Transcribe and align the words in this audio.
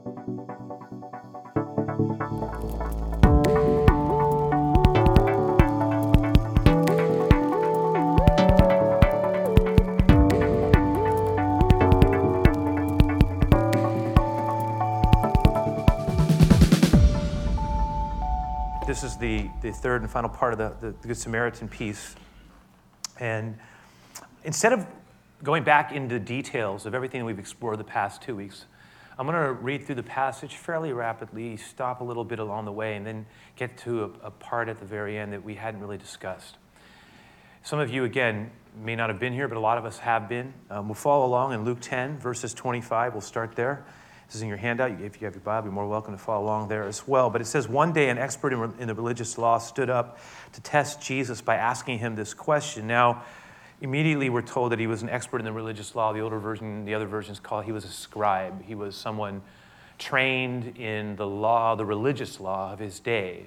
This 0.00 0.08
is 19.04 19.18
the, 19.18 19.50
the 19.60 19.70
third 19.70 20.00
and 20.00 20.10
final 20.10 20.30
part 20.30 20.54
of 20.54 20.58
the, 20.58 20.74
the, 20.80 20.92
the 21.02 21.08
Good 21.08 21.18
Samaritan 21.18 21.68
piece. 21.68 22.14
And 23.18 23.58
instead 24.44 24.72
of 24.72 24.86
going 25.42 25.62
back 25.62 25.92
into 25.92 26.18
details 26.18 26.86
of 26.86 26.94
everything 26.94 27.22
we've 27.26 27.38
explored 27.38 27.78
the 27.78 27.84
past 27.84 28.22
two 28.22 28.34
weeks, 28.34 28.64
I'm 29.20 29.26
going 29.26 29.36
to 29.36 29.52
read 29.52 29.84
through 29.84 29.96
the 29.96 30.02
passage 30.02 30.56
fairly 30.56 30.94
rapidly, 30.94 31.58
stop 31.58 32.00
a 32.00 32.04
little 32.04 32.24
bit 32.24 32.38
along 32.38 32.64
the 32.64 32.72
way, 32.72 32.96
and 32.96 33.06
then 33.06 33.26
get 33.54 33.76
to 33.80 34.04
a, 34.22 34.28
a 34.28 34.30
part 34.30 34.70
at 34.70 34.78
the 34.78 34.86
very 34.86 35.18
end 35.18 35.34
that 35.34 35.44
we 35.44 35.56
hadn't 35.56 35.78
really 35.78 35.98
discussed. 35.98 36.56
Some 37.62 37.80
of 37.80 37.90
you, 37.90 38.04
again, 38.04 38.50
may 38.82 38.96
not 38.96 39.10
have 39.10 39.20
been 39.20 39.34
here, 39.34 39.46
but 39.46 39.58
a 39.58 39.60
lot 39.60 39.76
of 39.76 39.84
us 39.84 39.98
have 39.98 40.26
been. 40.26 40.54
Um, 40.70 40.88
we'll 40.88 40.94
follow 40.94 41.26
along 41.26 41.52
in 41.52 41.66
Luke 41.66 41.80
10, 41.82 42.18
verses 42.18 42.54
25. 42.54 43.12
We'll 43.12 43.20
start 43.20 43.56
there. 43.56 43.84
This 44.26 44.36
is 44.36 44.42
in 44.42 44.48
your 44.48 44.56
handout. 44.56 44.92
If 44.92 45.20
you 45.20 45.26
have 45.26 45.34
your 45.34 45.42
Bible, 45.42 45.66
you're 45.66 45.74
more 45.74 45.86
welcome 45.86 46.14
to 46.14 46.18
follow 46.18 46.46
along 46.46 46.68
there 46.68 46.84
as 46.84 47.06
well. 47.06 47.28
But 47.28 47.42
it 47.42 47.46
says, 47.46 47.68
One 47.68 47.92
day 47.92 48.08
an 48.08 48.16
expert 48.16 48.54
in, 48.54 48.72
in 48.78 48.88
the 48.88 48.94
religious 48.94 49.36
law 49.36 49.58
stood 49.58 49.90
up 49.90 50.18
to 50.54 50.62
test 50.62 51.02
Jesus 51.02 51.42
by 51.42 51.56
asking 51.56 51.98
him 51.98 52.14
this 52.14 52.32
question. 52.32 52.86
Now, 52.86 53.24
immediately 53.80 54.28
we're 54.28 54.42
told 54.42 54.72
that 54.72 54.78
he 54.78 54.86
was 54.86 55.02
an 55.02 55.08
expert 55.08 55.38
in 55.38 55.44
the 55.44 55.52
religious 55.52 55.94
law. 55.94 56.12
The 56.12 56.20
older 56.20 56.38
version, 56.38 56.84
the 56.84 56.94
other 56.94 57.06
versions 57.06 57.40
call 57.40 57.60
he 57.60 57.72
was 57.72 57.84
a 57.84 57.88
scribe. 57.88 58.62
He 58.64 58.74
was 58.74 58.94
someone 58.94 59.42
trained 59.98 60.78
in 60.78 61.16
the 61.16 61.26
law, 61.26 61.74
the 61.74 61.84
religious 61.84 62.40
law 62.40 62.72
of 62.72 62.78
his 62.78 63.00
day. 63.00 63.46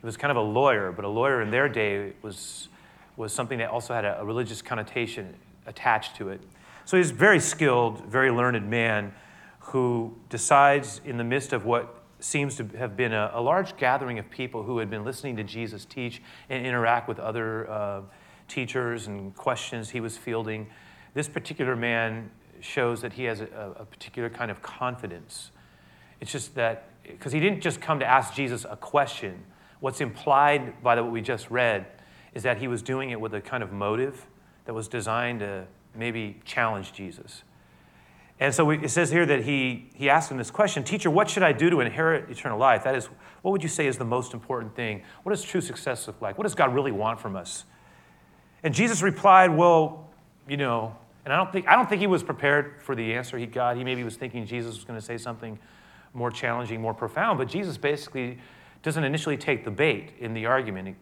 He 0.00 0.06
was 0.06 0.16
kind 0.16 0.30
of 0.30 0.36
a 0.36 0.42
lawyer, 0.42 0.92
but 0.92 1.04
a 1.04 1.08
lawyer 1.08 1.40
in 1.40 1.50
their 1.50 1.68
day 1.68 2.12
was, 2.22 2.68
was 3.16 3.32
something 3.32 3.58
that 3.58 3.70
also 3.70 3.94
had 3.94 4.04
a, 4.04 4.20
a 4.20 4.24
religious 4.24 4.62
connotation 4.62 5.34
attached 5.66 6.16
to 6.16 6.28
it. 6.28 6.40
So 6.84 6.96
he's 6.96 7.10
a 7.10 7.14
very 7.14 7.40
skilled, 7.40 8.04
very 8.06 8.30
learned 8.30 8.68
man 8.68 9.14
who 9.60 10.14
decides, 10.28 11.00
in 11.06 11.16
the 11.16 11.24
midst 11.24 11.54
of 11.54 11.64
what 11.64 12.02
seems 12.20 12.56
to 12.56 12.64
have 12.78 12.96
been 12.96 13.12
a, 13.12 13.30
a, 13.34 13.40
large 13.40 13.76
gathering 13.76 14.18
of 14.18 14.28
people 14.30 14.62
who 14.62 14.78
had 14.78 14.90
been 14.90 15.04
listening 15.04 15.36
to 15.36 15.44
Jesus 15.44 15.84
teach 15.84 16.22
and 16.48 16.66
interact 16.66 17.08
with 17.08 17.18
other 17.18 17.70
uh, 17.70 18.00
teachers 18.48 19.06
and 19.06 19.34
questions 19.34 19.90
he 19.90 20.00
was 20.00 20.16
fielding, 20.16 20.68
this 21.14 21.28
particular 21.28 21.76
man 21.76 22.30
shows 22.60 23.00
that 23.02 23.12
he 23.12 23.24
has 23.24 23.40
a, 23.40 23.74
a 23.78 23.84
particular 23.84 24.30
kind 24.30 24.50
of 24.50 24.62
confidence. 24.62 25.50
It's 26.20 26.32
just 26.32 26.54
that, 26.54 26.88
because 27.02 27.32
he 27.32 27.40
didn't 27.40 27.60
just 27.60 27.80
come 27.80 27.98
to 28.00 28.06
ask 28.06 28.34
Jesus 28.34 28.64
a 28.68 28.76
question. 28.76 29.44
What's 29.80 30.00
implied 30.00 30.82
by 30.82 30.98
what 31.00 31.12
we 31.12 31.20
just 31.20 31.50
read 31.50 31.86
is 32.32 32.42
that 32.42 32.58
he 32.58 32.68
was 32.68 32.82
doing 32.82 33.10
it 33.10 33.20
with 33.20 33.34
a 33.34 33.40
kind 33.40 33.62
of 33.62 33.72
motive 33.72 34.26
that 34.64 34.74
was 34.74 34.88
designed 34.88 35.40
to 35.40 35.66
maybe 35.94 36.40
challenge 36.44 36.92
Jesus. 36.92 37.44
And 38.40 38.52
so 38.52 38.68
it 38.70 38.90
says 38.90 39.10
here 39.10 39.24
that 39.26 39.44
he, 39.44 39.90
he 39.94 40.10
asked 40.10 40.30
him 40.30 40.38
this 40.38 40.50
question 40.50 40.82
Teacher, 40.82 41.10
what 41.10 41.30
should 41.30 41.42
I 41.42 41.52
do 41.52 41.70
to 41.70 41.80
inherit 41.80 42.30
eternal 42.30 42.58
life? 42.58 42.84
That 42.84 42.96
is, 42.96 43.06
what 43.42 43.52
would 43.52 43.62
you 43.62 43.68
say 43.68 43.86
is 43.86 43.96
the 43.96 44.04
most 44.04 44.34
important 44.34 44.74
thing? 44.74 45.02
What 45.22 45.30
does 45.30 45.42
true 45.42 45.60
success 45.60 46.06
look 46.06 46.20
like? 46.20 46.36
What 46.36 46.42
does 46.42 46.54
God 46.54 46.74
really 46.74 46.92
want 46.92 47.20
from 47.20 47.36
us? 47.36 47.64
And 48.64 48.74
Jesus 48.74 49.02
replied, 49.02 49.54
Well, 49.54 50.10
you 50.48 50.56
know, 50.56 50.96
and 51.24 51.32
I 51.32 51.36
don't 51.36 51.52
think, 51.52 51.68
I 51.68 51.76
don't 51.76 51.88
think 51.88 52.00
he 52.00 52.06
was 52.06 52.22
prepared 52.22 52.82
for 52.82 52.94
the 52.94 53.14
answer 53.14 53.38
he 53.38 53.46
got. 53.46 53.76
He 53.76 53.84
maybe 53.84 54.02
was 54.02 54.16
thinking 54.16 54.46
Jesus 54.46 54.74
was 54.74 54.84
going 54.84 54.98
to 54.98 55.04
say 55.04 55.16
something 55.16 55.58
more 56.14 56.30
challenging, 56.30 56.80
more 56.80 56.94
profound. 56.94 57.38
But 57.38 57.48
Jesus 57.48 57.76
basically 57.76 58.38
doesn't 58.82 59.04
initially 59.04 59.36
take 59.36 59.64
the 59.64 59.70
bait 59.70 60.12
in 60.18 60.34
the 60.34 60.46
argument. 60.46 60.96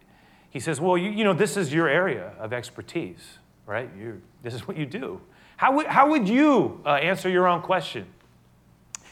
He 0.51 0.61
says, 0.61 0.81
Well, 0.81 0.99
you, 0.99 1.11
you 1.11 1.25
know, 1.25 1.33
this 1.33 1.57
is 1.57 1.73
your 1.73 1.89
area 1.89 2.33
of 2.39 2.53
expertise, 2.53 3.39
right? 3.65 3.89
you 3.97 4.21
this 4.43 4.55
is 4.55 4.67
what 4.67 4.77
you 4.77 4.85
do. 4.85 5.21
How 5.57 5.77
would, 5.77 5.87
how 5.87 6.11
would 6.11 6.29
you 6.29 6.81
uh, 6.85 6.95
answer 6.95 7.29
your 7.29 7.47
own 7.47 7.63
question? 7.63 8.07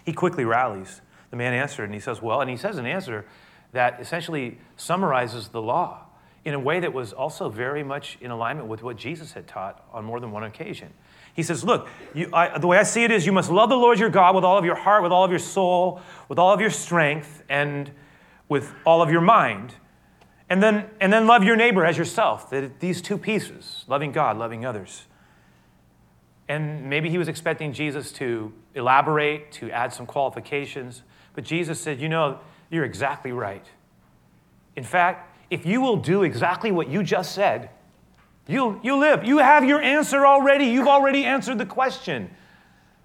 He 0.04 0.12
quickly 0.12 0.44
rallies. 0.44 1.00
The 1.30 1.36
man 1.36 1.52
answered, 1.52 1.84
and 1.84 1.94
he 1.94 2.00
says, 2.00 2.20
Well, 2.20 2.40
and 2.40 2.50
he 2.50 2.56
says 2.56 2.78
an 2.78 2.86
answer 2.86 3.26
that 3.72 4.00
essentially 4.00 4.58
summarizes 4.76 5.48
the 5.48 5.62
law 5.62 6.06
in 6.44 6.54
a 6.54 6.58
way 6.58 6.80
that 6.80 6.92
was 6.92 7.12
also 7.12 7.48
very 7.48 7.82
much 7.82 8.16
in 8.20 8.30
alignment 8.30 8.68
with 8.68 8.82
what 8.82 8.96
Jesus 8.96 9.32
had 9.32 9.46
taught 9.46 9.84
on 9.92 10.04
more 10.04 10.20
than 10.20 10.30
one 10.30 10.44
occasion. 10.44 10.92
He 11.34 11.42
says, 11.42 11.64
Look, 11.64 11.88
you, 12.14 12.30
I, 12.32 12.58
the 12.58 12.66
way 12.66 12.78
I 12.78 12.82
see 12.82 13.04
it 13.04 13.10
is 13.10 13.26
you 13.26 13.32
must 13.32 13.50
love 13.50 13.68
the 13.68 13.76
Lord 13.76 13.98
your 13.98 14.10
God 14.10 14.34
with 14.34 14.44
all 14.44 14.58
of 14.58 14.64
your 14.64 14.74
heart, 14.74 15.02
with 15.02 15.12
all 15.12 15.24
of 15.24 15.30
your 15.30 15.38
soul, 15.38 16.00
with 16.28 16.38
all 16.38 16.52
of 16.52 16.60
your 16.60 16.70
strength, 16.70 17.42
and 17.48 17.90
with 18.48 18.72
all 18.84 19.02
of 19.02 19.10
your 19.10 19.20
mind. 19.20 19.74
And 20.48 20.62
then, 20.62 20.86
and 21.00 21.12
then 21.12 21.26
love 21.26 21.44
your 21.44 21.56
neighbor 21.56 21.84
as 21.84 21.96
yourself. 21.96 22.52
These 22.80 23.02
two 23.02 23.16
pieces, 23.16 23.84
loving 23.86 24.10
God, 24.10 24.36
loving 24.36 24.66
others. 24.66 25.06
And 26.48 26.90
maybe 26.90 27.08
he 27.08 27.18
was 27.18 27.28
expecting 27.28 27.72
Jesus 27.72 28.10
to 28.12 28.52
elaborate, 28.74 29.52
to 29.52 29.70
add 29.70 29.92
some 29.92 30.06
qualifications. 30.06 31.02
But 31.34 31.44
Jesus 31.44 31.80
said, 31.80 32.00
You 32.00 32.08
know, 32.08 32.40
you're 32.70 32.84
exactly 32.84 33.30
right. 33.30 33.64
In 34.74 34.82
fact, 34.82 35.29
if 35.50 35.66
you 35.66 35.80
will 35.80 35.96
do 35.96 36.22
exactly 36.22 36.70
what 36.70 36.88
you 36.88 37.02
just 37.02 37.34
said, 37.34 37.70
you 38.46 38.80
you 38.82 38.96
live. 38.96 39.24
You 39.24 39.38
have 39.38 39.64
your 39.64 39.80
answer 39.80 40.26
already. 40.26 40.66
You've 40.66 40.88
already 40.88 41.24
answered 41.24 41.58
the 41.58 41.66
question. 41.66 42.30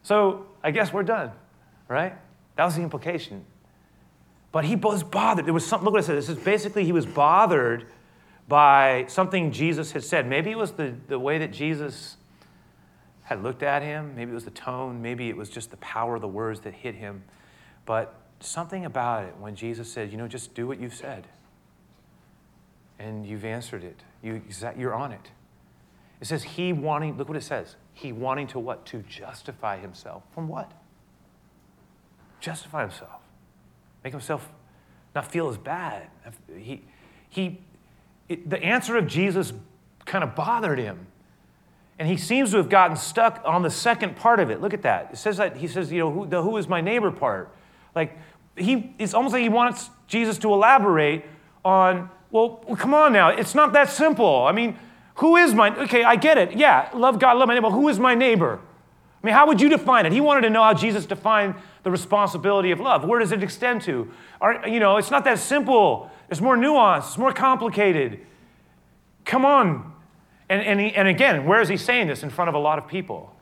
So 0.03 0.45
I 0.63 0.72
guess 0.72 0.94
we're 0.94 1.03
done, 1.03 1.31
right? 1.88 2.16
That 2.55 2.66
was 2.66 2.75
the 2.75 2.81
implication. 2.81 3.45
But 4.51 4.63
he 4.63 4.75
was 4.75 5.03
bothered. 5.03 5.45
There 5.45 5.53
was 5.53 5.66
something, 5.66 5.84
look 5.84 5.94
what 5.94 6.03
I 6.03 6.07
said. 6.07 6.16
This 6.16 6.29
is 6.29 6.38
basically 6.38 6.85
he 6.85 6.94
was 6.94 7.05
bothered 7.05 7.88
by 8.47 9.05
something 9.09 9.51
Jesus 9.51 9.91
had 9.91 10.03
said. 10.03 10.28
Maybe 10.28 10.51
it 10.51 10.57
was 10.57 10.72
the, 10.72 10.94
the 11.07 11.19
way 11.19 11.39
that 11.39 11.51
Jesus 11.51 12.16
had 13.23 13.44
looked 13.44 13.63
at 13.63 13.81
him. 13.81 14.16
Maybe 14.16 14.31
it 14.31 14.34
was 14.34 14.45
the 14.45 14.51
tone. 14.51 15.01
Maybe 15.01 15.28
it 15.28 15.35
was 15.35 15.50
just 15.50 15.72
the 15.72 15.78
power 15.78 16.16
of 16.16 16.22
the 16.22 16.28
words 16.28 16.61
that 16.61 16.73
hit 16.73 16.95
him. 16.95 17.23
But 17.85 18.16
something 18.39 18.85
about 18.85 19.25
it 19.25 19.35
when 19.39 19.55
Jesus 19.55 19.91
said, 19.91 20.11
you 20.11 20.17
know, 20.17 20.28
just 20.28 20.53
do 20.53 20.67
what 20.67 20.79
you've 20.79 20.94
said. 20.94 21.28
And 23.00 23.25
you've 23.25 23.45
answered 23.45 23.83
it. 23.83 24.01
You, 24.23 24.41
you're 24.78 24.94
on 24.94 25.11
it. 25.11 25.31
It 26.22 26.28
says 26.28 26.44
he 26.44 26.73
wanting, 26.73 27.17
look 27.17 27.28
what 27.28 27.38
it 27.38 27.44
says. 27.44 27.75
He 27.94 28.11
wanting 28.11 28.47
to 28.47 28.59
what? 28.59 28.85
To 28.88 29.03
justify 29.03 29.78
himself. 29.78 30.23
From 30.33 30.47
what? 30.47 30.72
Justify 32.39 32.81
himself. 32.81 33.22
Make 34.03 34.13
himself 34.13 34.50
not 35.13 35.29
feel 35.31 35.50
as 35.50 35.57
bad. 35.57 36.07
He, 36.57 36.84
he, 37.29 37.59
it, 38.29 38.50
the 38.50 38.61
answer 38.63 38.97
of 38.97 39.07
Jesus 39.07 39.53
kind 40.05 40.23
of 40.23 40.35
bothered 40.35 40.79
him. 40.79 41.07
And 41.97 42.07
he 42.07 42.17
seems 42.17 42.51
to 42.51 42.57
have 42.57 42.69
gotten 42.69 42.97
stuck 42.97 43.41
on 43.45 43.61
the 43.61 43.69
second 43.69 44.16
part 44.16 44.39
of 44.39 44.50
it. 44.50 44.61
Look 44.61 44.73
at 44.73 44.81
that. 44.81 45.11
It 45.13 45.17
says 45.17 45.38
that 45.38 45.57
he 45.57 45.67
says, 45.67 45.91
you 45.91 46.00
know, 46.00 46.11
who, 46.11 46.25
the 46.28 46.41
who 46.41 46.57
is 46.57 46.67
my 46.67 46.81
neighbor 46.81 47.11
part. 47.11 47.55
Like, 47.95 48.17
he, 48.57 48.94
it's 49.00 49.13
almost 49.13 49.34
like 49.34 49.44
he 49.44 49.50
wants 49.50 49.89
Jesus 50.07 50.38
to 50.39 50.51
elaborate 50.51 51.23
on, 51.63 52.09
well, 52.31 52.58
come 52.78 52.94
on 52.94 53.13
now, 53.13 53.30
it's 53.30 53.56
not 53.56 53.74
that 53.74 53.90
simple. 53.90 54.44
I 54.44 54.52
mean, 54.52 54.78
who 55.16 55.38
is 55.38 55.53
my, 55.53 55.75
okay, 55.84 56.03
I 56.03 56.16
get 56.16 56.38
it. 56.38 56.53
Yeah, 56.53 56.90
love 56.94 57.19
God, 57.19 57.38
love 57.38 57.47
my 57.47 57.53
neighbor. 57.53 57.69
Who 57.69 57.88
is 57.88 58.00
my 58.00 58.16
neighbor? 58.16 58.59
I 59.24 59.25
mean, 59.25 59.34
how 59.34 59.47
would 59.47 59.62
you 59.62 59.69
define 59.69 60.06
it? 60.06 60.12
He 60.12 60.22
wanted 60.22 60.41
to 60.41 60.50
know 60.50 60.62
how 60.62 60.74
Jesus 60.74 61.06
defined 61.06 61.56
the 61.84 61.91
responsibility 61.91 62.72
of 62.72 62.80
love. 62.80 63.06
Where 63.06 63.19
does 63.19 63.31
it 63.31 63.41
extend 63.41 63.81
to? 63.84 64.12
Are, 64.41 64.68
you 64.68 64.80
know, 64.80 64.97
it's 64.97 65.12
not 65.12 65.24
that 65.24 65.40
simple. 65.40 66.12
There's 66.28 66.41
more 66.41 66.58
nuance, 66.58 67.08
it's 67.08 67.18
more 67.18 67.34
complicated. 67.34 68.19
Come 69.24 69.46
on, 69.46 69.94
and, 70.50 70.62
and, 70.62 70.80
he, 70.80 70.94
and 70.94 71.08
again, 71.08 71.46
where 71.46 71.62
is 71.62 71.69
he 71.69 71.78
saying 71.78 72.08
this? 72.08 72.22
In 72.24 72.30
front 72.30 72.50
of 72.50 72.56
a 72.56 72.59
lot 72.59 72.78
of 72.78 72.88
people. 72.88 73.34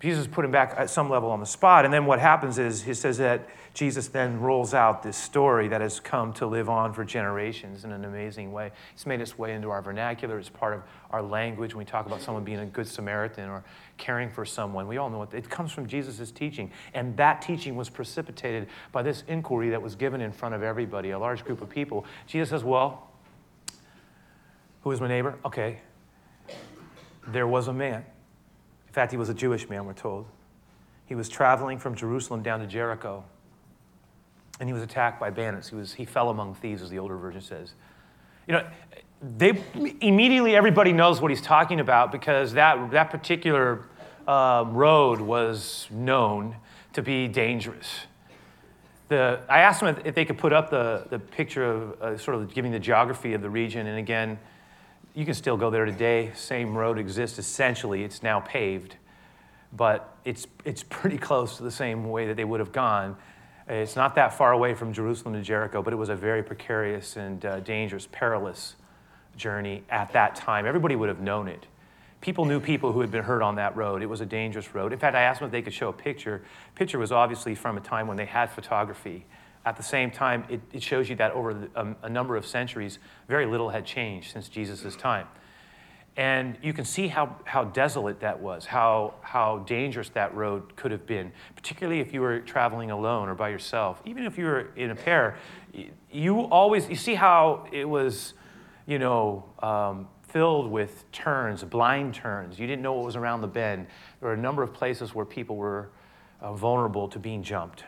Jesus 0.00 0.28
put 0.28 0.44
him 0.44 0.52
back 0.52 0.74
at 0.76 0.90
some 0.90 1.10
level 1.10 1.30
on 1.30 1.40
the 1.40 1.46
spot. 1.46 1.84
And 1.84 1.92
then 1.92 2.06
what 2.06 2.20
happens 2.20 2.58
is 2.58 2.82
he 2.82 2.94
says 2.94 3.18
that 3.18 3.48
Jesus 3.74 4.06
then 4.06 4.38
rolls 4.40 4.72
out 4.72 5.02
this 5.02 5.16
story 5.16 5.66
that 5.68 5.80
has 5.80 5.98
come 5.98 6.32
to 6.34 6.46
live 6.46 6.68
on 6.68 6.92
for 6.92 7.04
generations 7.04 7.84
in 7.84 7.90
an 7.90 8.04
amazing 8.04 8.52
way. 8.52 8.70
It's 8.94 9.06
made 9.06 9.20
its 9.20 9.36
way 9.36 9.54
into 9.54 9.70
our 9.70 9.82
vernacular. 9.82 10.38
It's 10.38 10.48
part 10.48 10.74
of 10.74 10.82
our 11.10 11.20
language 11.20 11.74
when 11.74 11.84
we 11.84 11.90
talk 11.90 12.06
about 12.06 12.20
someone 12.20 12.44
being 12.44 12.60
a 12.60 12.66
good 12.66 12.86
Samaritan 12.86 13.48
or 13.48 13.64
caring 13.96 14.30
for 14.30 14.44
someone. 14.44 14.86
We 14.86 14.98
all 14.98 15.10
know 15.10 15.22
it. 15.22 15.34
It 15.34 15.50
comes 15.50 15.72
from 15.72 15.88
Jesus' 15.88 16.30
teaching. 16.30 16.70
And 16.94 17.16
that 17.16 17.42
teaching 17.42 17.74
was 17.74 17.90
precipitated 17.90 18.68
by 18.92 19.02
this 19.02 19.24
inquiry 19.26 19.70
that 19.70 19.82
was 19.82 19.96
given 19.96 20.20
in 20.20 20.30
front 20.30 20.54
of 20.54 20.62
everybody, 20.62 21.10
a 21.10 21.18
large 21.18 21.44
group 21.44 21.60
of 21.60 21.68
people. 21.68 22.04
Jesus 22.28 22.50
says, 22.50 22.62
Well, 22.62 23.10
who 24.82 24.92
is 24.92 25.00
my 25.00 25.08
neighbor? 25.08 25.36
Okay, 25.44 25.80
there 27.26 27.48
was 27.48 27.66
a 27.66 27.72
man. 27.72 28.04
Fact, 28.98 29.12
he 29.12 29.16
was 29.16 29.28
a 29.28 29.34
Jewish 29.34 29.68
man, 29.68 29.86
we're 29.86 29.92
told. 29.92 30.26
He 31.06 31.14
was 31.14 31.28
traveling 31.28 31.78
from 31.78 31.94
Jerusalem 31.94 32.42
down 32.42 32.58
to 32.58 32.66
Jericho, 32.66 33.22
and 34.58 34.68
he 34.68 34.72
was 34.72 34.82
attacked 34.82 35.20
by 35.20 35.30
bandits. 35.30 35.68
He, 35.68 35.76
was, 35.76 35.94
he 35.94 36.04
fell 36.04 36.30
among 36.30 36.56
thieves, 36.56 36.82
as 36.82 36.90
the 36.90 36.98
older 36.98 37.16
version 37.16 37.40
says. 37.40 37.74
You 38.48 38.54
know, 38.54 38.66
they, 39.36 39.62
immediately 40.00 40.56
everybody 40.56 40.92
knows 40.92 41.20
what 41.20 41.30
he's 41.30 41.40
talking 41.40 41.78
about 41.78 42.10
because 42.10 42.54
that, 42.54 42.90
that 42.90 43.10
particular 43.10 43.84
um, 44.26 44.74
road 44.74 45.20
was 45.20 45.86
known 45.92 46.56
to 46.94 47.00
be 47.00 47.28
dangerous. 47.28 48.00
the, 49.10 49.38
I 49.48 49.60
asked 49.60 49.78
them 49.78 49.96
if, 49.96 50.06
if 50.06 50.14
they 50.16 50.24
could 50.24 50.38
put 50.38 50.52
up 50.52 50.70
the, 50.70 51.06
the 51.08 51.20
picture 51.20 51.64
of 51.64 52.02
uh, 52.02 52.18
sort 52.18 52.36
of 52.36 52.52
giving 52.52 52.72
the 52.72 52.80
geography 52.80 53.32
of 53.34 53.42
the 53.42 53.50
region. 53.50 53.86
And 53.86 53.96
again, 53.96 54.40
you 55.18 55.24
can 55.24 55.34
still 55.34 55.56
go 55.56 55.68
there 55.68 55.84
today. 55.84 56.30
Same 56.36 56.78
road 56.78 56.96
exists 56.96 57.40
essentially. 57.40 58.04
It's 58.04 58.22
now 58.22 58.38
paved, 58.38 58.94
but 59.72 60.16
it's, 60.24 60.46
it's 60.64 60.84
pretty 60.84 61.18
close 61.28 61.56
to 61.56 61.64
the 61.64 61.72
same 61.72 62.08
way 62.08 62.28
that 62.28 62.36
they 62.36 62.44
would 62.44 62.60
have 62.60 62.70
gone. 62.70 63.16
It's 63.66 63.96
not 63.96 64.14
that 64.14 64.32
far 64.32 64.52
away 64.52 64.74
from 64.74 64.92
Jerusalem 64.92 65.34
to 65.34 65.42
Jericho, 65.42 65.82
but 65.82 65.92
it 65.92 65.96
was 65.96 66.08
a 66.08 66.14
very 66.14 66.44
precarious 66.44 67.16
and 67.16 67.44
uh, 67.44 67.58
dangerous, 67.58 68.06
perilous 68.12 68.76
journey 69.36 69.82
at 69.90 70.12
that 70.12 70.36
time. 70.36 70.66
Everybody 70.66 70.94
would 70.94 71.08
have 71.08 71.20
known 71.20 71.48
it. 71.48 71.66
People 72.20 72.44
knew 72.44 72.60
people 72.60 72.92
who 72.92 73.00
had 73.00 73.10
been 73.10 73.24
hurt 73.24 73.42
on 73.42 73.56
that 73.56 73.76
road. 73.76 74.02
It 74.02 74.06
was 74.06 74.20
a 74.20 74.26
dangerous 74.26 74.72
road. 74.72 74.92
In 74.92 75.00
fact, 75.00 75.16
I 75.16 75.22
asked 75.22 75.40
them 75.40 75.46
if 75.46 75.52
they 75.52 75.62
could 75.62 75.74
show 75.74 75.88
a 75.88 75.92
picture. 75.92 76.42
Picture 76.76 76.98
was 77.00 77.10
obviously 77.10 77.56
from 77.56 77.76
a 77.76 77.80
time 77.80 78.06
when 78.06 78.16
they 78.16 78.26
had 78.26 78.52
photography. 78.52 79.26
At 79.64 79.76
the 79.76 79.82
same 79.82 80.10
time, 80.10 80.44
it, 80.48 80.60
it 80.72 80.82
shows 80.82 81.08
you 81.10 81.16
that 81.16 81.32
over 81.32 81.50
a, 81.50 81.68
um, 81.80 81.96
a 82.02 82.08
number 82.08 82.36
of 82.36 82.46
centuries, 82.46 82.98
very 83.28 83.46
little 83.46 83.70
had 83.70 83.84
changed 83.84 84.32
since 84.32 84.48
Jesus' 84.48 84.96
time. 84.96 85.26
And 86.18 86.58
you 86.62 86.72
can 86.72 86.84
see 86.84 87.06
how, 87.06 87.36
how 87.44 87.62
desolate 87.62 88.18
that 88.20 88.40
was, 88.40 88.66
how, 88.66 89.14
how 89.20 89.58
dangerous 89.58 90.08
that 90.10 90.34
road 90.34 90.74
could 90.74 90.90
have 90.90 91.06
been, 91.06 91.30
particularly 91.54 92.00
if 92.00 92.12
you 92.12 92.20
were 92.20 92.40
traveling 92.40 92.90
alone 92.90 93.28
or 93.28 93.36
by 93.36 93.50
yourself. 93.50 94.02
Even 94.04 94.24
if 94.24 94.36
you 94.36 94.46
were 94.46 94.70
in 94.74 94.90
a 94.90 94.96
pair, 94.96 95.36
you 96.10 96.40
always, 96.46 96.88
you 96.88 96.96
see 96.96 97.14
how 97.14 97.68
it 97.70 97.88
was, 97.88 98.34
you 98.86 98.98
know, 98.98 99.44
um, 99.60 100.08
filled 100.22 100.68
with 100.70 101.10
turns, 101.12 101.62
blind 101.62 102.14
turns. 102.14 102.58
You 102.58 102.66
didn't 102.66 102.82
know 102.82 102.94
what 102.94 103.04
was 103.04 103.14
around 103.14 103.40
the 103.40 103.46
bend. 103.46 103.86
There 104.20 104.28
were 104.28 104.34
a 104.34 104.38
number 104.38 104.64
of 104.64 104.74
places 104.74 105.14
where 105.14 105.24
people 105.24 105.54
were 105.54 105.90
uh, 106.40 106.52
vulnerable 106.52 107.06
to 107.08 107.20
being 107.20 107.44
jumped. 107.44 107.84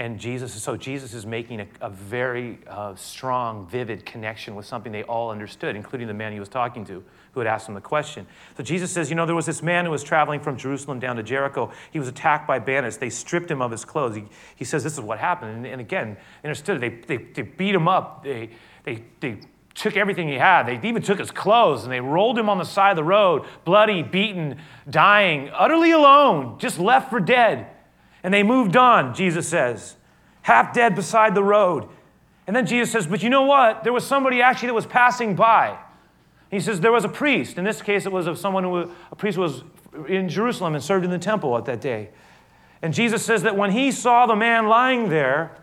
And 0.00 0.18
Jesus, 0.18 0.54
so 0.54 0.78
Jesus 0.78 1.12
is 1.12 1.26
making 1.26 1.60
a, 1.60 1.66
a 1.82 1.90
very 1.90 2.58
uh, 2.66 2.94
strong, 2.94 3.66
vivid 3.66 4.06
connection 4.06 4.54
with 4.54 4.64
something 4.64 4.92
they 4.92 5.02
all 5.02 5.30
understood, 5.30 5.76
including 5.76 6.08
the 6.08 6.14
man 6.14 6.32
he 6.32 6.40
was 6.40 6.48
talking 6.48 6.86
to 6.86 7.04
who 7.32 7.40
had 7.40 7.46
asked 7.46 7.68
him 7.68 7.74
the 7.74 7.82
question. 7.82 8.26
So 8.56 8.62
Jesus 8.62 8.90
says, 8.90 9.10
You 9.10 9.14
know, 9.14 9.26
there 9.26 9.34
was 9.34 9.44
this 9.44 9.62
man 9.62 9.84
who 9.84 9.90
was 9.90 10.02
traveling 10.02 10.40
from 10.40 10.56
Jerusalem 10.56 11.00
down 11.00 11.16
to 11.16 11.22
Jericho. 11.22 11.70
He 11.90 11.98
was 11.98 12.08
attacked 12.08 12.48
by 12.48 12.58
bandits. 12.58 12.96
They 12.96 13.10
stripped 13.10 13.50
him 13.50 13.60
of 13.60 13.70
his 13.70 13.84
clothes. 13.84 14.16
He, 14.16 14.24
he 14.56 14.64
says, 14.64 14.82
This 14.82 14.94
is 14.94 15.00
what 15.00 15.18
happened. 15.18 15.54
And, 15.54 15.66
and 15.66 15.82
again, 15.82 16.16
understood. 16.42 16.80
They, 16.80 16.88
they, 16.88 17.18
they 17.18 17.42
beat 17.42 17.74
him 17.74 17.86
up. 17.86 18.24
They, 18.24 18.48
they, 18.84 19.04
they 19.20 19.40
took 19.74 19.98
everything 19.98 20.28
he 20.28 20.36
had. 20.36 20.62
They 20.62 20.80
even 20.88 21.02
took 21.02 21.18
his 21.18 21.30
clothes 21.30 21.84
and 21.84 21.92
they 21.92 22.00
rolled 22.00 22.38
him 22.38 22.48
on 22.48 22.56
the 22.56 22.64
side 22.64 22.92
of 22.92 22.96
the 22.96 23.04
road, 23.04 23.44
bloody, 23.66 24.02
beaten, 24.02 24.62
dying, 24.88 25.50
utterly 25.52 25.90
alone, 25.90 26.58
just 26.58 26.78
left 26.78 27.10
for 27.10 27.20
dead. 27.20 27.66
And 28.22 28.32
they 28.34 28.42
moved 28.42 28.76
on, 28.76 29.14
Jesus 29.14 29.48
says, 29.48 29.96
half 30.42 30.74
dead 30.74 30.94
beside 30.94 31.34
the 31.34 31.42
road. 31.42 31.88
And 32.46 32.56
then 32.56 32.66
Jesus 32.66 32.90
says, 32.90 33.06
But 33.06 33.22
you 33.22 33.30
know 33.30 33.44
what? 33.44 33.84
There 33.84 33.92
was 33.92 34.06
somebody 34.06 34.42
actually 34.42 34.68
that 34.68 34.74
was 34.74 34.86
passing 34.86 35.36
by. 35.36 35.78
He 36.50 36.58
says, 36.58 36.80
There 36.80 36.92
was 36.92 37.04
a 37.04 37.08
priest. 37.08 37.58
In 37.58 37.64
this 37.64 37.80
case, 37.80 38.06
it 38.06 38.12
was 38.12 38.26
of 38.26 38.38
someone 38.38 38.64
who, 38.64 38.90
a 39.12 39.16
priest 39.16 39.38
was 39.38 39.62
in 40.08 40.28
Jerusalem 40.28 40.74
and 40.74 40.82
served 40.82 41.04
in 41.04 41.10
the 41.12 41.18
temple 41.18 41.56
at 41.56 41.64
that 41.66 41.80
day. 41.80 42.10
And 42.82 42.94
Jesus 42.94 43.24
says 43.24 43.42
that 43.42 43.56
when 43.56 43.70
he 43.70 43.92
saw 43.92 44.26
the 44.26 44.34
man 44.34 44.66
lying 44.66 45.10
there, 45.10 45.56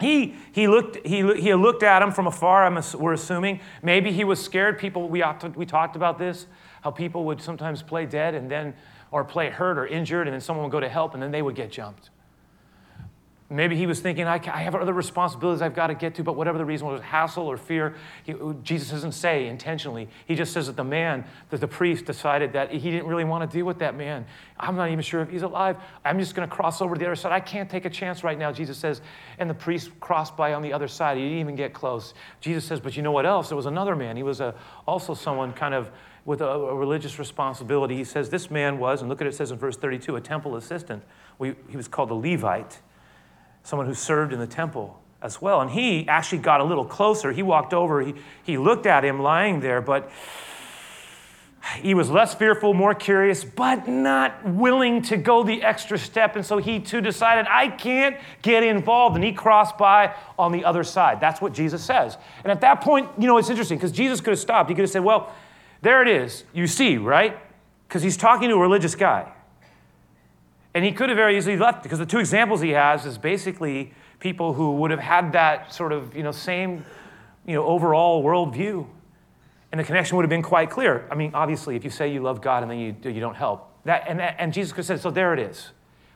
he, 0.00 0.36
he, 0.52 0.68
looked, 0.68 1.06
he, 1.06 1.16
he 1.34 1.52
looked 1.54 1.82
at 1.82 2.00
him 2.00 2.12
from 2.12 2.26
afar, 2.26 2.64
I'm, 2.64 2.82
we're 2.98 3.12
assuming. 3.12 3.60
Maybe 3.82 4.12
he 4.12 4.24
was 4.24 4.42
scared. 4.42 4.78
People, 4.78 5.08
we, 5.08 5.22
we 5.54 5.66
talked 5.66 5.96
about 5.96 6.18
this, 6.18 6.46
how 6.82 6.90
people 6.90 7.24
would 7.26 7.42
sometimes 7.42 7.82
play 7.82 8.06
dead 8.06 8.34
and 8.34 8.50
then, 8.50 8.72
or 9.10 9.24
play 9.24 9.50
hurt 9.50 9.78
or 9.78 9.86
injured, 9.86 10.26
and 10.26 10.34
then 10.34 10.40
someone 10.40 10.64
would 10.64 10.72
go 10.72 10.80
to 10.80 10.88
help 10.88 11.14
and 11.14 11.22
then 11.22 11.30
they 11.30 11.42
would 11.42 11.54
get 11.54 11.70
jumped. 11.70 12.10
Maybe 13.52 13.74
he 13.74 13.86
was 13.86 13.98
thinking, 13.98 14.28
I, 14.28 14.38
have 14.38 14.76
other 14.76 14.92
responsibilities 14.92 15.60
I've 15.60 15.74
got 15.74 15.88
to 15.88 15.94
get 15.94 16.14
to, 16.14 16.22
but 16.22 16.36
whatever 16.36 16.56
the 16.56 16.64
reason 16.64 16.86
was, 16.86 17.00
hassle 17.00 17.48
or 17.48 17.56
fear, 17.56 17.96
he, 18.22 18.32
Jesus 18.62 18.90
doesn't 18.90 19.10
say 19.10 19.48
intentionally. 19.48 20.08
He 20.26 20.36
just 20.36 20.52
says 20.52 20.68
that 20.68 20.76
the 20.76 20.84
man, 20.84 21.24
that 21.48 21.60
the 21.60 21.66
priest 21.66 22.04
decided 22.04 22.52
that 22.52 22.70
he 22.70 22.92
didn't 22.92 23.08
really 23.08 23.24
want 23.24 23.50
to 23.50 23.58
deal 23.58 23.66
with 23.66 23.80
that 23.80 23.96
man. 23.96 24.24
I'm 24.56 24.76
not 24.76 24.88
even 24.88 25.02
sure 25.02 25.20
if 25.20 25.30
he's 25.30 25.42
alive. 25.42 25.78
I'm 26.04 26.20
just 26.20 26.36
going 26.36 26.48
to 26.48 26.54
cross 26.54 26.80
over 26.80 26.94
to 26.94 26.98
the 27.00 27.06
other 27.06 27.16
side. 27.16 27.32
I 27.32 27.40
can't 27.40 27.68
take 27.68 27.86
a 27.86 27.90
chance 27.90 28.22
right 28.22 28.38
now, 28.38 28.52
Jesus 28.52 28.78
says. 28.78 29.00
And 29.40 29.50
the 29.50 29.54
priest 29.54 29.90
crossed 29.98 30.36
by 30.36 30.54
on 30.54 30.62
the 30.62 30.72
other 30.72 30.86
side. 30.86 31.16
He 31.16 31.24
didn't 31.24 31.38
even 31.38 31.56
get 31.56 31.72
close. 31.72 32.14
Jesus 32.40 32.64
says, 32.64 32.78
but 32.78 32.96
you 32.96 33.02
know 33.02 33.10
what 33.10 33.26
else? 33.26 33.48
There 33.48 33.56
was 33.56 33.66
another 33.66 33.96
man. 33.96 34.16
He 34.16 34.22
was 34.22 34.40
a, 34.40 34.54
also 34.86 35.12
someone 35.12 35.52
kind 35.54 35.74
of 35.74 35.90
with 36.24 36.40
a, 36.40 36.46
a, 36.46 36.74
religious 36.74 37.18
responsibility. 37.18 37.96
He 37.96 38.04
says 38.04 38.30
this 38.30 38.50
man 38.50 38.78
was, 38.78 39.00
and 39.00 39.08
look 39.08 39.20
at 39.20 39.26
it, 39.26 39.30
it 39.30 39.36
says 39.36 39.50
in 39.50 39.58
verse 39.58 39.76
32, 39.76 40.16
a 40.16 40.20
temple 40.20 40.56
assistant. 40.56 41.02
We, 41.38 41.54
he 41.68 41.76
was 41.76 41.88
called 41.88 42.10
a 42.10 42.14
Levite 42.14 42.80
someone 43.62 43.86
who 43.86 43.94
served 43.94 44.32
in 44.32 44.38
the 44.38 44.46
temple 44.46 45.00
as 45.22 45.40
well. 45.40 45.60
And 45.60 45.70
he 45.70 46.08
actually 46.08 46.38
got 46.38 46.60
a 46.60 46.64
little 46.64 46.84
closer. 46.84 47.32
He 47.32 47.42
walked 47.42 47.74
over, 47.74 48.00
he, 48.00 48.14
he 48.42 48.58
looked 48.58 48.86
at 48.86 49.04
him 49.04 49.20
lying 49.20 49.60
there, 49.60 49.80
but 49.80 50.10
he 51.82 51.92
was 51.92 52.10
less 52.10 52.34
fearful, 52.34 52.72
more 52.72 52.94
curious, 52.94 53.44
but 53.44 53.86
not 53.86 54.44
willing 54.46 55.02
to 55.02 55.18
go 55.18 55.42
the 55.42 55.62
extra 55.62 55.98
step. 55.98 56.34
And 56.34 56.44
so 56.44 56.56
he 56.56 56.80
too 56.80 57.02
decided, 57.02 57.46
I 57.50 57.68
can't 57.68 58.16
get 58.40 58.62
involved. 58.62 59.14
And 59.14 59.22
he 59.22 59.32
crossed 59.32 59.76
by 59.76 60.14
on 60.38 60.52
the 60.52 60.64
other 60.64 60.82
side. 60.82 61.20
That's 61.20 61.40
what 61.42 61.52
Jesus 61.52 61.84
says. 61.84 62.16
And 62.44 62.50
at 62.50 62.62
that 62.62 62.80
point, 62.80 63.10
you 63.18 63.26
know, 63.26 63.36
it's 63.36 63.50
interesting 63.50 63.76
because 63.76 63.92
Jesus 63.92 64.22
could 64.22 64.30
have 64.30 64.40
stopped. 64.40 64.70
He 64.70 64.74
could 64.74 64.82
have 64.82 64.90
said, 64.90 65.04
Well, 65.04 65.30
there 65.82 66.02
it 66.02 66.08
is. 66.08 66.44
You 66.52 66.66
see, 66.66 66.96
right? 66.96 67.38
Because 67.88 68.02
he's 68.02 68.16
talking 68.16 68.48
to 68.48 68.54
a 68.54 68.58
religious 68.58 68.94
guy. 68.94 69.32
And 70.74 70.84
he 70.84 70.92
could 70.92 71.08
have 71.08 71.16
very 71.16 71.36
easily 71.36 71.56
left 71.56 71.82
because 71.82 71.98
the 71.98 72.06
two 72.06 72.18
examples 72.18 72.60
he 72.60 72.70
has 72.70 73.04
is 73.04 73.18
basically 73.18 73.92
people 74.20 74.52
who 74.52 74.76
would 74.76 74.90
have 74.90 75.00
had 75.00 75.32
that 75.32 75.72
sort 75.72 75.92
of 75.92 76.14
you 76.14 76.22
know, 76.22 76.30
same 76.30 76.84
you 77.46 77.54
know, 77.54 77.64
overall 77.64 78.22
worldview. 78.22 78.86
And 79.72 79.80
the 79.80 79.84
connection 79.84 80.16
would 80.16 80.24
have 80.24 80.30
been 80.30 80.42
quite 80.42 80.70
clear. 80.70 81.06
I 81.10 81.14
mean, 81.14 81.30
obviously, 81.34 81.76
if 81.76 81.84
you 81.84 81.90
say 81.90 82.12
you 82.12 82.20
love 82.20 82.40
God 82.40 82.62
and 82.62 82.70
then 82.70 82.78
you, 82.78 82.94
you 83.10 83.20
don't 83.20 83.36
help, 83.36 83.72
that, 83.84 84.04
and, 84.08 84.18
that, 84.18 84.36
and 84.38 84.52
Jesus 84.52 84.72
could 84.72 84.78
have 84.78 84.86
said, 84.86 85.00
so 85.00 85.10
there 85.10 85.32
it 85.32 85.40
is. 85.40 85.70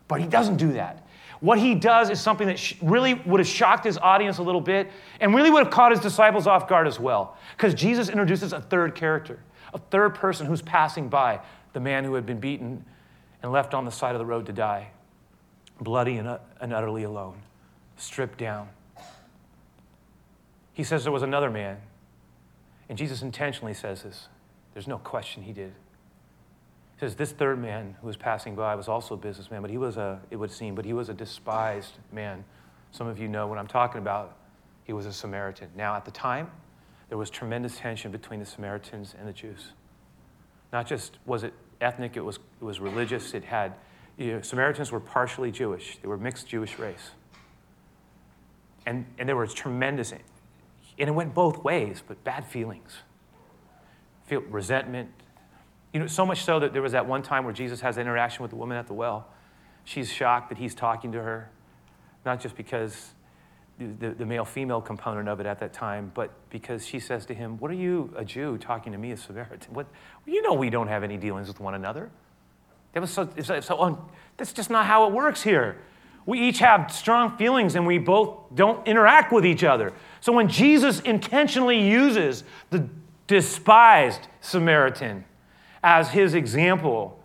But 0.06 0.20
he 0.20 0.26
doesn't 0.26 0.56
do 0.56 0.72
that. 0.72 1.06
What 1.40 1.58
he 1.58 1.74
does 1.74 2.10
is 2.10 2.20
something 2.20 2.46
that 2.46 2.58
sh- 2.58 2.74
really 2.80 3.14
would 3.14 3.40
have 3.40 3.46
shocked 3.46 3.84
his 3.84 3.98
audience 3.98 4.38
a 4.38 4.42
little 4.42 4.60
bit 4.60 4.90
and 5.20 5.34
really 5.34 5.50
would 5.50 5.64
have 5.64 5.72
caught 5.72 5.92
his 5.92 6.00
disciples 6.00 6.46
off 6.46 6.68
guard 6.68 6.86
as 6.86 6.98
well. 6.98 7.36
Because 7.56 7.74
Jesus 7.74 8.08
introduces 8.08 8.52
a 8.52 8.60
third 8.60 8.94
character, 8.94 9.40
a 9.74 9.78
third 9.78 10.14
person 10.14 10.46
who's 10.46 10.62
passing 10.62 11.08
by, 11.08 11.40
the 11.72 11.80
man 11.80 12.04
who 12.04 12.14
had 12.14 12.24
been 12.24 12.38
beaten 12.38 12.84
and 13.42 13.52
left 13.52 13.74
on 13.74 13.84
the 13.84 13.90
side 13.90 14.14
of 14.14 14.20
the 14.20 14.24
road 14.24 14.46
to 14.46 14.52
die, 14.52 14.88
bloody 15.80 16.16
and, 16.16 16.28
uh, 16.28 16.38
and 16.60 16.72
utterly 16.72 17.02
alone, 17.02 17.42
stripped 17.96 18.38
down. 18.38 18.68
He 20.72 20.84
says 20.84 21.02
there 21.02 21.12
was 21.12 21.22
another 21.22 21.50
man, 21.50 21.78
and 22.88 22.96
Jesus 22.96 23.20
intentionally 23.22 23.74
says 23.74 24.02
this. 24.02 24.28
There's 24.72 24.88
no 24.88 24.98
question 24.98 25.42
he 25.42 25.52
did. 25.52 25.72
He 26.94 27.00
says 27.00 27.16
this 27.16 27.32
third 27.32 27.60
man 27.60 27.96
who 28.00 28.06
was 28.06 28.16
passing 28.16 28.54
by 28.54 28.74
was 28.76 28.88
also 28.88 29.14
a 29.14 29.16
businessman, 29.16 29.60
but 29.60 29.70
he 29.70 29.78
was 29.78 29.96
a, 29.96 30.20
it 30.30 30.36
would 30.36 30.50
seem, 30.50 30.74
but 30.74 30.84
he 30.84 30.92
was 30.92 31.08
a 31.08 31.14
despised 31.14 31.94
man. 32.12 32.44
Some 32.92 33.08
of 33.08 33.18
you 33.18 33.28
know 33.28 33.48
what 33.48 33.58
I'm 33.58 33.66
talking 33.66 33.98
about. 33.98 34.36
He 34.84 34.92
was 34.92 35.06
a 35.06 35.12
Samaritan. 35.12 35.70
Now, 35.76 35.96
at 35.96 36.04
the 36.04 36.10
time, 36.10 36.50
there 37.08 37.18
was 37.18 37.30
tremendous 37.30 37.78
tension 37.78 38.10
between 38.10 38.40
the 38.40 38.46
Samaritans 38.46 39.14
and 39.18 39.28
the 39.28 39.32
Jews. 39.32 39.72
Not 40.72 40.86
just 40.86 41.18
was 41.26 41.44
it 41.44 41.52
ethnic, 41.80 42.16
it 42.16 42.20
was, 42.20 42.36
it 42.60 42.64
was 42.64 42.80
religious, 42.80 43.34
it 43.34 43.44
had, 43.44 43.74
you 44.16 44.32
know, 44.32 44.40
Samaritans 44.40 44.90
were 44.90 45.00
partially 45.00 45.50
Jewish, 45.50 45.98
they 46.00 46.08
were 46.08 46.16
mixed 46.16 46.48
Jewish 46.48 46.78
race. 46.78 47.10
And, 48.86 49.06
and 49.18 49.28
there 49.28 49.36
was 49.36 49.54
tremendous, 49.54 50.12
and 50.12 50.22
it 50.98 51.12
went 51.12 51.34
both 51.34 51.62
ways, 51.64 52.02
but 52.06 52.22
bad 52.24 52.46
feelings. 52.46 52.98
Feel 54.26 54.40
resentment. 54.42 55.10
You 55.92 56.00
know, 56.00 56.06
so 56.06 56.26
much 56.26 56.44
so 56.44 56.58
that 56.60 56.72
there 56.72 56.82
was 56.82 56.92
that 56.92 57.06
one 57.06 57.22
time 57.22 57.44
where 57.44 57.52
Jesus 57.52 57.80
has 57.80 57.96
an 57.96 58.02
interaction 58.02 58.42
with 58.42 58.50
the 58.50 58.56
woman 58.56 58.76
at 58.76 58.86
the 58.86 58.94
well. 58.94 59.28
She's 59.84 60.12
shocked 60.12 60.48
that 60.48 60.58
he's 60.58 60.74
talking 60.74 61.12
to 61.12 61.22
her, 61.22 61.50
not 62.24 62.40
just 62.40 62.56
because 62.56 63.12
the, 63.78 64.10
the 64.10 64.26
male 64.26 64.44
female 64.44 64.80
component 64.80 65.28
of 65.28 65.40
it 65.40 65.46
at 65.46 65.58
that 65.60 65.72
time, 65.72 66.12
but 66.14 66.30
because 66.50 66.86
she 66.86 67.00
says 67.00 67.26
to 67.26 67.34
him, 67.34 67.58
What 67.58 67.70
are 67.70 67.74
you, 67.74 68.12
a 68.16 68.24
Jew, 68.24 68.56
talking 68.58 68.92
to 68.92 68.98
me, 68.98 69.10
a 69.12 69.16
Samaritan? 69.16 69.74
What, 69.74 69.86
you 70.26 70.42
know, 70.42 70.54
we 70.54 70.70
don't 70.70 70.88
have 70.88 71.02
any 71.02 71.16
dealings 71.16 71.48
with 71.48 71.60
one 71.60 71.74
another. 71.74 72.10
That 72.92 73.00
was 73.00 73.10
so, 73.10 73.28
so 73.40 74.08
that's 74.36 74.52
just 74.52 74.70
not 74.70 74.86
how 74.86 75.06
it 75.08 75.12
works 75.12 75.42
here. 75.42 75.78
We 76.26 76.40
each 76.40 76.60
have 76.60 76.90
strong 76.92 77.36
feelings 77.36 77.74
and 77.74 77.86
we 77.86 77.98
both 77.98 78.54
don't 78.54 78.86
interact 78.86 79.32
with 79.32 79.44
each 79.44 79.64
other. 79.64 79.92
So 80.20 80.32
when 80.32 80.48
Jesus 80.48 81.00
intentionally 81.00 81.80
uses 81.80 82.44
the 82.70 82.88
despised 83.26 84.28
Samaritan 84.40 85.24
as 85.82 86.10
his 86.10 86.34
example, 86.34 87.18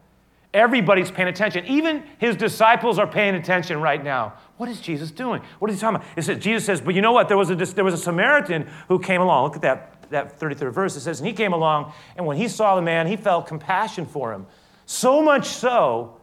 Everybody's 0.54 1.12
paying 1.12 1.28
attention. 1.28 1.66
Even 1.68 2.04
his 2.18 2.36
disciples 2.36 2.98
are 2.98 3.06
paying 3.06 3.36
attention 3.36 3.80
right 3.82 4.04
now. 4.04 4.34
What 4.60 4.68
is 4.68 4.82
Jesus 4.82 5.10
doing? 5.10 5.42
What 5.60 5.72
is 5.72 5.78
he 5.78 5.82
talking 5.82 5.96
about? 5.96 6.08
It 6.18 6.24
says, 6.24 6.38
Jesus 6.38 6.66
says, 6.66 6.82
but 6.82 6.94
you 6.94 7.02
know 7.02 7.14
what? 7.14 7.30
There 7.30 7.38
was, 7.38 7.50
a, 7.50 7.56
there 7.56 7.86
was 7.86 7.94
a 7.94 7.98
Samaritan 7.98 8.68
who 8.90 9.00
came 9.00 9.22
along. 9.22 9.46
Look 9.46 9.56
at 9.56 9.62
that, 9.62 10.10
that 10.10 10.38
33rd 10.38 10.74
verse. 10.74 10.98
It 10.98 11.00
says, 11.00 11.22
and 11.22 11.28
he 11.28 11.34
came 11.34 11.54
along, 11.54 11.94
and 12.18 12.26
when 12.26 12.36
he 12.36 12.50
saw 12.50 12.76
the 12.76 12.82
man, 12.82 13.08
he 13.08 13.16
felt 13.16 13.48
compassion 13.48 14.06
for 14.06 14.34
him. 14.34 14.48
So 14.86 15.22
much 15.22 15.46
so 15.46 16.18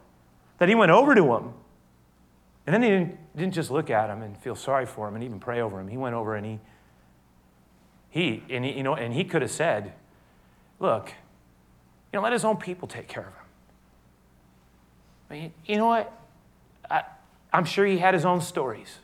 that 0.58 0.68
he 0.68 0.74
went 0.74 0.90
over 0.90 1.14
to 1.14 1.34
him 1.34 1.54
And 2.66 2.74
then 2.74 2.82
he 2.82 2.90
didn't, 2.90 3.36
didn't 3.36 3.54
just 3.54 3.70
look 3.70 3.88
at 3.88 4.10
him 4.10 4.20
and 4.20 4.36
feel 4.36 4.54
sorry 4.54 4.84
for 4.84 5.08
him 5.08 5.14
and 5.14 5.24
even 5.24 5.40
pray 5.40 5.62
over 5.62 5.80
him. 5.80 5.88
He 5.88 5.96
went 5.96 6.14
over 6.14 6.34
and 6.34 6.44
he, 6.44 6.60
he, 8.10 8.42
and 8.50 8.66
he, 8.66 8.72
you 8.72 8.82
know, 8.82 8.94
and 8.94 9.14
he 9.14 9.24
could 9.24 9.40
have 9.40 9.50
said, 9.50 9.94
look, 10.78 11.08
you 12.12 12.18
know, 12.18 12.22
let 12.22 12.34
his 12.34 12.44
own 12.44 12.58
people 12.58 12.86
take 12.86 13.08
care 13.08 13.22
of 13.22 13.28
him. 13.28 13.46
I 15.30 15.34
mean, 15.34 15.52
you 15.64 15.76
know 15.78 15.86
what? 15.86 16.12
I'm 17.52 17.64
sure 17.64 17.86
he 17.86 17.98
had 17.98 18.14
his 18.14 18.24
own 18.24 18.40
stories. 18.40 18.98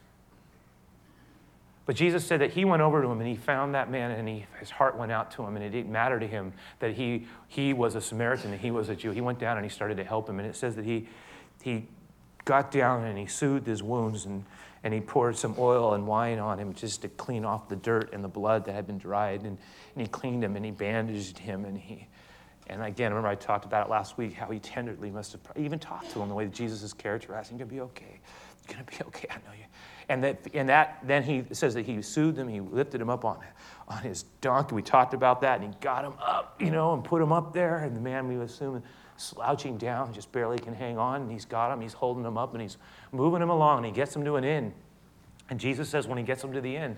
But 1.85 1.97
Jesus 1.97 2.25
said 2.25 2.41
that 2.41 2.53
he 2.53 2.65
went 2.65 2.81
over 2.81 3.03
to 3.03 3.09
him 3.09 3.19
and 3.19 3.29
he 3.29 3.35
found 3.35 3.75
that 3.75 3.91
man 3.91 4.13
and 4.13 4.29
he, 4.29 4.47
his 4.61 4.71
heart 4.71 4.97
went 4.97 5.11
out 5.11 5.33
to 5.33 5.43
him 5.43 5.57
and 5.57 5.65
it 5.65 5.71
didn't 5.71 5.91
matter 5.91 6.21
to 6.21 6.27
him 6.27 6.53
that 6.79 6.95
he, 6.95 7.27
he 7.49 7.73
was 7.73 7.97
a 7.97 8.01
Samaritan 8.01 8.53
and 8.53 8.61
he 8.61 8.71
was 8.71 8.89
a 8.89 8.95
Jew. 8.95 9.11
He 9.11 9.21
went 9.21 9.41
down 9.41 9.57
and 9.57 9.65
he 9.65 9.71
started 9.71 9.97
to 9.97 10.05
help 10.05 10.29
him. 10.29 10.39
And 10.39 10.49
it 10.49 10.55
says 10.55 10.77
that 10.77 10.85
he, 10.85 11.09
he 11.63 11.87
got 12.45 12.71
down 12.71 13.05
and 13.05 13.19
he 13.19 13.27
soothed 13.27 13.67
his 13.67 13.83
wounds 13.83 14.27
and, 14.27 14.45
and 14.85 14.95
he 14.95 15.01
poured 15.01 15.37
some 15.37 15.57
oil 15.59 15.95
and 15.95 16.07
wine 16.07 16.39
on 16.39 16.59
him 16.59 16.73
just 16.73 17.03
to 17.03 17.09
clean 17.09 17.45
off 17.45 17.69
the 17.69 17.77
dirt 17.77 18.13
and 18.13 18.23
the 18.23 18.29
blood 18.29 18.65
that 18.67 18.75
had 18.75 18.87
been 18.87 18.99
dried. 18.99 19.41
And, 19.41 19.59
and 19.95 20.03
he 20.03 20.07
cleaned 20.07 20.45
him 20.45 20.55
and 20.55 20.65
he 20.65 20.71
bandaged 20.71 21.39
him 21.39 21.65
and 21.65 21.77
he, 21.77 22.07
and 22.69 22.83
again, 22.83 23.11
remember 23.13 23.29
I 23.29 23.35
talked 23.35 23.65
about 23.65 23.87
it 23.87 23.91
last 23.91 24.17
week, 24.17 24.35
how 24.35 24.47
he 24.47 24.59
tenderly 24.59 25.11
must 25.11 25.33
have 25.33 25.41
even 25.57 25.79
talked 25.79 26.11
to 26.13 26.23
him 26.23 26.29
the 26.29 26.35
way 26.35 26.45
that 26.45 26.55
Jesus 26.55 26.83
is 26.83 26.93
characterizing. 26.93 27.59
You're 27.59 27.67
going 27.67 27.81
to 27.81 27.85
be 27.85 27.91
okay. 27.91 28.21
You're 28.69 28.77
going 28.77 28.87
to 28.87 28.99
be 28.99 29.05
okay. 29.07 29.29
I 29.31 29.35
know 29.37 29.55
you. 29.59 29.65
And 30.09 30.25
that, 30.25 30.39
and 30.55 30.69
that, 30.69 30.99
then 31.05 31.23
he 31.23 31.45
says 31.53 31.75
that 31.75 31.87
he 31.87 32.01
soothed 32.03 32.39
him, 32.39 32.49
he 32.49 32.61
lifted 32.61 33.01
him 33.01 33.11
up 33.11 33.25
on, 33.25 33.39
on 33.89 34.03
his 34.03 34.25
donkey. 34.41 34.75
We 34.75 34.83
talked 34.83 35.15
about 35.15 35.41
that, 35.41 35.61
and 35.61 35.73
he 35.73 35.81
got 35.81 36.05
him 36.05 36.15
up, 36.21 36.61
you 36.61 36.71
know, 36.71 36.93
and 36.93 37.03
put 37.05 37.23
him 37.23 37.33
up 37.33 37.53
there. 37.53 37.79
And 37.79 37.97
the 37.97 38.01
man, 38.01 38.29
we 38.29 38.37
assume, 38.37 38.83
slouching 39.17 39.79
down, 39.79 40.13
just 40.13 40.33
barely 40.33 40.59
can 40.59 40.75
hang 40.75 40.99
on. 40.99 41.23
And 41.23 41.31
he's 41.31 41.45
got 41.45 41.73
him, 41.73 41.81
he's 41.81 41.93
holding 41.93 42.25
him 42.25 42.37
up, 42.37 42.53
and 42.53 42.63
he's 42.63 42.77
moving 43.13 43.43
him 43.43 43.51
along, 43.51 43.79
and 43.79 43.87
he 43.87 43.93
gets 43.93 44.15
him 44.15 44.25
to 44.25 44.37
an 44.37 44.45
inn. 44.45 44.73
And 45.51 45.61
Jesus 45.61 45.89
says 45.89 46.07
when 46.07 46.19
he 46.19 46.25
gets 46.25 46.43
him 46.43 46.53
to 46.53 46.61
the 46.61 46.77
inn, 46.77 46.97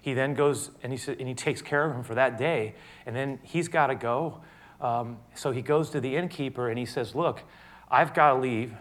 he 0.00 0.14
then 0.14 0.34
goes 0.34 0.70
and 0.82 0.92
he, 0.92 1.12
and 1.12 1.26
he 1.26 1.34
takes 1.34 1.60
care 1.60 1.84
of 1.84 1.94
him 1.94 2.02
for 2.02 2.14
that 2.14 2.38
day. 2.38 2.74
And 3.04 3.14
then 3.14 3.40
he's 3.42 3.68
got 3.68 3.88
to 3.88 3.94
go. 3.94 4.40
Um, 4.80 5.18
so 5.34 5.50
he 5.50 5.62
goes 5.62 5.90
to 5.90 6.00
the 6.00 6.16
innkeeper 6.16 6.68
and 6.68 6.78
he 6.78 6.86
says, 6.86 7.14
Look, 7.14 7.42
I've 7.90 8.14
got 8.14 8.34
to 8.34 8.40
leave, 8.40 8.72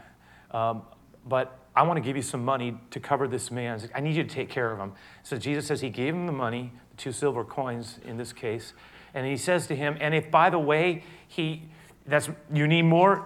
um, 0.52 0.84
but 1.26 1.60
I 1.76 1.84
want 1.84 1.98
to 1.98 2.02
give 2.02 2.16
you 2.16 2.22
some 2.22 2.44
money 2.44 2.78
to 2.92 3.00
cover 3.00 3.28
this 3.28 3.52
man. 3.52 3.80
I 3.94 4.00
need 4.00 4.16
you 4.16 4.24
to 4.24 4.30
take 4.30 4.50
care 4.50 4.72
of 4.72 4.80
him. 4.80 4.94
So 5.24 5.38
Jesus 5.38 5.68
says 5.68 5.82
he 5.82 5.90
gave 5.90 6.14
him 6.14 6.26
the 6.26 6.34
money, 6.34 6.72
the 6.92 6.98
two 6.98 7.12
silver 7.12 7.44
coins 7.44 8.00
in 8.06 8.18
this 8.18 8.34
case, 8.34 8.74
and 9.14 9.26
he 9.26 9.38
says 9.38 9.68
to 9.68 9.76
him, 9.76 9.98
and 10.00 10.14
if 10.14 10.30
by 10.30 10.50
the 10.50 10.60
way 10.60 11.04
he 11.28 11.64
that's 12.06 12.30
you 12.54 12.68
need 12.68 12.84
more, 12.84 13.26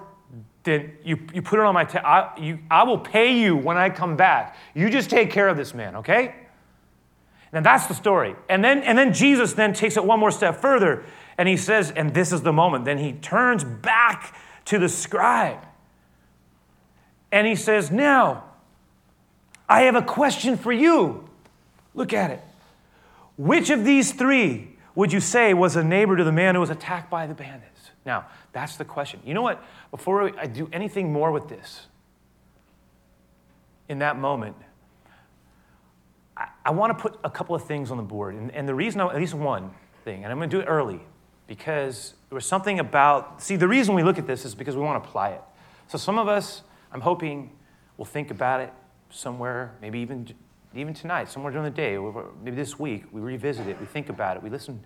then 0.64 0.94
you, 1.04 1.20
you 1.34 1.42
put 1.42 1.60
it 1.60 1.66
on 1.66 1.74
my 1.74 1.86
ta- 1.86 2.34
I, 2.36 2.40
you, 2.40 2.60
I 2.70 2.84
will 2.84 2.98
pay 2.98 3.38
you 3.40 3.56
when 3.56 3.78
I 3.78 3.90
come 3.90 4.16
back. 4.16 4.58
You 4.74 4.90
just 4.90 5.10
take 5.10 5.32
care 5.32 5.48
of 5.48 5.58
this 5.58 5.74
man, 5.74 5.98
okay? 5.98 6.36
Now 7.54 7.62
that's 7.62 7.88
the 7.88 7.94
story. 7.94 8.36
And 8.50 8.64
then 8.64 8.84
and 8.84 8.98
then 8.98 9.14
Jesus 9.14 9.54
then 9.54 9.74
takes 9.74 9.98
it 9.98 10.04
one 10.06 10.20
more 10.20 10.32
step 10.32 10.62
further 10.62 11.04
and 11.38 11.48
he 11.48 11.58
says, 11.58 11.92
and 11.92 12.14
this 12.14 12.32
is 12.32 12.42
the 12.42 12.54
moment, 12.54 12.86
then 12.86 12.98
he 12.98 13.14
turns 13.14 13.64
back 13.64 14.36
to 14.66 14.78
the 14.78 14.90
scribe 14.90 15.60
and 17.32 17.48
he 17.48 17.56
says, 17.56 17.92
Now, 17.92 18.44
I 19.68 19.84
have 19.84 19.96
a 19.96 20.02
question 20.02 20.58
for 20.58 20.72
you. 20.72 21.28
Look 21.94 22.14
at 22.14 22.32
it. 22.32 22.42
Which 23.38 23.70
of 23.70 23.86
these 23.86 24.12
three 24.12 24.76
would 24.96 25.14
you 25.14 25.22
say 25.22 25.54
was 25.54 25.76
a 25.76 25.84
neighbor 25.84 26.18
to 26.18 26.24
the 26.24 26.32
man 26.32 26.56
who 26.56 26.62
was 26.62 26.70
attacked 26.70 27.10
by 27.10 27.26
the 27.26 27.34
bandits? 27.34 27.92
Now, 28.06 28.26
that's 28.52 28.76
the 28.76 28.86
question. 28.86 29.22
You 29.26 29.34
know 29.34 29.42
what? 29.42 29.64
Before 29.92 30.38
I 30.38 30.48
do 30.48 30.70
anything 30.74 31.14
more 31.14 31.32
with 31.32 31.48
this, 31.48 31.88
in 33.88 34.00
that 34.00 34.18
moment, 34.18 34.56
I, 36.36 36.48
I 36.66 36.72
want 36.72 36.98
to 36.98 37.02
put 37.02 37.20
a 37.24 37.30
couple 37.30 37.56
of 37.56 37.64
things 37.64 37.92
on 37.92 37.98
the 37.98 38.04
board. 38.04 38.36
And, 38.36 38.52
and 38.52 38.68
the 38.68 38.76
reason, 38.76 39.00
at 39.02 39.16
least 39.16 39.34
one 39.34 39.72
thing, 40.04 40.24
and 40.24 40.32
I'm 40.32 40.40
going 40.40 40.50
to 40.50 40.56
do 40.56 40.62
it 40.62 40.66
early 40.66 41.00
because 41.52 42.14
there 42.30 42.36
was 42.36 42.46
something 42.46 42.80
about, 42.80 43.42
see, 43.42 43.58
the 43.58 43.68
reason 43.68 43.94
we 43.94 44.04
look 44.04 44.18
at 44.18 44.26
this 44.26 44.46
is 44.46 44.56
because 44.56 44.74
we 44.74 44.82
want 44.82 45.04
to 45.04 45.10
apply 45.10 45.32
it. 45.32 45.42
So 45.90 45.98
some 45.98 46.18
of 46.18 46.30
us, 46.30 46.62
I'm 46.94 47.02
hoping 47.02 47.52
we'll 47.98 48.06
think 48.06 48.32
about 48.32 48.62
it 48.62 48.72
somewhere, 49.10 49.76
maybe 49.82 50.00
even, 50.00 50.34
even 50.74 50.94
tonight, 50.94 51.28
somewhere 51.28 51.52
during 51.52 51.66
the 51.66 51.76
day, 51.76 51.98
maybe 52.42 52.56
this 52.56 52.80
week, 52.80 53.04
we 53.12 53.20
revisit 53.20 53.68
it, 53.68 53.78
we 53.82 53.86
think 53.86 54.08
about 54.08 54.38
it, 54.38 54.44
we 54.44 54.50
listen, 54.50 54.82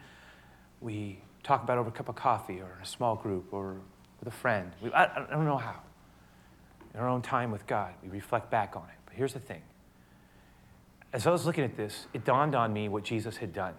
we 0.81 1.19
talk 1.43 1.61
about 1.61 1.77
it 1.77 1.81
over 1.81 1.89
a 1.89 1.91
cup 1.91 2.09
of 2.09 2.15
coffee 2.15 2.59
or 2.59 2.73
in 2.77 2.81
a 2.81 2.85
small 2.87 3.15
group 3.15 3.53
or 3.53 3.75
with 4.19 4.27
a 4.27 4.35
friend. 4.35 4.71
We, 4.81 4.91
I, 4.91 5.03
I 5.03 5.27
don't 5.29 5.45
know 5.45 5.57
how. 5.57 5.81
In 6.95 6.99
our 6.99 7.07
own 7.07 7.21
time 7.21 7.51
with 7.51 7.67
God, 7.67 7.93
we 8.01 8.09
reflect 8.09 8.49
back 8.49 8.75
on 8.75 8.85
it. 8.89 8.97
But 9.05 9.13
here's 9.13 9.33
the 9.33 9.39
thing. 9.39 9.61
As 11.13 11.27
I 11.27 11.29
was 11.29 11.45
looking 11.45 11.63
at 11.63 11.77
this, 11.77 12.07
it 12.11 12.25
dawned 12.25 12.55
on 12.55 12.73
me 12.73 12.89
what 12.89 13.03
Jesus 13.03 13.37
had 13.37 13.53
done. 13.53 13.75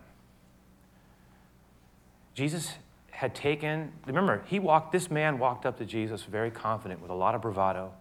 Jesus 2.36 2.74
had 3.10 3.34
taken, 3.34 3.92
remember, 4.06 4.44
he 4.46 4.60
walked, 4.60 4.92
this 4.92 5.10
man 5.10 5.38
walked 5.38 5.66
up 5.66 5.78
to 5.78 5.84
Jesus 5.84 6.22
very 6.22 6.52
confident 6.52 7.00
with 7.00 7.10
a 7.10 7.14
lot 7.14 7.34
of 7.34 7.42
bravado 7.42 7.92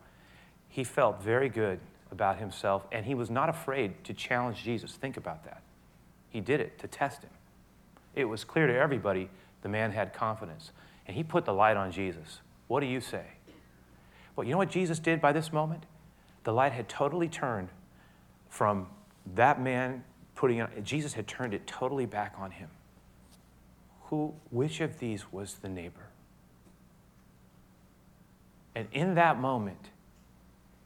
he 0.76 0.84
felt 0.84 1.22
very 1.22 1.48
good 1.48 1.80
about 2.12 2.38
himself, 2.38 2.86
and 2.92 3.06
he 3.06 3.16
was 3.16 3.30
not 3.30 3.48
afraid 3.48 4.04
to 4.04 4.14
challenge 4.14 4.62
Jesus. 4.62 4.92
Think 4.92 5.16
about 5.16 5.46
that. 5.46 5.62
He 6.30 6.42
did 6.42 6.60
it 6.60 6.78
to 6.80 6.88
test 6.90 7.24
him. 7.24 7.30
It 8.14 8.26
was 8.26 8.44
clear 8.44 8.68
to 8.68 8.76
everybody 8.78 9.30
the 9.62 9.70
man 9.70 9.92
had 9.92 10.12
confidence, 10.12 10.74
and 11.08 11.16
he 11.16 11.24
put 11.24 11.46
the 11.46 11.54
light 11.54 11.78
on 11.78 11.94
Jesus. 11.94 12.42
What 12.68 12.82
do 12.82 12.88
you 12.88 13.00
say? 13.00 13.24
Well, 14.36 14.46
you 14.46 14.52
know 14.52 14.58
what 14.58 14.70
Jesus 14.70 15.00
did 15.00 15.22
by 15.22 15.32
this 15.32 15.54
moment? 15.54 15.86
The 16.44 16.52
light 16.52 16.74
had 16.74 16.90
totally 16.90 17.30
turned 17.30 17.70
from 18.50 18.88
that 19.36 19.62
man 19.62 20.04
putting 20.36 20.60
on, 20.60 20.70
Jesus 20.84 21.14
had 21.14 21.26
turned 21.26 21.54
it 21.54 21.66
totally 21.66 22.06
back 22.06 22.36
on 22.38 22.52
him. 22.52 22.68
Who, 24.06 24.34
which 24.52 24.82
of 24.82 25.00
these 25.00 25.32
was 25.32 25.56
the 25.56 25.70
neighbor? 25.70 26.08
And 28.76 28.88
in 28.92 29.16
that 29.16 29.40
moment, 29.40 29.90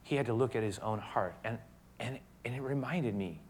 he 0.03 0.15
had 0.15 0.27
to 0.27 0.33
look 0.33 0.55
at 0.55 0.63
his 0.63 0.79
own 0.79 0.99
heart. 0.99 1.35
And, 1.43 1.57
and, 1.99 2.19
and 2.45 2.55
it 2.55 2.61
reminded 2.61 3.15
me, 3.15 3.41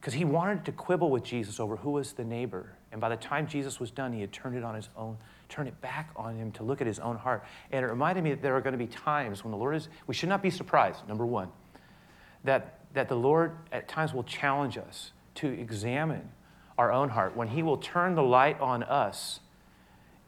because 0.00 0.14
he 0.14 0.24
wanted 0.24 0.64
to 0.66 0.72
quibble 0.72 1.10
with 1.10 1.24
Jesus 1.24 1.58
over 1.58 1.76
who 1.76 1.90
was 1.90 2.12
the 2.12 2.24
neighbor. 2.24 2.72
And 2.92 3.00
by 3.00 3.08
the 3.08 3.16
time 3.16 3.46
Jesus 3.46 3.80
was 3.80 3.90
done, 3.90 4.12
he 4.12 4.20
had 4.20 4.32
turned 4.32 4.56
it 4.56 4.62
on 4.62 4.74
his 4.74 4.88
own, 4.96 5.16
turned 5.48 5.68
it 5.68 5.80
back 5.80 6.10
on 6.14 6.36
him 6.36 6.52
to 6.52 6.62
look 6.62 6.80
at 6.80 6.86
his 6.86 6.98
own 6.98 7.16
heart. 7.16 7.44
And 7.72 7.84
it 7.84 7.88
reminded 7.88 8.22
me 8.22 8.30
that 8.30 8.42
there 8.42 8.54
are 8.54 8.60
going 8.60 8.72
to 8.72 8.78
be 8.78 8.86
times 8.86 9.44
when 9.44 9.50
the 9.50 9.56
Lord 9.56 9.74
is, 9.76 9.88
we 10.06 10.14
should 10.14 10.28
not 10.28 10.42
be 10.42 10.50
surprised, 10.50 11.06
number 11.08 11.26
one, 11.26 11.48
that, 12.44 12.80
that 12.92 13.08
the 13.08 13.16
Lord 13.16 13.56
at 13.72 13.88
times 13.88 14.14
will 14.14 14.24
challenge 14.24 14.78
us 14.78 15.12
to 15.36 15.48
examine 15.48 16.30
our 16.76 16.92
own 16.92 17.10
heart, 17.10 17.36
when 17.36 17.48
he 17.48 17.62
will 17.62 17.76
turn 17.76 18.14
the 18.14 18.22
light 18.22 18.60
on 18.60 18.82
us. 18.82 19.40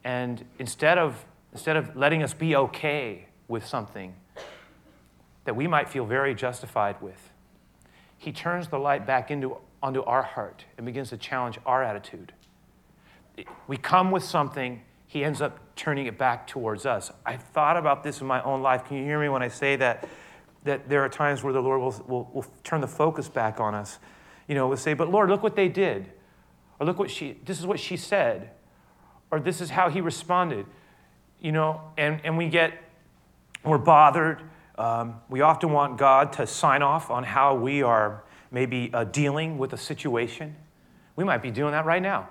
And 0.04 0.44
instead 0.58 0.98
of, 0.98 1.24
instead 1.52 1.76
of 1.76 1.96
letting 1.96 2.22
us 2.22 2.32
be 2.34 2.54
okay 2.54 3.26
with 3.48 3.66
something, 3.66 4.14
that 5.44 5.56
we 5.56 5.66
might 5.66 5.88
feel 5.88 6.04
very 6.04 6.34
justified 6.34 7.00
with. 7.00 7.30
He 8.18 8.32
turns 8.32 8.68
the 8.68 8.78
light 8.78 9.06
back 9.06 9.30
into, 9.30 9.56
onto 9.82 10.02
our 10.02 10.22
heart 10.22 10.64
and 10.76 10.84
begins 10.84 11.10
to 11.10 11.16
challenge 11.16 11.58
our 11.64 11.82
attitude. 11.82 12.32
We 13.66 13.76
come 13.76 14.10
with 14.10 14.24
something, 14.24 14.82
he 15.06 15.24
ends 15.24 15.40
up 15.40 15.58
turning 15.76 16.06
it 16.06 16.18
back 16.18 16.46
towards 16.46 16.86
us. 16.86 17.10
I've 17.24 17.42
thought 17.42 17.76
about 17.76 18.02
this 18.02 18.20
in 18.20 18.26
my 18.26 18.42
own 18.42 18.62
life. 18.62 18.84
Can 18.84 18.96
you 18.96 19.04
hear 19.04 19.20
me 19.20 19.28
when 19.28 19.42
I 19.42 19.48
say 19.48 19.76
that? 19.76 20.08
That 20.64 20.88
there 20.88 21.04
are 21.04 21.08
times 21.08 21.44
where 21.44 21.52
the 21.52 21.62
Lord 21.62 21.80
will, 21.80 22.04
will, 22.08 22.30
will 22.32 22.46
turn 22.64 22.80
the 22.80 22.88
focus 22.88 23.28
back 23.28 23.60
on 23.60 23.74
us. 23.74 23.98
You 24.48 24.54
know, 24.54 24.66
we'll 24.66 24.76
say, 24.76 24.94
But 24.94 25.10
Lord, 25.10 25.28
look 25.30 25.42
what 25.42 25.54
they 25.54 25.68
did. 25.68 26.10
Or 26.78 26.86
look 26.86 26.98
what 26.98 27.10
she, 27.10 27.38
this 27.44 27.58
is 27.58 27.66
what 27.66 27.80
she 27.80 27.96
said. 27.96 28.50
Or 29.30 29.40
this 29.40 29.60
is 29.60 29.70
how 29.70 29.88
he 29.90 30.00
responded. 30.00 30.66
You 31.40 31.52
know, 31.52 31.80
and, 31.96 32.20
and 32.24 32.36
we 32.36 32.48
get, 32.48 32.72
we're 33.64 33.78
bothered 33.78 34.42
um, 34.78 35.20
we 35.30 35.40
often 35.40 35.72
want 35.72 35.96
God 35.96 36.34
to 36.34 36.46
sign 36.46 36.82
off 36.82 37.10
on 37.10 37.24
how 37.24 37.54
we 37.54 37.82
are 37.82 38.24
maybe 38.50 38.90
uh, 38.92 39.04
dealing 39.04 39.58
with 39.58 39.72
a 39.72 39.78
situation. 39.78 40.54
We 41.16 41.24
might 41.24 41.42
be 41.42 41.50
doing 41.50 41.72
that 41.72 41.86
right 41.86 42.02
now. 42.02 42.28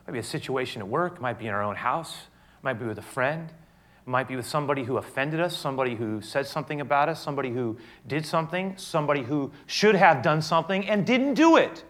It 0.00 0.08
might 0.08 0.12
be 0.14 0.18
a 0.18 0.24
situation 0.24 0.82
at 0.82 0.88
work, 0.88 1.16
it 1.16 1.20
might 1.20 1.38
be 1.38 1.46
in 1.46 1.54
our 1.54 1.62
own 1.62 1.76
house, 1.76 2.12
it 2.12 2.64
might 2.64 2.74
be 2.74 2.86
with 2.86 2.98
a 2.98 3.02
friend, 3.02 3.48
it 3.48 4.08
might 4.08 4.28
be 4.28 4.36
with 4.36 4.46
somebody 4.46 4.84
who 4.84 4.96
offended 4.96 5.40
us, 5.40 5.56
somebody 5.56 5.94
who 5.94 6.20
said 6.20 6.46
something 6.46 6.80
about 6.80 7.08
us, 7.08 7.22
somebody 7.22 7.50
who 7.50 7.76
did 8.06 8.26
something, 8.26 8.74
somebody 8.76 9.22
who 9.22 9.52
should 9.66 9.94
have 9.94 10.22
done 10.22 10.42
something 10.42 10.88
and 10.88 11.06
didn't 11.06 11.34
do 11.34 11.56
it. 11.56 11.84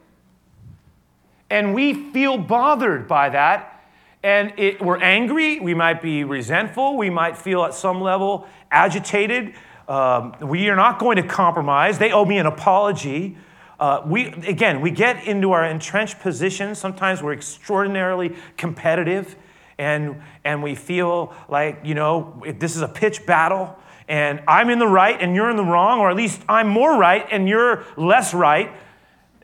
And 1.50 1.75
we 1.75 1.95
feel 2.12 2.38
bothered 2.38 3.07
by 3.07 3.31
that. 3.31 3.85
And 4.23 4.53
it, 4.57 4.83
we're 4.83 4.99
angry, 4.99 5.61
we 5.61 5.75
might 5.75 6.03
be 6.03 6.25
resentful, 6.25 6.97
we 6.97 7.11
might 7.11 7.37
feel 7.37 7.62
at 7.65 7.75
some 7.75 8.00
level 8.00 8.49
agitated. 8.71 9.55
Um, 9.88 10.35
we 10.41 10.69
are 10.69 10.75
not 10.75 10.99
going 10.99 11.17
to 11.17 11.23
compromise. 11.23 11.99
They 11.99 12.11
owe 12.11 12.25
me 12.25 12.38
an 12.38 12.47
apology. 12.47 13.37
Uh, 13.79 14.03
we, 14.05 14.26
again, 14.26 14.81
we 14.81 14.91
get 14.91 15.25
into 15.26 15.53
our 15.53 15.65
entrenched 15.65 16.19
positions. 16.19 16.79
Sometimes 16.79 17.23
we're 17.23 17.35
extraordinarily 17.35 18.35
competitive 18.57 19.37
and, 19.79 20.21
and 20.45 20.62
we 20.62 20.75
feel 20.75 21.35
like, 21.49 21.81
you 21.85 21.95
know, 21.95 22.43
this 22.59 22.75
is 22.75 22.83
a 22.83 22.88
pitch 22.88 23.26
battle 23.26 23.79
and 24.09 24.41
I'm 24.49 24.71
in 24.71 24.79
the 24.79 24.87
right 24.87 25.21
and 25.21 25.35
you're 25.35 25.50
in 25.50 25.57
the 25.57 25.65
wrong, 25.65 26.00
or 26.00 26.11
at 26.11 26.17
least 26.17 26.41
I'm 26.49 26.69
more 26.69 26.99
right 26.99 27.26
and 27.31 27.49
you're 27.49 27.85
less 27.97 28.33
right. 28.33 28.73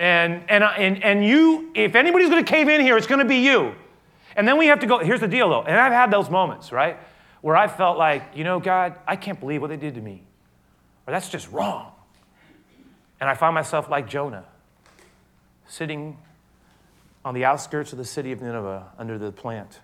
And, 0.03 0.43
and, 0.49 0.65
and, 0.65 1.05
and 1.05 1.25
you, 1.25 1.71
if 1.77 1.95
anybody's 1.95 2.29
going 2.29 2.45
to 2.45 2.51
cave 2.51 2.69
in 2.69 2.81
here, 2.81 2.97
it's 2.97 3.07
going 3.07 3.21
to 3.21 3.25
be 3.25 3.37
you. 3.37 3.73
And 4.35 4.49
then 4.49 4.59
we 4.59 4.67
have 4.67 4.81
to 4.81 4.87
go, 4.89 4.99
here's 4.99 5.21
the 5.21 5.29
deal 5.29 5.49
though, 5.49 5.63
and 5.63 5.79
I've 5.79 5.93
had 5.93 6.11
those 6.11 6.29
moments, 6.29 6.73
right? 6.73 6.99
Where 7.41 7.55
I 7.55 7.69
felt 7.69 7.99
like, 7.99 8.25
you 8.35 8.43
know, 8.43 8.59
God, 8.59 8.97
I 9.07 9.15
can't 9.15 9.39
believe 9.39 9.61
what 9.61 9.69
they 9.69 9.77
did 9.77 9.95
to 9.95 10.01
me. 10.01 10.25
Or 11.07 11.13
that's 11.13 11.29
just 11.29 11.49
wrong. 11.53 11.93
And 13.21 13.31
I 13.31 13.35
find 13.35 13.55
myself 13.55 13.89
like 13.89 14.09
Jonah, 14.09 14.45
sitting 15.69 16.19
on 17.25 17.35
the 17.35 17.45
outskirts 17.45 17.93
of 17.93 17.99
the 17.99 18.05
city 18.05 18.33
of 18.33 18.43
Nineveh 18.43 18.89
under 18.99 19.19
the 19.19 19.31
plant, 19.31 19.79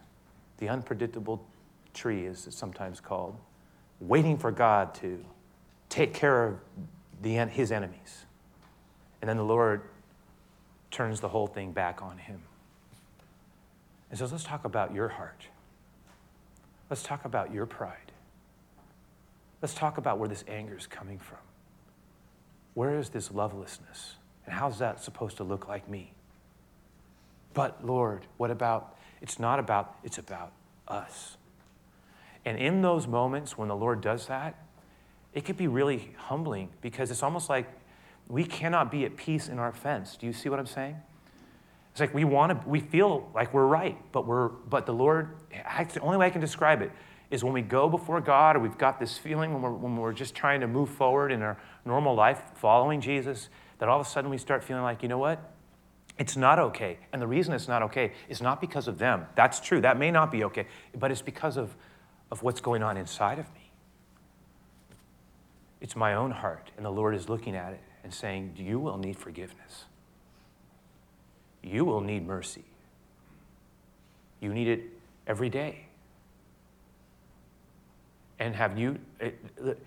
the 0.57 0.69
unpredictable 0.69 1.47
tree, 1.95 2.27
as 2.27 2.45
it's 2.49 2.57
sometimes 2.57 2.99
called, 2.99 3.37
waiting 4.01 4.37
for 4.37 4.51
God 4.51 4.95
to 4.95 5.25
take 5.89 6.13
care 6.13 6.45
of 6.45 6.59
the, 7.23 7.37
his 7.37 7.71
enemies. 7.71 8.25
And 9.23 9.29
then 9.29 9.37
the 9.37 9.45
Lord 9.45 9.83
turns 10.91 11.21
the 11.21 11.29
whole 11.29 11.47
thing 11.47 11.73
back 11.73 12.03
on 12.03 12.19
him 12.19 12.41
and 14.11 14.19
says, 14.19 14.33
Let's 14.33 14.45
talk 14.45 14.65
about 14.65 14.95
your 14.95 15.09
heart. 15.09 15.47
Let's 16.91 17.03
talk 17.03 17.25
about 17.25 17.53
your 17.53 17.67
pride. 17.67 18.13
Let's 19.61 19.75
talk 19.75 19.99
about 19.99 20.19
where 20.19 20.29
this 20.29 20.45
anger 20.49 20.77
is 20.77 20.87
coming 20.87 21.19
from. 21.19 21.39
Where 22.75 22.99
is 22.99 23.11
this 23.11 23.33
lovelessness? 23.33 24.15
And 24.47 24.55
how's 24.55 24.79
that 24.79 25.03
supposed 25.03 25.37
to 25.39 25.45
look 25.45 25.69
like 25.69 25.89
me? 25.89 26.13
But 27.55 27.85
Lord, 27.85 28.27
what 28.37 28.51
about? 28.51 28.97
It's 29.21 29.39
not 29.39 29.59
about, 29.59 29.97
it's 30.05 30.19
about 30.19 30.53
us. 30.87 31.37
And 32.45 32.57
in 32.57 32.83
those 32.83 33.07
moments 33.07 33.59
when 33.59 33.69
the 33.69 33.77
Lord 33.77 34.01
does 34.01 34.29
that, 34.29 34.55
it 35.35 35.45
can 35.45 35.57
be 35.57 35.67
really 35.67 36.15
humbling 36.17 36.71
because 36.81 37.11
it's 37.11 37.23
almost 37.23 37.49
like 37.51 37.69
we 38.29 38.45
cannot 38.45 38.91
be 38.91 39.05
at 39.05 39.17
peace 39.17 39.49
in 39.49 39.59
our 39.59 39.69
offense. 39.69 40.17
Do 40.17 40.27
you 40.27 40.33
see 40.33 40.49
what 40.49 40.59
I'm 40.59 40.67
saying? 40.67 40.97
It's 41.93 42.01
like 42.01 42.15
we 42.15 42.25
want 42.25 42.63
to, 42.63 42.69
we 42.69 42.81
feel 42.81 43.29
like 43.35 43.53
we're 43.55 43.67
right, 43.67 43.97
but 44.13 44.27
we're, 44.27 44.49
but 44.49 44.87
the 44.87 44.93
Lord, 44.93 45.31
the 45.51 46.01
only 46.01 46.19
way 46.19 46.27
I 46.27 46.31
can 46.31 46.41
describe 46.41 46.83
it 46.83 46.93
is 47.31 47.43
when 47.43 47.53
we 47.53 47.63
go 47.63 47.89
before 47.89 48.21
God 48.21 48.57
or 48.57 48.61
we've 48.61 48.79
got 48.79 49.01
this 49.01 49.19
feeling 49.19 49.53
when 49.53 49.63
we're, 49.63 49.73
when 49.73 49.97
we're 49.97 50.13
just 50.13 50.35
trying 50.35 50.61
to 50.61 50.67
move 50.67 50.91
forward 50.91 51.33
in 51.33 51.43
our 51.43 51.59
normal 51.85 52.15
life, 52.15 52.43
following 52.55 53.01
Jesus, 53.01 53.49
that 53.79 53.89
all 53.89 54.01
of 54.01 54.07
a 54.07 54.09
sudden 54.09 54.31
we 54.31 54.39
start 54.39 54.63
feeling 54.63 54.83
like, 54.83 55.03
you 55.03 55.09
know 55.09 55.19
what? 55.19 55.53
It's 56.19 56.37
not 56.37 56.59
okay. 56.59 56.99
And 57.13 57.23
the 57.23 57.27
reason 57.27 57.55
it's 57.55 57.69
not 57.69 57.83
okay 57.83 58.13
is 58.29 58.43
not 58.43 58.61
because 58.61 58.89
of 58.89 58.99
them. 58.99 59.27
That's 59.35 59.61
true. 59.61 59.81
That 59.81 59.99
may 59.99 60.11
not 60.11 60.31
be 60.31 60.45
okay, 60.45 60.67
but 60.99 61.11
it's 61.11 61.23
because 61.23 61.57
of, 61.57 61.75
of 62.31 62.43
what's 62.43 62.61
going 62.61 62.83
on 62.83 62.97
inside 62.97 63.39
of 63.39 63.47
me. 63.55 63.71
It's 65.81 65.95
my 65.95 66.15
own 66.15 66.33
heart, 66.33 66.73
and 66.77 66.85
the 66.85 66.91
Lord 66.91 67.15
is 67.15 67.29
looking 67.29 67.55
at 67.55 67.73
it 67.73 67.81
and 68.09 68.15
saying, 68.15 68.55
You 68.57 68.81
will 68.81 68.97
need 68.97 69.19
forgiveness 69.19 69.85
you 71.63 71.85
will 71.85 72.01
need 72.01 72.27
mercy. 72.27 72.65
You 74.41 74.53
need 74.53 74.69
it 74.69 74.83
every 75.27 75.49
day. 75.49 75.87
And 78.39 78.55
have 78.55 78.79
you, 78.79 78.99
it, 79.19 79.39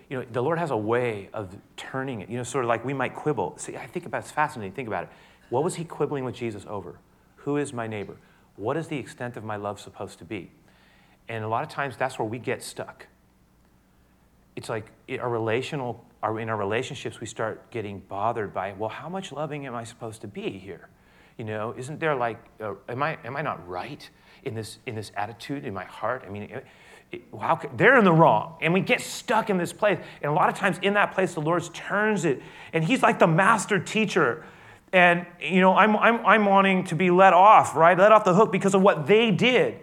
you 0.10 0.20
know, 0.20 0.26
the 0.30 0.44
Lord 0.44 0.60
has 0.60 0.72
a 0.72 0.78
way 0.78 1.30
of 1.34 1.56
turning 1.78 2.22
it, 2.22 2.30
you 2.30 2.38
know, 2.38 2.44
sort 2.44 2.66
of 2.66 2.70
like 2.70 2.84
we 2.84 2.94
might 2.94 3.16
quibble. 3.16 3.58
See, 3.58 3.78
I 3.78 3.88
think 3.88 4.06
about 4.06 4.24
it's 4.24 4.32
fascinating. 4.32 4.74
Think 4.74 4.90
about 4.90 5.04
it. 5.04 5.10
What 5.50 5.64
was 5.64 5.76
he 5.76 5.86
quibbling 5.86 6.26
with 6.26 6.36
Jesus 6.36 6.66
over? 6.68 7.00
Who 7.38 7.58
is 7.58 7.72
my 7.72 7.88
neighbor? 7.88 8.18
What 8.58 8.76
is 8.76 8.88
the 8.88 8.98
extent 8.98 9.38
of 9.38 9.46
my 9.46 9.56
love 9.56 9.80
supposed 9.80 10.20
to 10.20 10.26
be? 10.26 10.52
And 11.30 11.46
a 11.46 11.48
lot 11.48 11.64
of 11.64 11.70
times 11.70 11.96
that's 11.96 12.20
where 12.20 12.28
we 12.28 12.40
get 12.40 12.62
stuck. 12.62 13.08
It's 14.56 14.70
like 14.70 14.92
relational, 15.08 16.06
in 16.24 16.50
our 16.50 16.58
relationships, 16.58 17.20
we 17.20 17.28
start 17.28 17.72
getting 17.72 18.00
bothered 18.00 18.54
by, 18.54 18.74
well, 18.74 18.90
how 18.90 19.10
much 19.10 19.32
loving 19.32 19.66
am 19.66 19.76
I 19.76 19.84
supposed 19.84 20.22
to 20.22 20.28
be 20.28 20.50
here? 20.50 20.90
You 21.38 21.46
know, 21.46 21.74
isn't 21.78 22.00
there 22.00 22.16
like, 22.16 22.38
uh, 22.60 22.74
am, 22.90 23.02
I, 23.02 23.18
am 23.24 23.36
I 23.36 23.42
not 23.42 23.68
right 23.68 24.08
in 24.44 24.54
this, 24.54 24.80
in 24.86 24.96
this 24.96 25.12
attitude 25.16 25.66
in 25.66 25.74
my 25.74 25.86
heart? 25.86 26.24
I 26.28 26.30
mean, 26.30 26.44
it, 26.44 26.66
how 27.40 27.56
could, 27.56 27.78
they're 27.78 27.98
in 27.98 28.06
the 28.06 28.12
wrong. 28.12 28.58
And 28.62 28.74
we 28.74 28.82
get 28.82 29.02
stuck 29.02 29.50
in 29.50 29.58
this 29.58 29.74
place. 29.74 30.00
And 30.22 30.32
a 30.32 30.34
lot 30.34 30.50
of 30.50 30.56
times 30.56 30.78
in 30.82 30.94
that 30.94 31.14
place, 31.14 31.34
the 31.34 31.42
Lord 31.42 31.64
turns 31.74 32.26
it. 32.26 32.42
And 32.74 32.84
He's 32.84 33.02
like 33.02 33.20
the 33.20 33.28
master 33.28 33.80
teacher. 33.80 34.46
And, 34.94 35.26
you 35.40 35.62
know, 35.62 35.76
I'm, 35.76 35.96
I'm, 35.98 36.26
I'm 36.26 36.46
wanting 36.46 36.84
to 36.86 36.96
be 36.96 37.12
let 37.12 37.34
off, 37.34 37.76
right? 37.76 37.98
Let 37.98 38.12
off 38.12 38.26
the 38.26 38.34
hook 38.34 38.52
because 38.52 38.76
of 38.76 38.82
what 38.82 39.08
they 39.08 39.32
did 39.32 39.80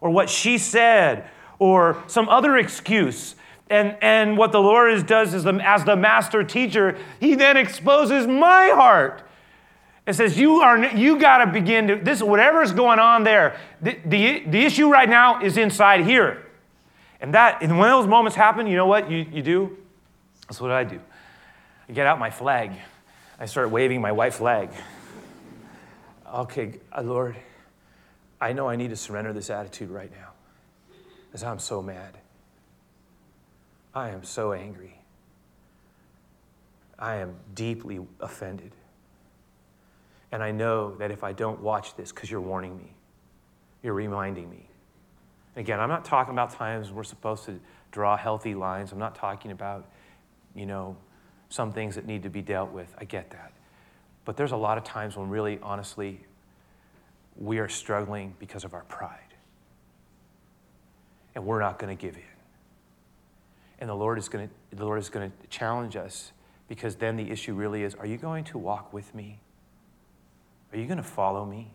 or 0.00 0.10
what 0.10 0.30
she 0.30 0.58
said 0.58 1.28
or 1.58 2.02
some 2.06 2.28
other 2.28 2.56
excuse. 2.56 3.34
And, 3.72 3.96
and 4.02 4.36
what 4.36 4.52
the 4.52 4.60
Lord 4.60 4.92
is, 4.92 5.02
does 5.02 5.34
is, 5.34 5.44
the, 5.44 5.54
as 5.54 5.84
the 5.84 5.96
master 5.96 6.44
teacher, 6.44 6.98
He 7.20 7.34
then 7.34 7.56
exposes 7.56 8.26
my 8.26 8.68
heart 8.68 9.24
it 10.06 10.14
says 10.14 10.38
you 10.38 10.60
are 10.60 10.84
you 10.96 11.18
got 11.18 11.44
to 11.44 11.52
begin 11.52 11.86
to 11.88 11.96
this 11.96 12.22
whatever's 12.22 12.72
going 12.72 12.98
on 12.98 13.22
there. 13.22 13.56
The, 13.80 13.98
the, 14.04 14.40
the 14.40 14.62
issue 14.62 14.90
right 14.90 15.08
now 15.08 15.42
is 15.42 15.56
inside 15.56 16.04
here. 16.04 16.44
And 17.20 17.34
that 17.34 17.62
and 17.62 17.78
when 17.78 17.88
those 17.88 18.08
moments 18.08 18.34
happen, 18.34 18.66
you 18.66 18.76
know 18.76 18.86
what 18.86 19.10
you, 19.10 19.18
you 19.30 19.42
do? 19.42 19.76
That's 20.48 20.60
what 20.60 20.72
I 20.72 20.82
do. 20.82 21.00
I 21.88 21.92
get 21.92 22.06
out 22.06 22.18
my 22.18 22.30
flag. 22.30 22.72
I 23.38 23.46
start 23.46 23.70
waving 23.70 24.00
my 24.00 24.10
white 24.10 24.34
flag. 24.34 24.70
Okay, 26.34 26.80
uh, 26.96 27.02
Lord, 27.02 27.36
I 28.40 28.54
know 28.54 28.68
I 28.68 28.76
need 28.76 28.90
to 28.90 28.96
surrender 28.96 29.32
this 29.32 29.50
attitude 29.50 29.90
right 29.90 30.10
now. 30.10 30.30
Because 31.26 31.44
I'm 31.44 31.58
so 31.58 31.80
mad. 31.80 32.16
I 33.94 34.10
am 34.10 34.24
so 34.24 34.52
angry. 34.52 34.98
I 36.98 37.16
am 37.16 37.34
deeply 37.54 38.00
offended. 38.20 38.72
And 40.30 40.42
I 40.42 40.50
know 40.50 40.94
that 40.96 41.10
if 41.10 41.24
I 41.24 41.32
don't 41.32 41.60
watch 41.60 41.94
this, 41.96 42.10
because 42.10 42.30
you're 42.30 42.40
warning 42.40 42.76
me, 42.78 42.94
you're 43.82 43.92
reminding 43.92 44.48
me. 44.48 44.68
Again, 45.56 45.78
I'm 45.78 45.90
not 45.90 46.04
talking 46.04 46.32
about 46.32 46.52
times 46.52 46.90
we're 46.90 47.04
supposed 47.04 47.44
to 47.44 47.60
draw 47.90 48.16
healthy 48.16 48.54
lines. 48.54 48.92
I'm 48.92 48.98
not 48.98 49.14
talking 49.14 49.50
about, 49.50 49.86
you 50.54 50.64
know, 50.64 50.96
some 51.50 51.72
things 51.72 51.96
that 51.96 52.06
need 52.06 52.22
to 52.22 52.30
be 52.30 52.40
dealt 52.40 52.72
with. 52.72 52.94
I 52.96 53.04
get 53.04 53.30
that. 53.32 53.52
But 54.24 54.38
there's 54.38 54.52
a 54.52 54.56
lot 54.56 54.78
of 54.78 54.84
times 54.84 55.16
when 55.16 55.28
really, 55.28 55.58
honestly, 55.62 56.20
we 57.36 57.58
are 57.58 57.68
struggling 57.68 58.34
because 58.38 58.64
of 58.64 58.72
our 58.72 58.84
pride. 58.84 59.18
And 61.34 61.44
we're 61.44 61.60
not 61.60 61.78
going 61.78 61.94
to 61.94 62.00
give 62.00 62.16
in. 62.16 62.31
And 63.82 63.88
the 63.88 63.96
Lord 63.96 64.16
is 64.16 64.28
going 64.28 64.48
to, 64.48 64.76
the 64.76 64.84
Lord 64.84 65.00
is 65.00 65.08
going 65.08 65.28
to 65.28 65.46
challenge 65.48 65.96
us 65.96 66.30
because 66.68 66.94
then 66.94 67.16
the 67.16 67.28
issue 67.32 67.52
really 67.52 67.82
is 67.82 67.96
are 67.96 68.06
you 68.06 68.16
going 68.16 68.44
to 68.44 68.56
walk 68.56 68.92
with 68.92 69.12
me? 69.12 69.40
Are 70.72 70.78
you 70.78 70.86
going 70.86 70.98
to 70.98 71.02
follow 71.02 71.44
me? 71.44 71.72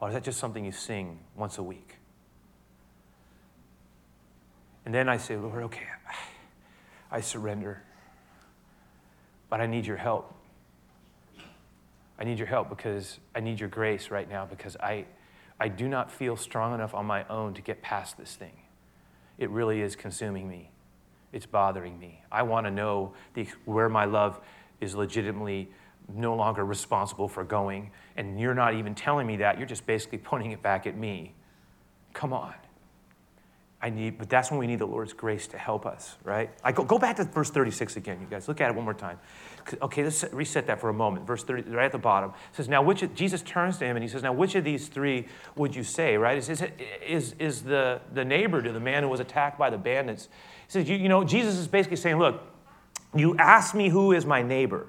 Or 0.00 0.08
is 0.08 0.14
that 0.14 0.24
just 0.24 0.40
something 0.40 0.64
you 0.64 0.72
sing 0.72 1.18
once 1.36 1.58
a 1.58 1.62
week? 1.62 1.96
And 4.86 4.94
then 4.94 5.10
I 5.10 5.18
say, 5.18 5.36
Lord, 5.36 5.64
okay, 5.64 5.84
I 7.12 7.20
surrender. 7.20 7.82
But 9.50 9.60
I 9.60 9.66
need 9.66 9.84
your 9.84 9.98
help. 9.98 10.34
I 12.18 12.24
need 12.24 12.38
your 12.38 12.48
help 12.48 12.70
because 12.70 13.18
I 13.34 13.40
need 13.40 13.60
your 13.60 13.68
grace 13.68 14.10
right 14.10 14.26
now 14.26 14.46
because 14.46 14.74
I, 14.78 15.04
I 15.60 15.68
do 15.68 15.86
not 15.86 16.10
feel 16.10 16.34
strong 16.38 16.72
enough 16.72 16.94
on 16.94 17.04
my 17.04 17.28
own 17.28 17.52
to 17.52 17.60
get 17.60 17.82
past 17.82 18.16
this 18.16 18.36
thing. 18.36 18.56
It 19.36 19.50
really 19.50 19.82
is 19.82 19.96
consuming 19.96 20.48
me. 20.48 20.70
It's 21.34 21.46
bothering 21.46 21.98
me. 21.98 22.22
I 22.30 22.44
want 22.44 22.66
to 22.66 22.70
know 22.70 23.12
the, 23.34 23.48
where 23.64 23.88
my 23.88 24.04
love 24.04 24.40
is 24.80 24.94
legitimately 24.94 25.68
no 26.14 26.34
longer 26.36 26.64
responsible 26.64 27.28
for 27.28 27.42
going, 27.42 27.90
and 28.16 28.38
you're 28.38 28.54
not 28.54 28.74
even 28.74 28.94
telling 28.94 29.26
me 29.26 29.38
that. 29.38 29.58
You're 29.58 29.66
just 29.66 29.84
basically 29.84 30.18
pointing 30.18 30.52
it 30.52 30.62
back 30.62 30.86
at 30.86 30.96
me. 30.96 31.34
Come 32.12 32.32
on. 32.32 32.54
I 33.82 33.90
need, 33.90 34.16
but 34.16 34.30
that's 34.30 34.50
when 34.50 34.58
we 34.58 34.66
need 34.66 34.78
the 34.78 34.86
Lord's 34.86 35.12
grace 35.12 35.46
to 35.48 35.58
help 35.58 35.84
us, 35.84 36.16
right? 36.24 36.50
I 36.62 36.72
go, 36.72 36.84
go 36.84 36.98
back 36.98 37.16
to 37.16 37.24
verse 37.24 37.50
36 37.50 37.96
again, 37.96 38.18
you 38.18 38.26
guys. 38.26 38.48
Look 38.48 38.62
at 38.62 38.70
it 38.70 38.74
one 38.74 38.84
more 38.84 38.94
time. 38.94 39.18
Okay, 39.82 40.02
let's 40.04 40.24
reset 40.32 40.68
that 40.68 40.80
for 40.80 40.88
a 40.88 40.94
moment. 40.94 41.26
Verse 41.26 41.44
30, 41.44 41.70
right 41.70 41.84
at 41.84 41.92
the 41.92 41.98
bottom. 41.98 42.30
It 42.30 42.56
says, 42.56 42.66
Now, 42.66 42.80
which 42.80 43.02
of, 43.02 43.14
Jesus 43.14 43.42
turns 43.42 43.76
to 43.78 43.84
him 43.84 43.96
and 43.96 44.02
he 44.02 44.08
says, 44.08 44.22
Now, 44.22 44.32
which 44.32 44.54
of 44.54 44.64
these 44.64 44.88
three 44.88 45.26
would 45.56 45.76
you 45.76 45.84
say, 45.84 46.16
right? 46.16 46.38
Is, 46.38 46.48
is, 46.48 46.64
is, 47.06 47.34
is 47.38 47.62
the, 47.62 48.00
the 48.14 48.24
neighbor 48.24 48.62
to 48.62 48.72
the 48.72 48.80
man 48.80 49.02
who 49.02 49.08
was 49.10 49.20
attacked 49.20 49.58
by 49.58 49.68
the 49.68 49.78
bandits? 49.78 50.30
He 50.66 50.72
says, 50.72 50.88
you, 50.88 50.96
you 50.96 51.08
know, 51.08 51.24
Jesus 51.24 51.56
is 51.56 51.68
basically 51.68 51.96
saying, 51.96 52.18
Look, 52.18 52.42
you 53.14 53.36
asked 53.36 53.74
me 53.74 53.88
who 53.88 54.12
is 54.12 54.26
my 54.26 54.42
neighbor. 54.42 54.88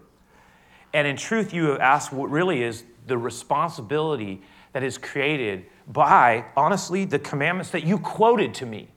And 0.93 1.05
in 1.07 1.17
truth, 1.17 1.53
you 1.53 1.65
have 1.65 1.79
asked 1.79 2.13
what 2.13 2.29
really 2.29 2.63
is 2.63 2.83
the 3.05 3.17
responsibility 3.17 4.41
that 4.73 4.83
is 4.83 4.97
created 4.97 5.65
by, 5.87 6.45
honestly, 6.55 7.05
the 7.05 7.19
commandments 7.19 7.71
that 7.71 7.83
you 7.83 7.99
quoted 7.99 8.53
to 8.55 8.65
me. 8.65 8.89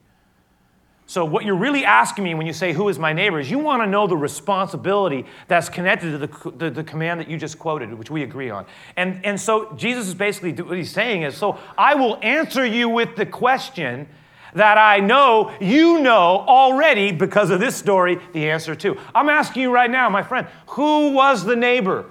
So, 1.05 1.25
what 1.25 1.43
you're 1.43 1.55
really 1.55 1.85
asking 1.85 2.23
me 2.23 2.35
when 2.35 2.45
you 2.45 2.53
say, 2.53 2.71
Who 2.71 2.87
is 2.87 2.99
my 2.99 3.13
neighbor? 3.13 3.39
is 3.39 3.49
you 3.49 3.57
want 3.57 3.81
to 3.81 3.87
know 3.87 4.05
the 4.05 4.15
responsibility 4.15 5.25
that's 5.47 5.67
connected 5.67 6.11
to 6.11 6.17
the, 6.19 6.51
the, 6.51 6.69
the, 6.69 6.83
command 6.83 7.19
that 7.19 7.27
you 7.27 7.35
just 7.35 7.57
quoted, 7.57 7.91
which 7.93 8.11
we 8.11 8.21
agree 8.21 8.51
on. 8.51 8.65
And, 8.95 9.25
and 9.25 9.41
so, 9.41 9.73
Jesus 9.73 10.07
is 10.07 10.13
basically 10.13 10.51
what 10.51 10.77
he's 10.77 10.91
saying 10.91 11.23
is, 11.23 11.35
So, 11.35 11.57
I 11.77 11.95
will 11.95 12.19
answer 12.21 12.63
you 12.63 12.89
with 12.89 13.15
the 13.15 13.25
question 13.25 14.07
that 14.53 14.77
I 14.77 14.99
know 14.99 15.51
you 15.59 15.99
know 15.99 16.43
already 16.47 17.11
because 17.11 17.49
of 17.49 17.59
this 17.59 17.75
story 17.75 18.19
the 18.33 18.49
answer 18.49 18.75
to. 18.75 18.97
I'm 19.13 19.29
asking 19.29 19.63
you 19.63 19.71
right 19.71 19.89
now, 19.89 20.09
my 20.09 20.23
friend, 20.23 20.47
who 20.67 21.11
was 21.11 21.43
the 21.43 21.55
neighbor? 21.55 22.05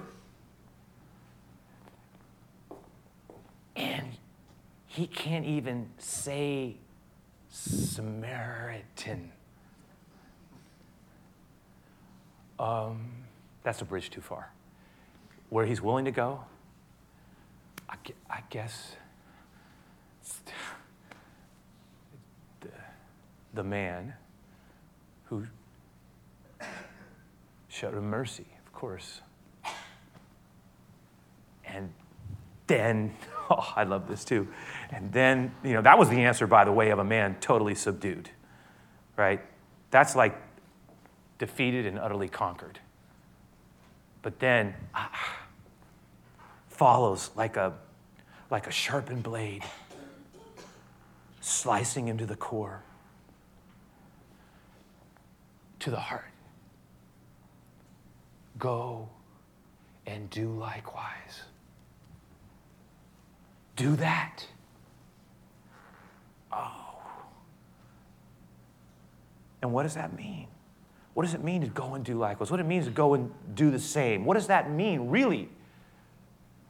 And 3.75 4.07
he 4.87 5.07
can't 5.07 5.45
even 5.45 5.89
say 5.97 6.75
Samaritan. 7.49 9.31
Um, 12.59 13.09
that's 13.63 13.81
a 13.81 13.85
bridge 13.85 14.09
too 14.09 14.21
far. 14.21 14.51
Where 15.49 15.65
he's 15.65 15.81
willing 15.81 16.05
to 16.05 16.11
go, 16.11 16.41
I, 17.89 17.95
I 18.29 18.43
guess 18.49 18.95
the, 22.61 22.67
the 23.53 23.63
man 23.63 24.13
who 25.25 25.47
showed 27.67 27.93
him 27.93 28.09
mercy, 28.09 28.45
of 28.65 28.73
course. 28.73 29.21
And 31.65 31.93
then, 32.67 33.15
oh, 33.49 33.73
I 33.75 33.83
love 33.83 34.07
this 34.07 34.25
too. 34.25 34.47
And 34.91 35.11
then, 35.11 35.53
you 35.63 35.73
know, 35.73 35.81
that 35.81 35.97
was 35.97 36.09
the 36.09 36.23
answer, 36.23 36.47
by 36.47 36.65
the 36.65 36.71
way, 36.71 36.89
of 36.89 36.99
a 36.99 37.03
man 37.03 37.37
totally 37.39 37.75
subdued, 37.75 38.29
right? 39.15 39.41
That's 39.91 40.15
like 40.15 40.35
defeated 41.37 41.85
and 41.85 41.97
utterly 41.97 42.27
conquered. 42.27 42.79
But 44.21 44.39
then 44.39 44.75
ah, 44.93 45.37
follows 46.67 47.31
like 47.35 47.55
a, 47.55 47.73
like 48.51 48.67
a 48.67 48.71
sharpened 48.71 49.23
blade, 49.23 49.63
slicing 51.39 52.07
into 52.07 52.25
the 52.25 52.35
core, 52.35 52.83
to 55.79 55.91
the 55.91 55.99
heart. 55.99 56.25
Go 58.57 59.09
and 60.05 60.29
do 60.29 60.51
likewise. 60.51 61.43
Do 63.75 63.95
that. 63.95 64.43
Oh. 66.51 66.97
And 69.61 69.71
what 69.71 69.83
does 69.83 69.95
that 69.95 70.15
mean? 70.15 70.47
What 71.13 71.23
does 71.23 71.33
it 71.33 71.43
mean 71.43 71.61
to 71.61 71.67
go 71.67 71.95
and 71.95 72.03
do 72.03 72.15
likewise? 72.15 72.51
What 72.51 72.59
it 72.59 72.65
means 72.65 72.85
to 72.85 72.91
go 72.91 73.13
and 73.13 73.31
do 73.53 73.71
the 73.71 73.79
same? 73.79 74.25
What 74.25 74.35
does 74.35 74.47
that 74.47 74.71
mean, 74.71 75.09
really? 75.09 75.49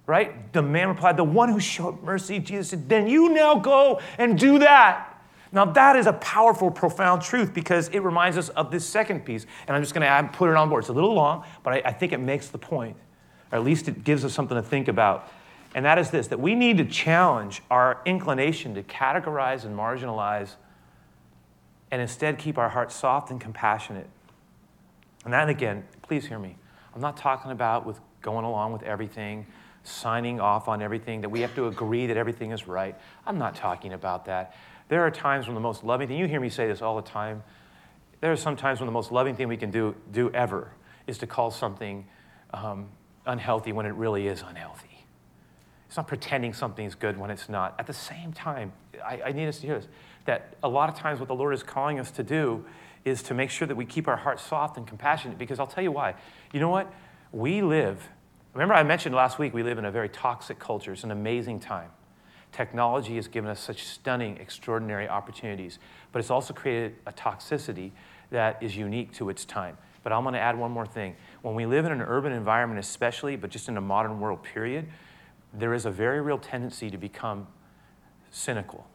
Right? 0.05 0.51
The 0.53 0.61
man 0.61 0.87
replied, 0.87 1.17
The 1.17 1.23
one 1.23 1.49
who 1.49 1.59
showed 1.59 2.01
mercy, 2.03 2.39
Jesus 2.39 2.69
said, 2.69 2.89
Then 2.89 3.07
you 3.07 3.29
now 3.29 3.55
go 3.55 4.01
and 4.17 4.37
do 4.37 4.59
that. 4.59 5.08
Now, 5.51 5.65
that 5.65 5.95
is 5.95 6.05
a 6.05 6.13
powerful, 6.13 6.69
profound 6.69 7.21
truth 7.21 7.53
because 7.53 7.89
it 7.89 7.99
reminds 7.99 8.37
us 8.37 8.49
of 8.49 8.69
this 8.71 8.85
second 8.85 9.25
piece. 9.25 9.45
And 9.67 9.75
I'm 9.75 9.81
just 9.81 9.95
going 9.95 10.05
to 10.05 10.29
put 10.31 10.49
it 10.49 10.55
on 10.55 10.69
board. 10.69 10.83
It's 10.83 10.89
a 10.89 10.93
little 10.93 11.13
long, 11.13 11.43
but 11.63 11.73
I, 11.73 11.81
I 11.85 11.91
think 11.91 12.11
it 12.11 12.19
makes 12.19 12.49
the 12.49 12.59
point, 12.59 12.95
or 13.51 13.57
at 13.57 13.63
least 13.63 13.87
it 13.87 14.03
gives 14.03 14.23
us 14.23 14.33
something 14.33 14.55
to 14.55 14.61
think 14.61 14.87
about. 14.87 15.31
And 15.75 15.85
that 15.85 15.97
is 15.97 16.09
this 16.11 16.27
that 16.27 16.39
we 16.39 16.55
need 16.55 16.77
to 16.77 16.85
challenge 16.85 17.61
our 17.69 18.01
inclination 18.05 18.75
to 18.75 18.83
categorize 18.83 19.65
and 19.65 19.77
marginalize 19.77 20.55
and 21.91 22.01
instead 22.01 22.37
keep 22.37 22.57
our 22.57 22.69
hearts 22.69 22.95
soft 22.95 23.31
and 23.31 23.41
compassionate. 23.41 24.07
And 25.25 25.33
that, 25.33 25.49
again, 25.49 25.83
please 26.01 26.25
hear 26.25 26.39
me. 26.39 26.55
I'm 26.93 27.01
not 27.01 27.17
talking 27.17 27.51
about 27.51 27.85
with 27.85 27.99
going 28.21 28.45
along 28.45 28.73
with 28.73 28.83
everything, 28.83 29.45
signing 29.83 30.39
off 30.39 30.67
on 30.67 30.81
everything, 30.81 31.21
that 31.21 31.29
we 31.29 31.41
have 31.41 31.55
to 31.55 31.67
agree 31.67 32.07
that 32.07 32.17
everything 32.17 32.51
is 32.51 32.67
right. 32.67 32.95
I'm 33.25 33.37
not 33.37 33.55
talking 33.55 33.93
about 33.93 34.25
that. 34.25 34.55
There 34.89 35.05
are 35.05 35.11
times 35.11 35.47
when 35.47 35.55
the 35.55 35.61
most 35.61 35.83
loving 35.83 36.07
thing, 36.07 36.17
you 36.17 36.27
hear 36.27 36.41
me 36.41 36.49
say 36.49 36.67
this 36.67 36.81
all 36.81 36.95
the 36.95 37.07
time, 37.07 37.43
there 38.21 38.31
are 38.31 38.37
some 38.37 38.57
times 38.57 38.79
when 38.79 38.87
the 38.87 38.91
most 38.91 39.11
loving 39.11 39.35
thing 39.35 39.47
we 39.47 39.57
can 39.57 39.71
do, 39.71 39.95
do 40.11 40.29
ever 40.31 40.71
is 41.07 41.17
to 41.19 41.27
call 41.27 41.51
something 41.51 42.05
um, 42.53 42.89
unhealthy 43.25 43.71
when 43.71 43.85
it 43.85 43.93
really 43.93 44.27
is 44.27 44.41
unhealthy. 44.41 45.05
It's 45.87 45.97
not 45.97 46.07
pretending 46.07 46.53
something's 46.53 46.95
good 46.95 47.17
when 47.17 47.31
it's 47.31 47.49
not. 47.49 47.75
At 47.79 47.87
the 47.87 47.93
same 47.93 48.33
time, 48.33 48.73
I, 49.03 49.21
I 49.27 49.31
need 49.31 49.47
us 49.47 49.59
to 49.59 49.67
hear 49.67 49.79
this 49.79 49.87
that 50.25 50.53
a 50.61 50.69
lot 50.69 50.89
of 50.89 50.95
times 50.95 51.19
what 51.19 51.27
the 51.27 51.33
Lord 51.33 51.55
is 51.55 51.63
calling 51.63 51.99
us 51.99 52.11
to 52.11 52.23
do 52.23 52.63
is 53.05 53.23
to 53.23 53.33
make 53.33 53.49
sure 53.49 53.67
that 53.67 53.75
we 53.75 53.85
keep 53.85 54.07
our 54.07 54.17
hearts 54.17 54.43
soft 54.43 54.77
and 54.77 54.85
compassionate 54.85 55.39
because 55.39 55.59
I'll 55.59 55.65
tell 55.65 55.83
you 55.83 55.91
why. 55.91 56.13
You 56.53 56.59
know 56.59 56.69
what? 56.69 56.91
We 57.31 57.61
live, 57.63 58.07
remember 58.53 58.75
I 58.75 58.83
mentioned 58.83 59.15
last 59.15 59.39
week, 59.39 59.53
we 59.53 59.63
live 59.63 59.79
in 59.79 59.85
a 59.85 59.91
very 59.91 60.09
toxic 60.09 60.59
culture. 60.59 60.91
It's 60.91 61.03
an 61.03 61.09
amazing 61.11 61.61
time. 61.61 61.89
Technology 62.51 63.15
has 63.15 63.27
given 63.27 63.49
us 63.49 63.59
such 63.59 63.83
stunning, 63.83 64.37
extraordinary 64.37 65.07
opportunities, 65.07 65.79
but 66.11 66.19
it's 66.19 66.31
also 66.31 66.53
created 66.53 66.95
a 67.05 67.11
toxicity 67.11 67.91
that 68.31 68.61
is 68.61 68.75
unique 68.75 69.13
to 69.13 69.29
its 69.29 69.45
time. 69.45 69.77
But 70.03 70.13
I'm 70.13 70.23
going 70.23 70.33
to 70.33 70.39
add 70.39 70.57
one 70.57 70.71
more 70.71 70.85
thing. 70.85 71.15
When 71.41 71.55
we 71.55 71.65
live 71.65 71.85
in 71.85 71.91
an 71.91 72.01
urban 72.01 72.31
environment, 72.31 72.79
especially, 72.79 73.35
but 73.35 73.49
just 73.49 73.69
in 73.69 73.77
a 73.77 73.81
modern 73.81 74.19
world 74.19 74.43
period, 74.43 74.87
there 75.53 75.73
is 75.73 75.85
a 75.85 75.91
very 75.91 76.21
real 76.21 76.37
tendency 76.37 76.89
to 76.89 76.97
become 76.97 77.47
cynical. 78.31 78.87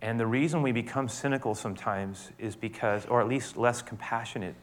And 0.00 0.20
the 0.20 0.26
reason 0.26 0.62
we 0.62 0.72
become 0.72 1.08
cynical 1.08 1.54
sometimes 1.54 2.30
is 2.38 2.56
because, 2.56 3.06
or 3.06 3.20
at 3.22 3.28
least 3.28 3.56
less 3.56 3.80
compassionate, 3.80 4.56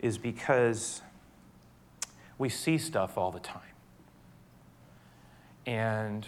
is 0.00 0.18
because 0.18 1.02
we 2.38 2.48
see 2.48 2.76
stuff 2.76 3.16
all 3.16 3.30
the 3.30 3.38
time. 3.38 3.71
And 5.66 6.26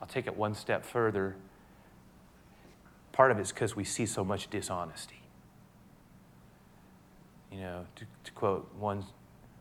I'll 0.00 0.08
take 0.08 0.26
it 0.26 0.36
one 0.36 0.54
step 0.54 0.84
further. 0.84 1.36
Part 3.12 3.30
of 3.30 3.38
it's 3.38 3.52
because 3.52 3.76
we 3.76 3.84
see 3.84 4.06
so 4.06 4.24
much 4.24 4.48
dishonesty. 4.48 5.20
You 7.50 7.60
know, 7.60 7.86
to, 7.96 8.04
to 8.24 8.32
quote 8.32 8.72
one 8.78 9.04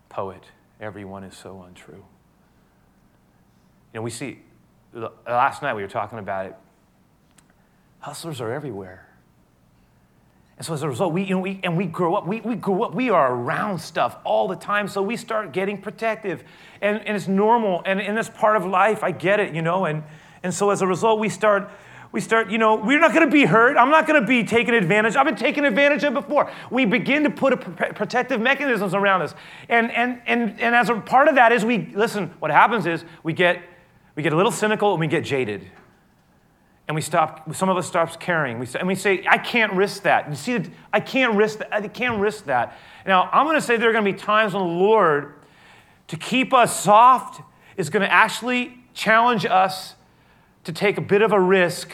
poet, 0.10 0.44
everyone 0.80 1.24
is 1.24 1.36
so 1.36 1.64
untrue. 1.68 1.96
You 3.94 4.00
know, 4.00 4.02
we 4.02 4.10
see, 4.10 4.40
last 5.28 5.62
night 5.62 5.74
we 5.74 5.82
were 5.82 5.90
talking 5.90 6.20
about 6.20 6.46
it, 6.46 6.56
hustlers 8.00 8.40
are 8.40 8.52
everywhere. 8.52 9.11
And 10.62 10.66
so 10.68 10.76
as 10.76 10.84
a 10.84 10.90
result, 10.90 11.12
we, 11.12 11.24
you 11.24 11.34
know, 11.34 11.40
we, 11.40 11.60
and 11.64 11.76
we 11.76 11.88
grow 11.88 12.14
up, 12.14 12.28
we, 12.28 12.40
we 12.42 12.54
grow 12.54 12.84
up, 12.84 12.94
we 12.94 13.10
are 13.10 13.34
around 13.34 13.80
stuff 13.80 14.18
all 14.24 14.48
the 14.48 14.56
time, 14.56 14.88
so 14.88 15.02
we 15.02 15.18
start 15.18 15.54
getting 15.54 15.82
protective. 15.82 16.44
And, 16.84 17.00
and 17.08 17.18
it's 17.18 17.28
normal, 17.28 17.82
and, 17.84 18.00
and 18.00 18.16
it's 18.20 18.30
part 18.30 18.56
of 18.56 18.64
life, 18.64 19.04
I 19.04 19.10
get 19.10 19.40
it, 19.40 19.56
you 19.56 19.64
know, 19.64 19.86
and, 19.86 20.04
and 20.44 20.54
so 20.54 20.70
as 20.70 20.84
a 20.84 20.86
result, 20.86 21.20
we 21.20 21.30
start, 21.30 21.68
we 22.12 22.22
start, 22.22 22.52
you 22.52 22.60
know, 22.60 22.76
we're 22.76 23.00
not 23.00 23.12
going 23.12 23.26
to 23.26 23.32
be 23.32 23.46
hurt. 23.46 23.76
I'm 23.76 23.90
not 23.90 24.06
going 24.06 24.22
to 24.22 24.28
be 24.28 24.44
taken 24.44 24.76
advantage. 24.76 25.16
Of, 25.16 25.22
I've 25.22 25.26
been 25.26 25.36
taken 25.36 25.66
advantage 25.66 26.04
of 26.04 26.14
before. 26.14 26.52
We 26.70 26.86
begin 26.86 27.24
to 27.24 27.32
put 27.32 27.54
a 27.54 27.58
protective 27.58 28.40
mechanisms 28.40 28.94
around 28.94 29.24
us. 29.24 29.34
And, 29.68 29.92
and, 29.92 30.22
and, 30.28 30.62
and 30.62 30.76
as 30.76 30.90
a 30.90 30.94
part 30.94 31.28
of 31.28 31.34
that 31.34 31.52
is 31.52 31.66
we, 31.66 31.92
listen, 31.96 32.36
what 32.38 32.52
happens 32.52 32.86
is 32.86 33.04
we 33.24 33.34
get, 33.34 33.64
we 34.14 34.22
get 34.22 34.32
a 34.32 34.38
little 34.38 34.52
cynical 34.52 34.92
and 34.92 35.00
we 35.00 35.08
get 35.08 35.24
jaded. 35.24 35.72
And 36.92 36.96
we 36.98 37.02
stop, 37.02 37.56
some 37.56 37.70
of 37.70 37.78
us 37.78 37.88
stops 37.88 38.18
caring. 38.18 38.60
We, 38.60 38.68
and 38.78 38.86
we 38.86 38.96
say, 38.96 39.24
I 39.26 39.38
can't 39.38 39.72
risk 39.72 40.04
that. 40.04 40.28
You 40.28 40.36
see, 40.36 40.60
I 40.92 41.00
can't 41.00 41.36
risk 41.36 41.60
that. 41.60 41.74
I 41.74 41.88
can't 41.88 42.20
risk 42.20 42.48
that. 42.48 42.78
Now, 43.06 43.30
I'm 43.32 43.46
going 43.46 43.56
to 43.56 43.62
say 43.62 43.78
there 43.78 43.90
are 43.90 43.94
going 43.94 44.04
to 44.04 44.12
be 44.12 44.18
times 44.18 44.54
when 44.54 44.62
the 44.62 44.74
Lord, 44.74 45.36
to 46.10 46.18
keep 46.18 46.54
us 46.54 46.84
soft, 46.84 47.44
is 47.78 47.90
going 47.90 48.02
to 48.02 48.12
actually 48.12 48.78
challenge 48.94 49.46
us 49.46 49.96
to 50.66 50.74
take 50.74 50.98
a 50.98 51.02
bit 51.02 51.22
of 51.22 51.32
a 51.32 51.40
risk 51.40 51.94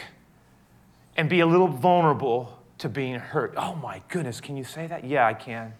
and 1.15 1.29
be 1.29 1.41
a 1.41 1.45
little 1.45 1.67
vulnerable 1.67 2.57
to 2.79 2.89
being 2.89 3.19
hurt. 3.19 3.53
Oh 3.55 3.75
my 3.75 4.01
goodness, 4.09 4.41
can 4.41 4.57
you 4.57 4.63
say 4.63 4.87
that? 4.87 5.03
Yeah, 5.03 5.27
I 5.27 5.35
can. 5.35 5.75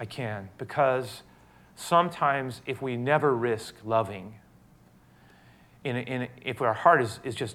I 0.00 0.06
can. 0.06 0.48
Because 0.58 1.22
sometimes 1.76 2.62
if 2.66 2.82
we 2.82 2.96
never 2.96 3.32
risk 3.32 3.76
loving, 3.84 4.34
in, 5.84 5.98
in, 5.98 6.28
if 6.42 6.60
our 6.60 6.74
heart 6.74 7.00
is, 7.00 7.20
is 7.22 7.36
just 7.36 7.54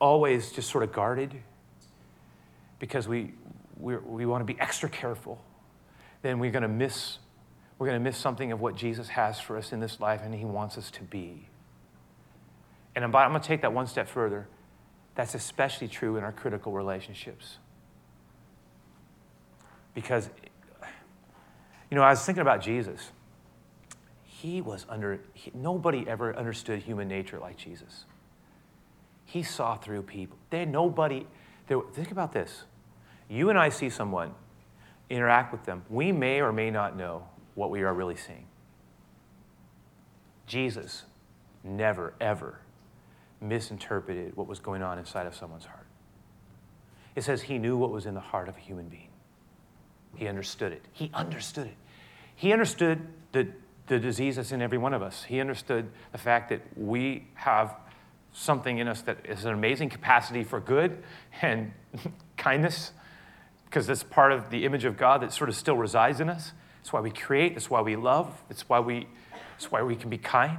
always 0.00 0.52
just 0.52 0.70
sort 0.70 0.84
of 0.84 0.92
guarded 0.92 1.34
because 2.78 3.08
we, 3.08 3.32
we, 3.78 3.96
we 3.96 4.26
want 4.26 4.46
to 4.46 4.52
be 4.52 4.58
extra 4.60 4.88
careful, 4.88 5.40
then 6.22 6.38
we're 6.38 6.50
going 6.50 6.62
to 6.62 6.68
miss 6.68 7.18
we're 7.78 7.86
going 7.86 7.98
to 7.98 8.04
miss 8.04 8.16
something 8.16 8.50
of 8.50 8.60
what 8.60 8.74
Jesus 8.74 9.08
has 9.08 9.38
for 9.38 9.56
us 9.56 9.72
in 9.72 9.78
this 9.80 10.00
life 10.00 10.22
and 10.24 10.34
he 10.34 10.44
wants 10.44 10.76
us 10.76 10.90
to 10.92 11.04
be. 11.04 11.46
And 12.96 13.04
I'm, 13.04 13.14
I'm 13.14 13.30
going 13.30 13.40
to 13.40 13.46
take 13.46 13.62
that 13.62 13.72
one 13.72 13.86
step 13.86 14.08
further. 14.08 14.48
That's 15.14 15.34
especially 15.34 15.86
true 15.86 16.16
in 16.16 16.24
our 16.24 16.32
critical 16.32 16.72
relationships. 16.72 17.58
Because, 19.94 20.28
you 21.90 21.96
know, 21.96 22.02
I 22.02 22.10
was 22.10 22.24
thinking 22.24 22.42
about 22.42 22.60
Jesus. 22.60 23.12
He 24.24 24.60
was 24.60 24.84
under, 24.88 25.20
he, 25.34 25.52
nobody 25.54 26.04
ever 26.08 26.36
understood 26.36 26.80
human 26.80 27.06
nature 27.06 27.38
like 27.38 27.56
Jesus. 27.56 28.06
He 29.28 29.42
saw 29.42 29.76
through 29.76 30.04
people. 30.04 30.38
There, 30.48 30.64
nobody, 30.64 31.26
think 31.66 32.10
about 32.10 32.32
this. 32.32 32.64
You 33.28 33.50
and 33.50 33.58
I 33.58 33.68
see 33.68 33.90
someone, 33.90 34.34
interact 35.10 35.52
with 35.52 35.64
them. 35.64 35.84
We 35.90 36.12
may 36.12 36.40
or 36.40 36.50
may 36.50 36.70
not 36.70 36.96
know 36.96 37.28
what 37.54 37.70
we 37.70 37.82
are 37.82 37.92
really 37.92 38.16
seeing. 38.16 38.46
Jesus 40.46 41.04
never, 41.62 42.14
ever 42.22 42.60
misinterpreted 43.42 44.34
what 44.34 44.46
was 44.46 44.60
going 44.60 44.82
on 44.82 44.98
inside 44.98 45.26
of 45.26 45.34
someone's 45.34 45.66
heart. 45.66 45.86
It 47.14 47.22
says 47.22 47.42
he 47.42 47.58
knew 47.58 47.76
what 47.76 47.90
was 47.90 48.06
in 48.06 48.14
the 48.14 48.20
heart 48.20 48.48
of 48.48 48.56
a 48.56 48.60
human 48.60 48.88
being. 48.88 49.10
He 50.16 50.26
understood 50.26 50.72
it. 50.72 50.86
He 50.90 51.10
understood 51.12 51.66
it. 51.66 51.76
He 52.34 52.50
understood 52.54 53.06
the, 53.32 53.48
the 53.88 53.98
disease 53.98 54.36
that's 54.36 54.52
in 54.52 54.62
every 54.62 54.78
one 54.78 54.94
of 54.94 55.02
us. 55.02 55.24
He 55.24 55.38
understood 55.38 55.90
the 56.12 56.18
fact 56.18 56.48
that 56.48 56.62
we 56.78 57.26
have 57.34 57.76
something 58.38 58.78
in 58.78 58.86
us 58.86 59.02
that 59.02 59.18
is 59.24 59.44
an 59.44 59.52
amazing 59.52 59.88
capacity 59.88 60.44
for 60.44 60.60
good 60.60 61.02
and 61.42 61.72
kindness, 62.36 62.92
because 63.64 63.86
that's 63.86 64.02
part 64.02 64.32
of 64.32 64.50
the 64.50 64.64
image 64.64 64.84
of 64.84 64.96
God 64.96 65.22
that 65.22 65.32
sort 65.32 65.50
of 65.50 65.56
still 65.56 65.76
resides 65.76 66.20
in 66.20 66.28
us. 66.28 66.52
That's 66.78 66.92
why 66.92 67.00
we 67.00 67.10
create, 67.10 67.54
that's 67.54 67.68
why 67.68 67.82
we 67.82 67.96
love, 67.96 68.42
that's 68.48 68.68
why 68.68 68.80
we, 68.80 69.06
that's 69.52 69.70
why 69.70 69.82
we 69.82 69.96
can 69.96 70.08
be 70.08 70.18
kind. 70.18 70.58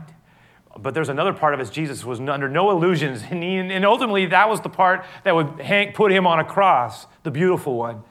But 0.77 0.93
there's 0.93 1.09
another 1.09 1.33
part 1.33 1.55
of 1.55 1.59
us, 1.59 1.69
Jesus 1.69 2.05
was 2.05 2.19
under 2.19 2.47
no 2.47 2.69
illusions. 2.69 3.23
And, 3.27 3.41
he, 3.41 3.55
and 3.57 3.85
ultimately, 3.85 4.27
that 4.27 4.47
was 4.47 4.61
the 4.61 4.69
part 4.69 5.03
that 5.23 5.33
would 5.33 5.59
Hank 5.59 5.95
put 5.95 6.11
him 6.11 6.27
on 6.27 6.39
a 6.39 6.43
cross, 6.43 7.07
the 7.23 7.31
beautiful 7.31 7.75
one. 7.75 8.03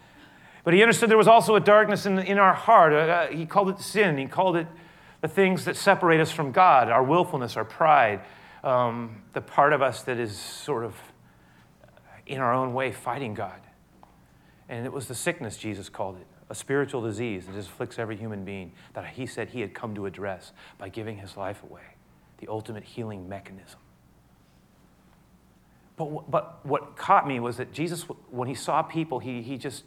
But 0.65 0.75
he 0.75 0.83
understood 0.83 1.09
there 1.09 1.17
was 1.17 1.29
also 1.29 1.55
a 1.55 1.61
darkness 1.61 2.05
in, 2.05 2.19
in 2.19 2.39
our 2.39 2.53
heart. 2.53 2.93
Uh, 2.93 3.27
he 3.29 3.47
called 3.47 3.71
it 3.71 3.79
sin. 3.79 4.19
He 4.19 4.27
called 4.27 4.57
it 4.57 4.67
the 5.21 5.29
things 5.29 5.65
that 5.67 5.77
separate 5.77 6.21
us 6.21 6.33
from 6.33 6.53
God, 6.53 6.91
our 6.91 7.03
willfulness, 7.03 7.57
our 7.57 7.65
pride, 7.65 8.21
um, 8.69 9.23
the 9.33 9.41
part 9.41 9.73
of 9.73 9.81
us 9.81 10.03
that 10.03 10.19
is 10.19 10.37
sort 10.37 10.85
of 10.85 10.95
in 12.27 12.39
our 12.39 12.53
own 12.53 12.75
way 12.75 12.93
fighting 12.93 13.33
God. 13.33 13.61
And 14.69 14.85
it 14.85 14.93
was 14.93 15.09
the 15.09 15.15
sickness, 15.15 15.57
Jesus 15.57 15.89
called 15.89 16.19
it, 16.19 16.27
a 16.51 16.55
spiritual 16.55 17.01
disease 17.01 17.47
that 17.47 17.57
afflicts 17.57 17.99
every 17.99 18.17
human 18.17 18.45
being 18.45 18.73
that 18.93 19.07
he 19.07 19.25
said 19.25 19.49
he 19.49 19.63
had 19.63 19.73
come 19.73 19.95
to 19.95 20.05
address 20.05 20.53
by 20.77 20.91
giving 20.91 21.17
his 21.17 21.37
life 21.37 21.63
away 21.63 21.97
the 22.39 22.49
ultimate 22.49 22.85
healing 22.85 23.27
mechanism. 23.27 23.81
But, 25.97 26.31
but 26.31 26.65
what 26.65 26.95
caught 26.95 27.27
me 27.27 27.41
was 27.41 27.57
that 27.57 27.73
Jesus, 27.73 28.03
when 28.31 28.49
he 28.49 28.55
saw 28.55 28.83
people, 28.83 29.19
he, 29.19 29.41
he 29.41 29.57
just, 29.57 29.85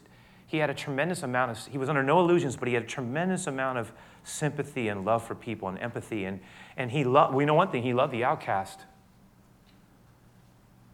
he 0.52 0.58
had 0.58 0.68
a 0.68 0.74
tremendous 0.74 1.22
amount 1.22 1.50
of, 1.50 1.66
he 1.66 1.78
was 1.78 1.88
under 1.88 2.02
no 2.02 2.20
illusions, 2.20 2.56
but 2.56 2.68
he 2.68 2.74
had 2.74 2.82
a 2.82 2.86
tremendous 2.86 3.46
amount 3.46 3.78
of 3.78 3.90
sympathy 4.22 4.88
and 4.88 5.02
love 5.02 5.26
for 5.26 5.34
people 5.34 5.66
and 5.66 5.78
empathy. 5.78 6.26
And, 6.26 6.40
and 6.76 6.90
he 6.90 7.04
loved, 7.04 7.32
we 7.34 7.46
know 7.46 7.54
one 7.54 7.70
thing, 7.70 7.82
he 7.82 7.94
loved 7.94 8.12
the 8.12 8.22
outcast. 8.22 8.80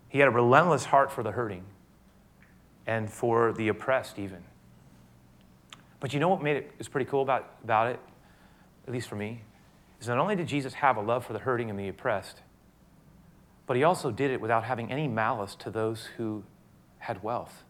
He 0.09 0.21
had 0.21 0.29
a 0.29 0.31
relentless 0.31 0.85
heart 0.85 1.11
for 1.11 1.25
the 1.25 1.33
hurting 1.33 1.65
and 2.87 3.11
for 3.11 3.53
the 3.53 3.67
oppressed, 3.67 4.21
even. 4.21 4.45
But 5.99 6.15
you 6.15 6.21
know 6.21 6.29
what 6.29 6.41
made 6.41 6.59
it 6.59 6.71
is 6.79 6.87
pretty 6.87 7.11
cool 7.11 7.23
about, 7.23 7.57
about 7.65 7.89
it, 7.89 7.99
at 8.87 8.93
least 8.93 9.09
for 9.09 9.17
me? 9.17 9.43
is 10.01 10.07
not 10.07 10.19
only 10.19 10.37
did 10.37 10.47
Jesus 10.47 10.75
have 10.75 10.97
a 10.97 11.01
love 11.01 11.27
for 11.27 11.33
the 11.33 11.41
hurting 11.41 11.69
and 11.69 11.77
the 11.77 11.89
oppressed, 11.89 12.43
but 13.67 13.77
he 13.77 13.83
also 13.83 14.13
did 14.13 14.31
it 14.31 14.41
without 14.41 14.63
having 14.63 14.93
any 14.93 15.09
malice 15.09 15.57
to 15.57 15.69
those 15.69 16.11
who 16.17 16.45
had 16.99 17.25
wealth. 17.25 17.65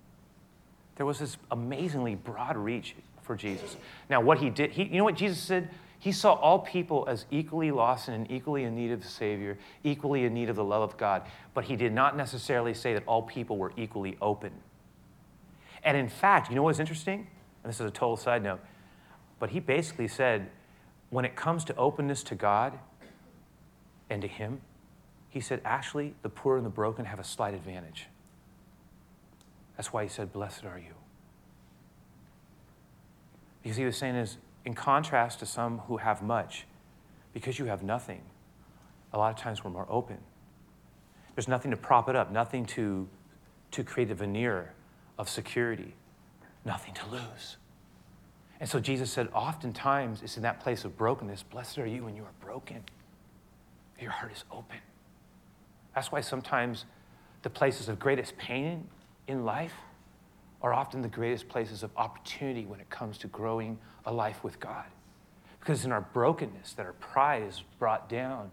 There 0.98 1.06
was 1.06 1.18
this 1.18 1.38
amazingly 1.50 2.14
broad 2.14 2.56
reach 2.56 2.94
for 3.22 3.34
Jesus. 3.34 3.76
Now, 4.10 4.20
what 4.20 4.38
he 4.38 4.50
did, 4.50 4.72
he, 4.72 4.84
you 4.84 4.98
know 4.98 5.04
what 5.04 5.14
Jesus 5.14 5.38
said? 5.38 5.70
He 5.98 6.12
saw 6.12 6.34
all 6.34 6.58
people 6.58 7.06
as 7.08 7.24
equally 7.30 7.70
lost 7.70 8.08
and 8.08 8.30
equally 8.30 8.64
in 8.64 8.76
need 8.76 8.92
of 8.92 9.02
the 9.02 9.08
Savior, 9.08 9.58
equally 9.82 10.24
in 10.24 10.34
need 10.34 10.50
of 10.50 10.56
the 10.56 10.64
love 10.64 10.82
of 10.82 10.98
God, 10.98 11.22
but 11.54 11.64
he 11.64 11.74
did 11.74 11.92
not 11.92 12.16
necessarily 12.16 12.74
say 12.74 12.92
that 12.92 13.04
all 13.06 13.22
people 13.22 13.56
were 13.56 13.72
equally 13.76 14.18
open. 14.20 14.52
And 15.82 15.96
in 15.96 16.08
fact, 16.08 16.50
you 16.50 16.56
know 16.56 16.62
what's 16.62 16.78
interesting? 16.78 17.26
And 17.64 17.72
this 17.72 17.80
is 17.80 17.86
a 17.86 17.90
total 17.90 18.16
side 18.16 18.42
note, 18.42 18.60
but 19.40 19.50
he 19.50 19.60
basically 19.60 20.08
said 20.08 20.50
when 21.10 21.24
it 21.24 21.36
comes 21.36 21.64
to 21.64 21.76
openness 21.76 22.22
to 22.24 22.34
God 22.34 22.78
and 24.10 24.22
to 24.22 24.28
Him, 24.28 24.60
he 25.30 25.40
said, 25.40 25.60
actually, 25.64 26.14
the 26.22 26.28
poor 26.28 26.56
and 26.56 26.64
the 26.64 26.70
broken 26.70 27.04
have 27.04 27.18
a 27.18 27.24
slight 27.24 27.54
advantage. 27.54 28.06
That's 29.78 29.92
why 29.92 30.02
he 30.02 30.08
said, 30.08 30.32
Blessed 30.32 30.64
are 30.64 30.78
you. 30.78 30.94
Because 33.62 33.76
he 33.76 33.84
was 33.84 33.96
saying 33.96 34.16
is, 34.16 34.36
in 34.64 34.74
contrast 34.74 35.38
to 35.38 35.46
some 35.46 35.78
who 35.78 35.96
have 35.96 36.20
much, 36.20 36.66
because 37.32 37.58
you 37.58 37.66
have 37.66 37.82
nothing, 37.82 38.20
a 39.12 39.18
lot 39.18 39.32
of 39.32 39.40
times 39.40 39.64
we're 39.64 39.70
more 39.70 39.86
open. 39.88 40.18
There's 41.34 41.48
nothing 41.48 41.70
to 41.70 41.76
prop 41.76 42.08
it 42.08 42.16
up, 42.16 42.32
nothing 42.32 42.66
to, 42.66 43.08
to 43.70 43.84
create 43.84 44.10
a 44.10 44.14
veneer 44.14 44.72
of 45.16 45.28
security, 45.28 45.94
nothing 46.64 46.92
to 46.94 47.06
lose. 47.06 47.56
And 48.58 48.68
so 48.68 48.80
Jesus 48.80 49.12
said, 49.12 49.28
oftentimes 49.32 50.22
it's 50.22 50.36
in 50.36 50.42
that 50.42 50.58
place 50.58 50.84
of 50.84 50.98
brokenness. 50.98 51.44
Blessed 51.44 51.78
are 51.78 51.86
you 51.86 52.04
when 52.04 52.16
you 52.16 52.24
are 52.24 52.34
broken. 52.44 52.82
Your 54.00 54.10
heart 54.10 54.32
is 54.32 54.42
open. 54.50 54.78
That's 55.94 56.10
why 56.10 56.20
sometimes 56.20 56.84
the 57.42 57.50
places 57.50 57.88
of 57.88 58.00
greatest 58.00 58.36
pain 58.36 58.88
in 59.28 59.44
life 59.44 59.74
are 60.60 60.74
often 60.74 61.02
the 61.02 61.08
greatest 61.08 61.48
places 61.48 61.84
of 61.84 61.90
opportunity 61.96 62.66
when 62.66 62.80
it 62.80 62.90
comes 62.90 63.18
to 63.18 63.28
growing 63.28 63.78
a 64.06 64.12
life 64.12 64.42
with 64.42 64.58
God. 64.58 64.86
Because 65.60 65.84
in 65.84 65.92
our 65.92 66.00
brokenness 66.00 66.72
that 66.72 66.86
our 66.86 66.94
pride 66.94 67.44
is 67.44 67.62
brought 67.78 68.08
down 68.08 68.50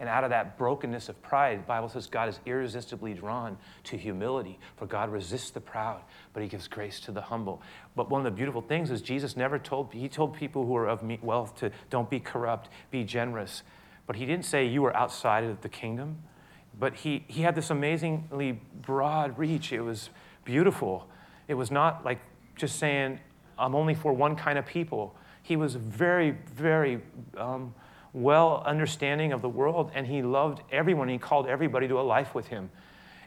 and 0.00 0.08
out 0.08 0.24
of 0.24 0.30
that 0.30 0.56
brokenness 0.56 1.10
of 1.10 1.20
pride, 1.20 1.58
the 1.58 1.66
Bible 1.66 1.90
says 1.90 2.06
God 2.06 2.30
is 2.30 2.40
irresistibly 2.46 3.12
drawn 3.12 3.58
to 3.84 3.98
humility. 3.98 4.58
For 4.76 4.86
God 4.86 5.12
resists 5.12 5.50
the 5.50 5.60
proud, 5.60 6.00
but 6.32 6.42
he 6.42 6.48
gives 6.48 6.68
grace 6.68 7.00
to 7.00 7.12
the 7.12 7.20
humble. 7.20 7.60
But 7.94 8.08
one 8.08 8.20
of 8.20 8.24
the 8.24 8.30
beautiful 8.30 8.62
things 8.62 8.90
is 8.90 9.02
Jesus 9.02 9.36
never 9.36 9.58
told, 9.58 9.92
he 9.92 10.08
told 10.08 10.32
people 10.34 10.64
who 10.64 10.74
are 10.74 10.88
of 10.88 11.02
wealth 11.22 11.54
to 11.56 11.70
don't 11.90 12.08
be 12.08 12.18
corrupt, 12.18 12.70
be 12.90 13.04
generous. 13.04 13.62
But 14.06 14.16
he 14.16 14.24
didn't 14.24 14.46
say 14.46 14.64
you 14.64 14.80
were 14.80 14.96
outside 14.96 15.44
of 15.44 15.60
the 15.60 15.68
kingdom. 15.68 16.22
But 16.80 16.94
he, 16.96 17.24
he 17.28 17.42
had 17.42 17.54
this 17.54 17.70
amazingly 17.70 18.58
broad 18.80 19.38
reach. 19.38 19.72
It 19.72 19.82
was 19.82 20.08
beautiful. 20.44 21.06
It 21.46 21.54
was 21.54 21.70
not 21.70 22.04
like 22.04 22.18
just 22.56 22.78
saying, 22.78 23.20
I'm 23.58 23.74
only 23.74 23.94
for 23.94 24.12
one 24.14 24.34
kind 24.34 24.58
of 24.58 24.64
people. 24.64 25.14
He 25.42 25.56
was 25.56 25.74
very, 25.74 26.30
very 26.54 27.02
um, 27.36 27.74
well 28.14 28.62
understanding 28.64 29.32
of 29.32 29.42
the 29.42 29.48
world, 29.48 29.90
and 29.94 30.06
he 30.06 30.22
loved 30.22 30.62
everyone. 30.72 31.08
He 31.08 31.18
called 31.18 31.46
everybody 31.46 31.86
to 31.86 32.00
a 32.00 32.02
life 32.02 32.34
with 32.34 32.48
him. 32.48 32.70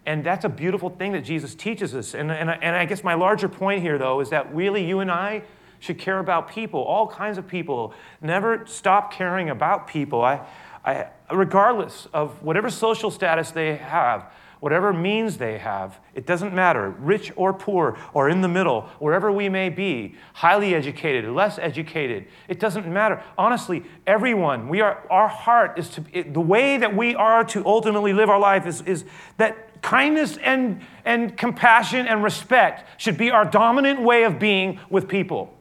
And 0.06 0.24
that's 0.24 0.44
a 0.44 0.50
beautiful 0.50 0.90
thing 0.90 1.14
that 1.14 1.24
Jesus 1.24 1.56
teaches 1.56 1.96
us. 1.96 2.14
And, 2.14 2.32
and, 2.32 2.50
and 2.50 2.76
I 2.76 2.86
guess 2.86 3.04
my 3.04 3.14
larger 3.14 3.48
point 3.48 3.82
here, 3.82 3.98
though, 3.98 4.20
is 4.20 4.30
that 4.32 4.54
really 4.54 4.84
you 4.86 5.00
and 5.00 5.12
I 5.12 5.44
should 5.80 5.98
care 5.98 6.20
about 6.20 6.50
people, 6.50 6.82
all 6.82 7.08
kinds 7.08 7.38
of 7.38 7.48
people. 7.48 7.94
Never 8.22 8.66
stop 8.66 9.14
caring 9.14 9.50
about 9.50 9.88
people. 9.88 10.24
I, 10.24 10.42
I, 10.86 11.08
regardless 11.32 12.08
of 12.14 12.42
whatever 12.44 12.70
social 12.70 13.10
status 13.10 13.52
they 13.52 13.76
have, 13.78 14.32
whatever 14.60 14.94
means 14.94 15.38
they 15.38 15.58
have, 15.58 16.00
it 16.14 16.26
doesn't 16.26 16.54
matter, 16.54 16.92
rich 16.92 17.34
or 17.36 17.54
poor, 17.54 17.98
or 18.14 18.30
in 18.30 18.40
the 18.40 18.48
middle, 18.48 18.84
wherever 19.00 19.30
we 19.30 19.50
may 19.50 19.68
be, 19.68 20.16
highly 20.34 20.74
educated, 20.74 21.30
less 21.30 21.60
educated, 21.60 22.26
it 22.48 22.62
doesn't 22.62 22.88
matter. 22.88 23.22
Honestly, 23.38 23.84
everyone, 24.08 24.70
we 24.70 24.80
are, 24.80 25.06
our 25.10 25.28
heart 25.28 25.78
is 25.78 25.90
to, 25.90 26.04
it, 26.14 26.34
the 26.34 26.40
way 26.40 26.78
that 26.78 26.96
we 26.96 27.14
are 27.14 27.44
to 27.44 27.66
ultimately 27.66 28.14
live 28.14 28.30
our 28.30 28.40
life 28.40 28.66
is, 28.66 28.82
is 28.84 29.04
that 29.36 29.82
kindness 29.82 30.38
and, 30.38 30.82
and 31.04 31.36
compassion 31.36 32.08
and 32.08 32.24
respect 32.24 32.88
should 32.98 33.18
be 33.18 33.32
our 33.32 33.44
dominant 33.44 34.02
way 34.02 34.24
of 34.24 34.40
being 34.40 34.80
with 34.90 35.10
people, 35.10 35.54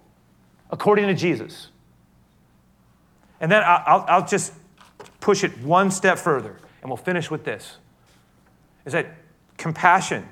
according 0.70 1.08
to 1.08 1.14
Jesus. 1.14 1.70
And 3.40 3.50
then 3.50 3.64
I'll, 3.66 4.04
I'll 4.06 4.26
just 4.26 4.52
push 5.22 5.44
it 5.44 5.56
one 5.62 5.90
step 5.90 6.18
further, 6.18 6.58
and 6.82 6.90
we'll 6.90 6.98
finish 6.98 7.30
with 7.30 7.44
this 7.44 7.78
is 8.84 8.92
that 8.92 9.06
compassion 9.56 10.28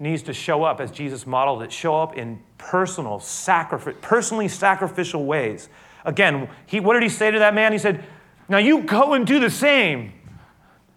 needs 0.00 0.22
to 0.24 0.32
show 0.32 0.64
up 0.64 0.80
as 0.80 0.90
Jesus 0.90 1.26
modeled 1.26 1.62
it, 1.62 1.70
show 1.70 1.94
up 2.02 2.16
in 2.16 2.42
personal, 2.58 3.20
sacrifice, 3.20 3.94
personally 4.00 4.48
sacrificial 4.48 5.24
ways. 5.24 5.68
Again, 6.04 6.48
he, 6.66 6.80
what 6.80 6.94
did 6.94 7.04
he 7.04 7.08
say 7.08 7.30
to 7.30 7.38
that 7.38 7.54
man? 7.54 7.70
He 7.70 7.78
said, 7.78 8.04
Now 8.48 8.58
you 8.58 8.82
go 8.82 9.14
and 9.14 9.26
do 9.26 9.38
the 9.38 9.50
same. 9.50 10.14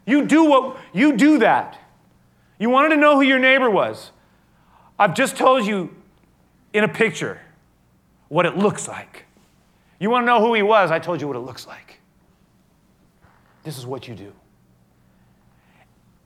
You 0.06 0.26
do 0.26 0.46
what 0.46 0.78
you 0.94 1.16
do 1.16 1.40
that. 1.40 1.78
You 2.58 2.70
wanted 2.70 2.90
to 2.90 2.98
know 2.98 3.16
who 3.16 3.22
your 3.22 3.40
neighbor 3.40 3.70
was. 3.70 4.12
I've 4.98 5.14
just 5.14 5.38
told 5.38 5.66
you 5.66 5.96
in 6.74 6.84
a 6.84 6.88
picture 6.88 7.40
what 8.30 8.46
it 8.46 8.58
looks 8.58 8.88
like. 8.88 9.26
You 10.00 10.10
want 10.10 10.24
to 10.24 10.26
know 10.26 10.40
who 10.40 10.54
he 10.54 10.64
was? 10.64 10.90
I 10.90 11.00
told 11.00 11.22
you 11.22 11.28
what 11.28 11.36
it 11.36 11.42
looks 11.42 11.68
like. 11.68 12.00
This 13.64 13.78
is 13.78 13.86
what 13.86 14.08
you 14.08 14.16
do. 14.16 14.34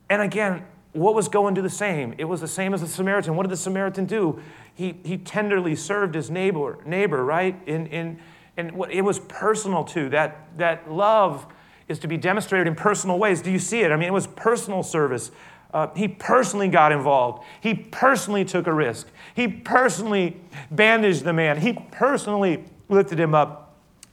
And 0.10 0.21
again, 0.21 0.65
what 0.93 1.13
was 1.13 1.28
going 1.28 1.54
to 1.56 1.62
do 1.62 1.63
the 1.63 1.73
same? 1.73 2.15
It 2.17 2.26
was 2.26 2.41
the 2.41 2.47
same 2.47 2.73
as 2.73 2.82
the 2.82 2.88
Samaritan. 2.88 3.36
What 3.36 3.43
did 3.43 3.52
the 3.52 3.58
Samaritan 3.58 4.06
do? 4.06 4.39
He, 4.73 4.97
he 5.04 5.17
tenderly 5.17 5.76
served 5.76 6.15
his 6.15 6.30
neighbor, 6.32 6.80
neighbor 6.86 7.23
right? 7.23 7.60
In, 7.67 7.88
in, 7.88 8.19
and 8.56 8.71
what, 8.71 8.91
it 8.91 9.02
was 9.02 9.19
personal 9.19 9.84
too. 9.84 10.10
That, 10.10 10.58
that 10.58 10.91
love 10.91 11.45
is 11.88 12.00
to 12.00 12.08
be 12.08 12.17
demonstrated 12.17 12.67
in 12.67 12.76
personal 12.76 13.19
ways. 13.19 13.41
Do 13.41 13.52
you 13.52 13.60
see 13.60 13.82
it? 13.82 13.91
I 13.91 13.95
mean, 13.95 14.08
it 14.08 14.13
was 14.13 14.28
personal 14.28 14.82
service. 14.82 15.32
Uh, 15.73 15.88
he 15.95 16.08
personally 16.08 16.67
got 16.69 16.91
involved. 16.91 17.43
He 17.62 17.73
personally 17.73 18.45
took 18.45 18.67
a 18.67 18.73
risk. 18.73 19.08
He 19.36 19.47
personally 19.47 20.38
bandaged 20.71 21.23
the 21.23 21.34
man. 21.34 21.60
He 21.60 21.73
personally 21.91 22.65
lifted 22.89 23.19
him 23.19 23.36
up. 23.36 23.67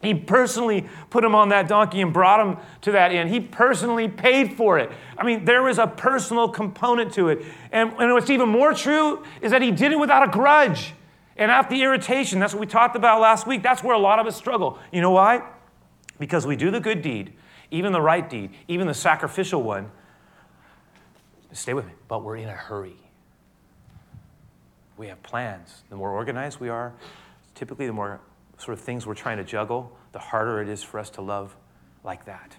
He 0.05 0.14
personally 0.14 0.87
put 1.11 1.25
him 1.25 1.35
on 1.35 1.49
that 1.51 1.69
donkey 1.69 2.01
and 2.01 2.12
brought 2.12 2.47
him 2.47 2.57
to 2.83 2.93
that 2.93 3.12
inn. 3.12 3.29
He 3.29 3.40
personally 3.40 4.09
paid 4.09 4.55
for 4.55 4.79
it. 4.79 4.90
I 5.17 5.25
mean, 5.25 5.45
there 5.45 5.62
was 5.62 5.79
a 5.79 5.87
personal 5.87 6.49
component 6.49 7.12
to 7.14 7.29
it. 7.29 7.45
And, 7.73 7.93
and 7.99 8.12
what's 8.12 8.31
even 8.31 8.49
more 8.49 8.75
true 8.75 9.25
is 9.40 9.51
that 9.53 9.62
he 9.62 9.71
did 9.71 9.93
it 9.93 9.99
without 9.99 10.23
a 10.27 10.31
grudge 10.31 10.95
and 11.37 11.51
out 11.51 11.71
the 11.71 11.83
irritation. 11.83 12.38
That's 12.38 12.55
what 12.55 12.61
we 12.61 12.67
talked 12.67 12.97
about 12.97 13.21
last 13.21 13.47
week. 13.47 13.62
That's 13.62 13.83
where 13.83 13.95
a 13.95 13.99
lot 13.99 14.19
of 14.19 14.27
us 14.27 14.37
struggle. 14.37 14.79
You 14.93 15.01
know 15.01 15.11
why? 15.11 15.43
Because 16.19 16.47
we 16.47 16.57
do 16.57 16.71
the 16.71 16.81
good 16.81 17.03
deed, 17.03 17.33
even 17.71 17.93
the 17.93 18.01
right 18.01 18.29
deed, 18.29 18.51
even 18.69 18.87
the 18.87 18.95
sacrificial 18.95 19.62
one. 19.62 19.90
Stay 21.53 21.75
with 21.75 21.87
me, 21.87 21.93
but 22.09 22.25
we're 22.25 22.37
in 22.37 22.49
a 22.49 22.53
hurry. 22.53 22.97
We 24.97 25.09
have 25.09 25.23
plans. 25.23 25.83
The 25.90 25.97
more 25.97 26.11
organized 26.11 26.61
we 26.61 26.69
are, 26.69 26.93
typically 27.55 27.87
the 27.87 27.93
more 27.93 28.21
sort 28.64 28.79
of 28.79 28.85
things 28.85 29.07
we're 29.07 29.14
trying 29.14 29.37
to 29.37 29.44
juggle, 29.44 29.92
the 30.12 30.18
harder 30.18 30.62
it 30.62 30.68
is 30.68 30.83
for 30.83 30.98
us 30.98 31.11
to 31.11 31.20
love 31.20 31.55
like 32.03 32.24
that. 32.24 32.57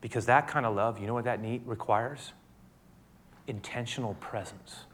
Because 0.00 0.26
that 0.26 0.48
kind 0.48 0.66
of 0.66 0.74
love, 0.74 0.98
you 0.98 1.06
know 1.06 1.14
what 1.14 1.24
that 1.24 1.40
need 1.40 1.62
requires? 1.64 2.32
Intentional 3.46 4.14
presence. 4.14 4.84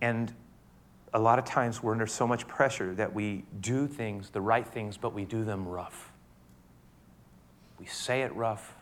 And 0.00 0.32
a 1.14 1.18
lot 1.18 1.38
of 1.38 1.44
times 1.44 1.82
we're 1.82 1.92
under 1.92 2.06
so 2.06 2.26
much 2.26 2.48
pressure 2.48 2.94
that 2.94 3.14
we 3.14 3.44
do 3.60 3.86
things, 3.86 4.30
the 4.30 4.40
right 4.40 4.66
things, 4.66 4.96
but 4.96 5.14
we 5.14 5.24
do 5.24 5.44
them 5.44 5.66
rough. 5.66 6.12
We 7.78 7.86
say 7.86 8.22
it 8.22 8.34
rough, 8.34 8.74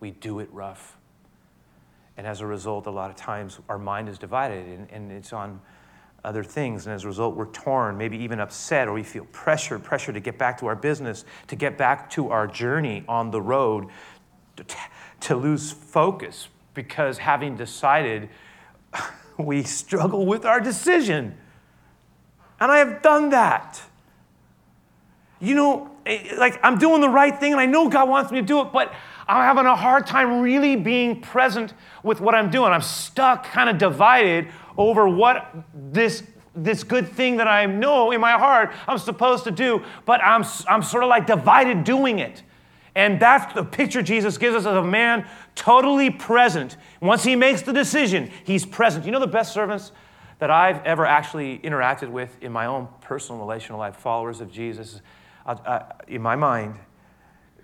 we 0.00 0.10
do 0.10 0.40
it 0.40 0.48
rough. 0.52 0.96
And 2.16 2.26
as 2.26 2.40
a 2.40 2.46
result, 2.46 2.86
a 2.86 2.90
lot 2.90 3.10
of 3.10 3.16
times 3.16 3.60
our 3.68 3.78
mind 3.78 4.08
is 4.08 4.18
divided 4.18 4.66
and, 4.66 4.90
and 4.90 5.12
it's 5.12 5.32
on 5.32 5.60
other 6.24 6.42
things. 6.42 6.86
And 6.86 6.94
as 6.94 7.04
a 7.04 7.06
result, 7.06 7.36
we're 7.36 7.46
torn, 7.46 7.96
maybe 7.96 8.16
even 8.18 8.40
upset, 8.40 8.88
or 8.88 8.92
we 8.92 9.02
feel 9.02 9.24
pressure 9.26 9.78
pressure 9.78 10.12
to 10.12 10.20
get 10.20 10.38
back 10.38 10.58
to 10.58 10.66
our 10.66 10.76
business, 10.76 11.24
to 11.46 11.56
get 11.56 11.78
back 11.78 12.10
to 12.10 12.30
our 12.30 12.46
journey 12.46 13.04
on 13.08 13.30
the 13.30 13.40
road, 13.40 13.86
to, 14.56 14.64
to 15.20 15.36
lose 15.36 15.70
focus 15.70 16.48
because 16.74 17.18
having 17.18 17.56
decided, 17.56 18.28
we 19.38 19.62
struggle 19.62 20.26
with 20.26 20.44
our 20.44 20.60
decision. 20.60 21.36
And 22.60 22.72
I 22.72 22.78
have 22.78 23.02
done 23.02 23.30
that. 23.30 23.80
You 25.40 25.54
know, 25.54 25.90
eh, 26.06 26.34
like 26.38 26.58
I'm 26.62 26.78
doing 26.78 27.00
the 27.00 27.08
right 27.08 27.38
thing 27.38 27.52
and 27.52 27.60
I 27.60 27.66
know 27.66 27.88
God 27.88 28.08
wants 28.08 28.32
me 28.32 28.40
to 28.40 28.46
do 28.46 28.60
it, 28.60 28.72
but 28.72 28.92
I'm 29.28 29.42
having 29.42 29.66
a 29.66 29.76
hard 29.76 30.06
time 30.06 30.40
really 30.40 30.76
being 30.76 31.20
present 31.20 31.74
with 32.02 32.20
what 32.20 32.34
I'm 32.34 32.50
doing. 32.50 32.72
I'm 32.72 32.82
stuck, 32.82 33.44
kind 33.44 33.68
of 33.68 33.76
divided 33.76 34.48
over 34.76 35.08
what 35.08 35.54
this 35.74 36.22
this 36.56 36.82
good 36.82 37.08
thing 37.08 37.36
that 37.36 37.46
I 37.46 37.66
know 37.66 38.10
in 38.10 38.20
my 38.20 38.32
heart 38.32 38.72
I'm 38.88 38.98
supposed 38.98 39.44
to 39.44 39.50
do, 39.50 39.84
but 40.04 40.22
I'm, 40.22 40.44
I'm 40.66 40.82
sort 40.82 41.02
of 41.02 41.10
like 41.10 41.26
divided 41.26 41.84
doing 41.84 42.18
it. 42.18 42.42
And 42.94 43.20
that's 43.20 43.52
the 43.52 43.62
picture 43.62 44.00
Jesus 44.02 44.38
gives 44.38 44.56
us 44.56 44.64
of 44.64 44.82
a 44.82 44.88
man 44.88 45.28
totally 45.54 46.08
present. 46.08 46.78
Once 47.02 47.24
he 47.24 47.36
makes 47.36 47.60
the 47.60 47.74
decision, 47.74 48.30
he's 48.44 48.64
present. 48.64 49.04
You 49.04 49.12
know 49.12 49.20
the 49.20 49.26
best 49.26 49.52
servants 49.52 49.92
that 50.38 50.50
I've 50.50 50.82
ever 50.84 51.04
actually 51.04 51.58
interacted 51.58 52.08
with 52.08 52.42
in 52.42 52.52
my 52.52 52.66
own 52.66 52.88
personal 53.02 53.40
relational 53.40 53.78
life, 53.78 53.96
followers 53.96 54.40
of 54.40 54.50
Jesus, 54.50 55.02
uh, 55.44 55.56
uh, 55.64 55.92
in 56.08 56.22
my 56.22 56.36
mind, 56.36 56.76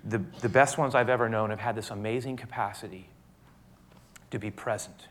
the, 0.05 0.18
the 0.40 0.48
best 0.48 0.77
ones 0.77 0.94
I've 0.94 1.09
ever 1.09 1.29
known 1.29 1.51
have 1.51 1.61
had 1.61 1.77
this 1.77 1.90
amazing 1.90 2.37
capacity 2.37 3.09
to 4.31 4.38
be 4.38 4.51
present 4.51 5.09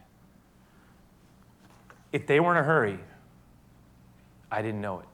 if 2.12 2.28
they 2.28 2.40
were 2.40 2.52
in 2.52 2.58
a 2.58 2.64
hurry, 2.64 3.00
I 4.52 4.62
didn't 4.62 4.82
know 4.82 5.00
it. 5.00 5.06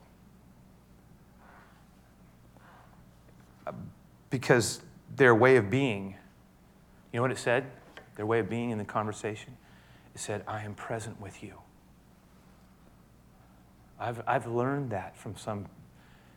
Because 4.30 4.82
their 5.14 5.34
way 5.34 5.56
of 5.56 5.70
being, 5.70 6.16
you 7.12 7.18
know 7.18 7.22
what 7.22 7.30
it 7.30 7.38
said? 7.38 7.64
Their 8.16 8.26
way 8.26 8.40
of 8.40 8.50
being 8.50 8.70
in 8.70 8.78
the 8.78 8.84
conversation? 8.84 9.56
It 10.14 10.20
said, 10.20 10.42
I 10.46 10.64
am 10.64 10.74
present 10.74 11.20
with 11.20 11.42
you. 11.42 11.54
I've, 14.00 14.22
I've 14.26 14.46
learned 14.46 14.90
that 14.90 15.16
from 15.16 15.36
some 15.36 15.66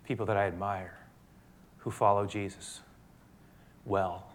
people 0.06 0.26
that 0.28 0.38
I 0.38 0.46
admire 0.46 0.98
who 1.80 1.92
follow 1.92 2.26
Jesus 2.26 2.82
well. 3.86 4.28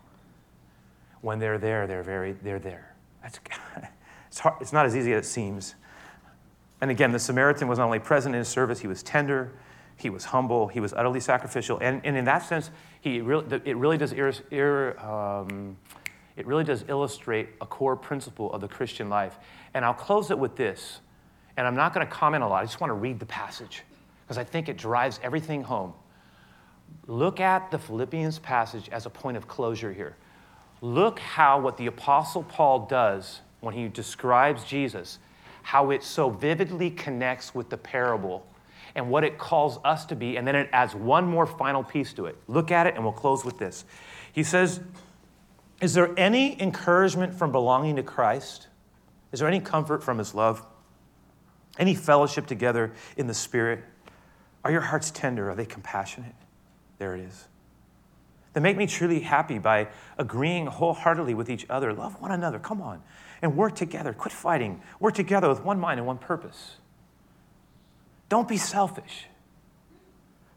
When 1.20 1.38
they're 1.38 1.58
there, 1.58 1.86
they're 1.86 2.02
very, 2.02 2.32
they're 2.32 2.58
there. 2.58 2.94
That's, 3.22 3.40
it's, 4.28 4.38
hard, 4.38 4.56
it's 4.60 4.72
not 4.72 4.86
as 4.86 4.96
easy 4.96 5.12
as 5.12 5.26
it 5.26 5.28
seems. 5.28 5.74
And 6.80 6.90
again, 6.90 7.12
the 7.12 7.18
Samaritan 7.18 7.68
was 7.68 7.78
not 7.78 7.86
only 7.86 7.98
present 7.98 8.34
in 8.34 8.38
his 8.40 8.48
service, 8.48 8.80
he 8.80 8.86
was 8.86 9.02
tender, 9.02 9.52
he 9.96 10.10
was 10.10 10.26
humble, 10.26 10.68
he 10.68 10.80
was 10.80 10.92
utterly 10.92 11.20
sacrificial. 11.20 11.78
And, 11.80 12.02
and 12.04 12.16
in 12.16 12.26
that 12.26 12.44
sense, 12.44 12.70
he 13.00 13.20
really, 13.20 13.60
it, 13.64 13.76
really 13.76 13.96
does 13.96 14.12
ir, 14.12 14.32
ir, 14.50 15.00
um, 15.00 15.76
it 16.36 16.46
really 16.46 16.64
does 16.64 16.84
illustrate 16.88 17.48
a 17.60 17.66
core 17.66 17.96
principle 17.96 18.52
of 18.52 18.60
the 18.60 18.68
Christian 18.68 19.08
life. 19.08 19.38
And 19.72 19.84
I'll 19.84 19.94
close 19.94 20.30
it 20.30 20.38
with 20.38 20.56
this. 20.56 21.00
And 21.56 21.66
I'm 21.66 21.74
not 21.74 21.94
going 21.94 22.06
to 22.06 22.12
comment 22.12 22.44
a 22.44 22.46
lot, 22.46 22.62
I 22.62 22.66
just 22.66 22.80
want 22.80 22.90
to 22.90 22.94
read 22.94 23.18
the 23.18 23.26
passage 23.26 23.82
because 24.22 24.36
I 24.36 24.44
think 24.44 24.68
it 24.68 24.76
drives 24.76 25.18
everything 25.22 25.62
home. 25.62 25.94
Look 27.06 27.40
at 27.40 27.70
the 27.70 27.78
Philippians 27.78 28.40
passage 28.40 28.88
as 28.90 29.06
a 29.06 29.10
point 29.10 29.36
of 29.36 29.48
closure 29.48 29.92
here. 29.92 30.16
Look 30.82 31.18
how 31.18 31.60
what 31.60 31.78
the 31.78 31.86
Apostle 31.86 32.42
Paul 32.42 32.86
does 32.86 33.40
when 33.60 33.74
he 33.74 33.88
describes 33.88 34.64
Jesus 34.64 35.18
how 35.66 35.90
it 35.90 36.04
so 36.04 36.30
vividly 36.30 36.88
connects 36.88 37.52
with 37.52 37.68
the 37.70 37.76
parable 37.76 38.46
and 38.94 39.10
what 39.10 39.24
it 39.24 39.36
calls 39.36 39.80
us 39.84 40.06
to 40.06 40.14
be. 40.14 40.36
And 40.36 40.46
then 40.46 40.54
it 40.54 40.70
adds 40.72 40.94
one 40.94 41.26
more 41.26 41.44
final 41.44 41.82
piece 41.82 42.12
to 42.12 42.26
it. 42.26 42.36
Look 42.46 42.70
at 42.70 42.86
it, 42.86 42.94
and 42.94 43.02
we'll 43.02 43.12
close 43.12 43.44
with 43.44 43.58
this. 43.58 43.84
He 44.32 44.44
says, 44.44 44.78
Is 45.80 45.92
there 45.92 46.16
any 46.16 46.62
encouragement 46.62 47.34
from 47.34 47.50
belonging 47.50 47.96
to 47.96 48.04
Christ? 48.04 48.68
Is 49.32 49.40
there 49.40 49.48
any 49.48 49.58
comfort 49.58 50.04
from 50.04 50.18
his 50.18 50.36
love? 50.36 50.64
Any 51.80 51.96
fellowship 51.96 52.46
together 52.46 52.92
in 53.16 53.26
the 53.26 53.34
Spirit? 53.34 53.82
Are 54.64 54.70
your 54.70 54.82
hearts 54.82 55.10
tender? 55.10 55.50
Are 55.50 55.56
they 55.56 55.66
compassionate? 55.66 56.36
There 56.98 57.16
it 57.16 57.22
is. 57.22 57.48
They 58.52 58.60
make 58.60 58.76
me 58.76 58.86
truly 58.86 59.18
happy 59.18 59.58
by 59.58 59.88
agreeing 60.16 60.66
wholeheartedly 60.66 61.34
with 61.34 61.50
each 61.50 61.66
other. 61.68 61.92
Love 61.92 62.20
one 62.20 62.30
another. 62.30 62.60
Come 62.60 62.80
on 62.80 63.02
and 63.42 63.56
work 63.56 63.74
together. 63.74 64.12
Quit 64.12 64.32
fighting. 64.32 64.80
Work 65.00 65.14
together 65.14 65.48
with 65.48 65.62
one 65.62 65.78
mind 65.78 66.00
and 66.00 66.06
one 66.06 66.18
purpose. 66.18 66.76
Don't 68.28 68.48
be 68.48 68.56
selfish. 68.56 69.26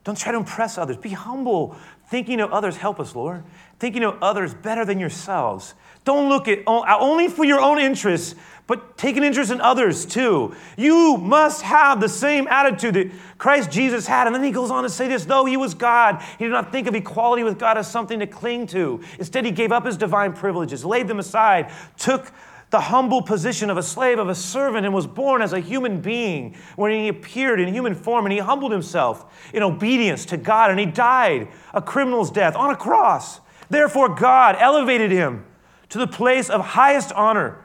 Don't 0.03 0.17
try 0.17 0.31
to 0.31 0.37
impress 0.37 0.77
others. 0.77 0.97
Be 0.97 1.09
humble. 1.09 1.75
Thinking 2.07 2.39
of 2.39 2.51
others, 2.51 2.77
help 2.77 2.99
us, 2.99 3.15
Lord. 3.15 3.43
Thinking 3.77 4.03
of 4.03 4.17
others 4.23 4.53
better 4.53 4.83
than 4.83 4.99
yourselves. 4.99 5.75
Don't 6.03 6.29
look 6.29 6.47
at 6.47 6.59
uh, 6.65 6.97
only 6.99 7.27
for 7.27 7.43
your 7.43 7.59
own 7.59 7.77
interests, 7.77 8.33
but 8.65 8.97
take 8.97 9.17
an 9.17 9.23
interest 9.23 9.51
in 9.51 9.61
others 9.61 10.05
too. 10.05 10.55
You 10.77 11.17
must 11.17 11.61
have 11.61 11.99
the 11.99 12.09
same 12.09 12.47
attitude 12.47 12.95
that 12.95 13.11
Christ 13.37 13.69
Jesus 13.69 14.07
had. 14.07 14.25
And 14.25 14.35
then 14.35 14.43
he 14.43 14.51
goes 14.51 14.71
on 14.71 14.83
to 14.83 14.89
say 14.89 15.07
this 15.07 15.25
though 15.25 15.45
he 15.45 15.57
was 15.57 15.73
God, 15.75 16.23
he 16.39 16.45
did 16.45 16.51
not 16.51 16.71
think 16.71 16.87
of 16.87 16.95
equality 16.95 17.43
with 17.43 17.59
God 17.59 17.77
as 17.77 17.89
something 17.89 18.19
to 18.19 18.27
cling 18.27 18.65
to. 18.67 19.03
Instead, 19.19 19.45
he 19.45 19.51
gave 19.51 19.71
up 19.71 19.85
his 19.85 19.97
divine 19.97 20.33
privileges, 20.33 20.83
laid 20.83 21.07
them 21.07 21.19
aside, 21.19 21.71
took 21.97 22.31
the 22.69 22.79
humble 22.79 23.21
position 23.21 23.69
of 23.69 23.77
a 23.77 23.83
slave, 23.83 24.19
of 24.19 24.29
a 24.29 24.35
servant, 24.35 24.85
and 24.85 24.93
was 24.93 25.07
born 25.07 25.41
as 25.41 25.53
a 25.53 25.59
human 25.59 26.01
being 26.01 26.55
when 26.75 26.91
he 26.91 27.07
appeared 27.07 27.59
in 27.59 27.73
human 27.73 27.95
form 27.95 28.25
and 28.25 28.33
he 28.33 28.39
humbled 28.39 28.71
himself 28.71 29.49
in 29.53 29.63
obedience 29.63 30.25
to 30.25 30.37
God 30.37 30.69
and 30.69 30.79
he 30.79 30.85
died 30.85 31.47
a 31.73 31.81
criminal's 31.81 32.29
death 32.29 32.55
on 32.55 32.69
a 32.69 32.75
cross. 32.75 33.39
Therefore, 33.69 34.09
God 34.09 34.55
elevated 34.59 35.11
him 35.11 35.45
to 35.89 35.97
the 35.97 36.07
place 36.07 36.49
of 36.49 36.61
highest 36.61 37.11
honor 37.13 37.63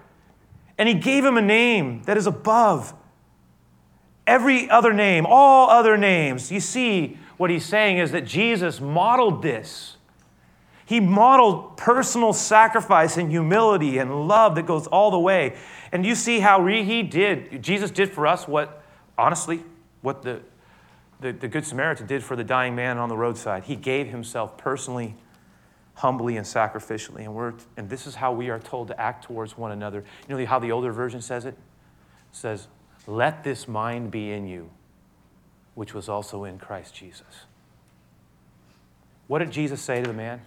and 0.79 0.88
he 0.88 0.95
gave 0.95 1.25
him 1.25 1.37
a 1.37 1.43
name 1.43 2.03
that 2.05 2.17
is 2.17 2.27
above 2.27 2.95
every 4.27 4.69
other 4.71 4.93
name, 4.93 5.27
all 5.29 5.69
other 5.69 5.97
names. 5.97 6.51
You 6.51 6.61
see, 6.61 7.19
what 7.37 7.51
he's 7.51 7.64
saying 7.64 7.99
is 7.99 8.12
that 8.12 8.25
Jesus 8.25 8.81
modeled 8.81 9.43
this 9.43 9.99
he 10.87 11.01
modeled 11.01 11.76
personal 11.76 12.32
sacrifice 12.32 13.16
and 13.16 13.30
humility 13.30 13.99
and 13.99 14.28
love 14.28 14.55
that 14.57 14.66
goes 14.66 14.87
all 14.87 15.11
the 15.11 15.18
way. 15.18 15.57
And 15.93 16.05
you 16.05 16.14
see 16.14 16.41
how 16.41 16.64
he 16.66 17.03
did, 17.03 17.62
Jesus 17.62 17.91
did 17.91 18.11
for 18.11 18.26
us 18.26 18.47
what, 18.47 18.82
honestly, 19.16 19.62
what 20.03 20.22
the, 20.22 20.41
the, 21.20 21.32
the 21.32 21.49
Good 21.49 21.64
Samaritan 21.64 22.07
did 22.07 22.22
for 22.22 22.37
the 22.37 22.45
dying 22.45 22.74
man 22.74 22.99
on 22.99 23.09
the 23.09 23.16
roadside. 23.16 23.64
He 23.64 23.76
gave 23.76 24.09
himself 24.09 24.59
personally, 24.59 25.14
humbly, 25.95 26.37
and 26.37 26.47
sacrificially. 26.47 27.20
And, 27.20 27.35
we're, 27.35 27.55
and 27.78 27.89
this 27.89 28.07
is 28.07 28.16
how 28.16 28.32
we 28.32 28.51
are 28.51 28.61
told 28.61 28.89
to 28.89 29.01
act 29.01 29.24
towards 29.24 29.57
one 29.57 29.72
another. 29.72 30.05
You 30.28 30.37
know 30.37 30.45
how 30.45 30.59
the 30.59 30.72
older 30.72 30.93
version 30.93 31.22
says 31.22 31.47
it? 31.47 31.57
It 32.30 32.37
says, 32.37 32.68
Let 33.07 33.43
this 33.43 33.66
mind 33.66 34.11
be 34.11 34.32
in 34.32 34.47
you, 34.47 34.70
which 35.74 35.95
was 35.95 36.11
also 36.11 36.45
in 36.45 36.59
Christ 36.59 36.95
Jesus. 36.95 37.47
What 39.28 39.39
did 39.39 39.51
Jesus 39.51 39.80
say 39.80 40.03
to 40.03 40.07
the 40.07 40.12
man? 40.12 40.43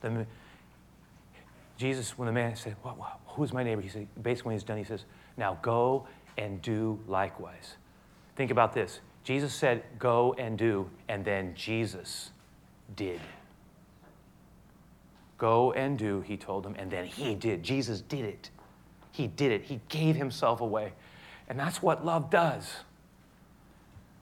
The, 0.00 0.26
Jesus, 1.76 2.18
when 2.18 2.26
the 2.26 2.32
man 2.32 2.56
said, 2.56 2.76
well, 2.82 2.96
well, 2.98 3.20
Who's 3.34 3.52
my 3.52 3.62
neighbor? 3.62 3.80
He 3.80 3.88
said, 3.88 4.08
basically, 4.22 4.50
when 4.50 4.56
he's 4.56 4.64
done, 4.64 4.78
he 4.78 4.84
says, 4.84 5.04
Now 5.36 5.58
go 5.62 6.06
and 6.36 6.60
do 6.62 6.98
likewise. 7.06 7.76
Think 8.36 8.50
about 8.50 8.72
this. 8.72 9.00
Jesus 9.24 9.54
said, 9.54 9.82
Go 9.98 10.34
and 10.38 10.58
do, 10.58 10.90
and 11.08 11.24
then 11.24 11.54
Jesus 11.54 12.30
did. 12.96 13.20
Go 15.38 15.72
and 15.72 15.96
do, 15.98 16.20
he 16.20 16.36
told 16.36 16.64
them, 16.64 16.74
and 16.78 16.90
then 16.90 17.06
he 17.06 17.34
did. 17.34 17.62
Jesus 17.62 18.00
did 18.02 18.24
it. 18.24 18.50
He 19.12 19.26
did 19.26 19.52
it. 19.52 19.62
He 19.62 19.80
gave 19.88 20.16
himself 20.16 20.60
away. 20.60 20.92
And 21.48 21.58
that's 21.58 21.80
what 21.80 22.04
love 22.04 22.30
does. 22.30 22.70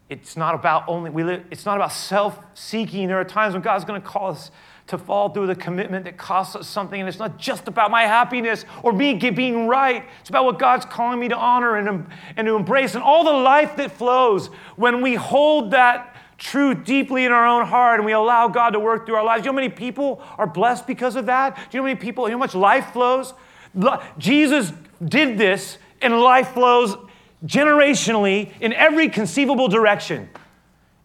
It's 0.08 0.36
not 0.36 0.54
about 0.54 0.84
only 0.86 1.10
we 1.10 1.24
live, 1.24 1.44
it's 1.50 1.66
not 1.66 1.76
about 1.76 1.92
self-seeking. 1.92 3.08
There 3.08 3.20
are 3.20 3.24
times 3.24 3.54
when 3.54 3.62
God's 3.62 3.84
going 3.84 4.00
to 4.00 4.06
call 4.06 4.30
us 4.30 4.50
to 4.88 4.98
fall 4.98 5.28
through 5.28 5.46
the 5.46 5.54
commitment 5.54 6.04
that 6.04 6.16
costs 6.16 6.56
us 6.56 6.66
something, 6.66 6.98
and 6.98 7.08
it's 7.08 7.18
not 7.18 7.38
just 7.38 7.68
about 7.68 7.90
my 7.90 8.02
happiness 8.02 8.64
or 8.82 8.92
me 8.92 9.14
being 9.14 9.66
right. 9.66 10.04
It's 10.20 10.30
about 10.30 10.44
what 10.44 10.58
God's 10.58 10.84
calling 10.84 11.20
me 11.20 11.28
to 11.28 11.36
honor 11.36 11.76
and, 11.76 12.06
and 12.36 12.46
to 12.46 12.56
embrace, 12.56 12.94
and 12.94 13.04
all 13.04 13.22
the 13.22 13.30
life 13.30 13.76
that 13.76 13.92
flows 13.92 14.48
when 14.76 15.00
we 15.00 15.14
hold 15.14 15.70
that 15.72 16.16
truth 16.38 16.84
deeply 16.84 17.24
in 17.24 17.32
our 17.32 17.46
own 17.46 17.66
heart 17.66 17.98
and 17.98 18.06
we 18.06 18.12
allow 18.12 18.48
God 18.48 18.70
to 18.70 18.80
work 18.80 19.04
through 19.04 19.16
our 19.16 19.24
lives. 19.24 19.42
Do 19.42 19.48
You 19.48 19.52
know 19.52 19.60
how 19.60 19.68
many 19.68 19.74
people 19.74 20.22
are 20.38 20.46
blessed 20.46 20.86
because 20.86 21.16
of 21.16 21.26
that? 21.26 21.56
Do 21.56 21.76
you 21.76 21.80
know 21.80 21.88
how 21.88 21.94
many 21.94 22.00
people, 22.00 22.24
you 22.28 22.30
know 22.30 22.38
how 22.38 22.44
much 22.44 22.54
life 22.54 22.92
flows? 22.92 23.34
Jesus 24.18 24.72
did 25.04 25.36
this, 25.36 25.78
and 26.00 26.20
life 26.20 26.50
flows 26.50 26.96
generationally 27.44 28.52
in 28.60 28.72
every 28.72 29.08
conceivable 29.08 29.68
direction. 29.68 30.30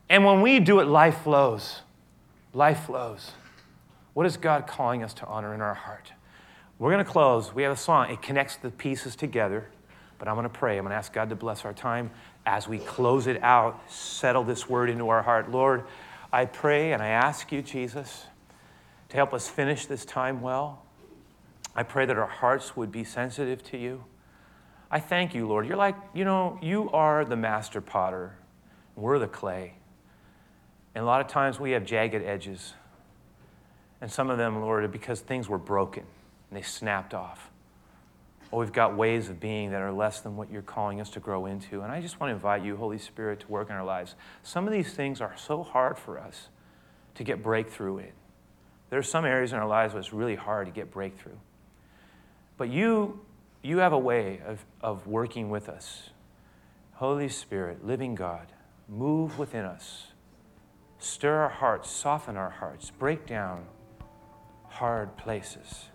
And 0.09 0.23
when 0.23 0.41
we 0.41 0.59
do 0.59 0.79
it, 0.79 0.85
life 0.85 1.17
flows. 1.23 1.81
Life 2.53 2.85
flows. 2.85 3.31
What 4.13 4.25
is 4.25 4.37
God 4.37 4.67
calling 4.67 5.03
us 5.03 5.13
to 5.15 5.25
honor 5.25 5.53
in 5.53 5.61
our 5.61 5.73
heart? 5.73 6.11
We're 6.79 6.91
going 6.91 7.03
to 7.03 7.11
close. 7.11 7.53
We 7.53 7.63
have 7.63 7.71
a 7.71 7.77
song, 7.77 8.11
it 8.11 8.21
connects 8.21 8.57
the 8.57 8.69
pieces 8.69 9.15
together. 9.15 9.69
But 10.19 10.27
I'm 10.27 10.35
going 10.35 10.43
to 10.43 10.49
pray. 10.49 10.77
I'm 10.77 10.83
going 10.83 10.91
to 10.91 10.95
ask 10.97 11.11
God 11.11 11.29
to 11.29 11.35
bless 11.35 11.65
our 11.65 11.73
time 11.73 12.11
as 12.45 12.67
we 12.67 12.79
close 12.79 13.27
it 13.27 13.41
out, 13.43 13.81
settle 13.91 14.43
this 14.43 14.69
word 14.69 14.89
into 14.89 15.09
our 15.09 15.21
heart. 15.21 15.51
Lord, 15.51 15.83
I 16.31 16.45
pray 16.45 16.93
and 16.93 17.01
I 17.01 17.09
ask 17.09 17.51
you, 17.51 17.61
Jesus, 17.61 18.25
to 19.09 19.15
help 19.15 19.33
us 19.33 19.49
finish 19.49 19.85
this 19.85 20.05
time 20.05 20.41
well. 20.41 20.83
I 21.75 21.83
pray 21.83 22.05
that 22.05 22.17
our 22.17 22.27
hearts 22.27 22.75
would 22.77 22.91
be 22.91 23.03
sensitive 23.03 23.63
to 23.65 23.77
you. 23.77 24.03
I 24.91 24.99
thank 24.99 25.33
you, 25.33 25.47
Lord. 25.47 25.67
You're 25.67 25.77
like, 25.77 25.95
you 26.13 26.23
know, 26.23 26.59
you 26.61 26.89
are 26.91 27.25
the 27.25 27.35
master 27.35 27.81
potter, 27.81 28.35
we're 28.95 29.19
the 29.19 29.27
clay. 29.27 29.73
And 30.95 31.03
a 31.03 31.05
lot 31.05 31.21
of 31.21 31.27
times 31.27 31.59
we 31.59 31.71
have 31.71 31.83
jagged 31.83 32.23
edges. 32.23 32.73
And 34.03 34.11
some 34.11 34.29
of 34.29 34.37
them, 34.37 34.59
Lord, 34.59 34.91
because 34.91 35.21
things 35.21 35.47
were 35.47 35.57
broken 35.57 36.03
and 36.49 36.57
they 36.57 36.61
snapped 36.61 37.13
off. 37.13 37.49
Or 38.51 38.59
we've 38.59 38.73
got 38.73 38.97
ways 38.97 39.29
of 39.29 39.39
being 39.39 39.71
that 39.71 39.81
are 39.81 39.93
less 39.93 40.19
than 40.19 40.35
what 40.35 40.51
you're 40.51 40.61
calling 40.61 40.99
us 40.99 41.09
to 41.11 41.21
grow 41.21 41.45
into. 41.45 41.83
And 41.83 41.89
I 41.89 42.01
just 42.01 42.19
want 42.19 42.29
to 42.31 42.33
invite 42.33 42.65
you, 42.65 42.75
Holy 42.75 42.97
Spirit, 42.97 43.39
to 43.39 43.47
work 43.47 43.69
in 43.69 43.77
our 43.77 43.85
lives. 43.85 44.15
Some 44.41 44.67
of 44.67 44.73
these 44.73 44.93
things 44.93 45.21
are 45.21 45.33
so 45.37 45.63
hard 45.63 45.97
for 45.97 46.19
us 46.19 46.49
to 47.15 47.23
get 47.23 47.41
breakthrough 47.41 47.99
in. 47.99 48.11
There 48.89 48.99
are 48.99 49.03
some 49.03 49.23
areas 49.23 49.53
in 49.53 49.59
our 49.59 49.67
lives 49.69 49.93
where 49.93 50.01
it's 50.01 50.11
really 50.11 50.35
hard 50.35 50.65
to 50.65 50.73
get 50.73 50.91
breakthrough. 50.91 51.37
But 52.57 52.67
you 52.67 53.21
you 53.61 53.77
have 53.77 53.93
a 53.93 53.97
way 53.97 54.41
of, 54.45 54.65
of 54.81 55.07
working 55.07 55.49
with 55.49 55.69
us. 55.69 56.09
Holy 56.95 57.29
Spirit, 57.29 57.87
living 57.87 58.15
God, 58.15 58.47
move 58.89 59.39
within 59.39 59.63
us. 59.63 60.07
Stir 60.99 61.43
our 61.43 61.49
hearts, 61.49 61.89
soften 61.89 62.35
our 62.35 62.49
hearts, 62.49 62.91
break 62.91 63.25
down 63.25 63.65
hard 64.73 65.15
places. 65.17 65.85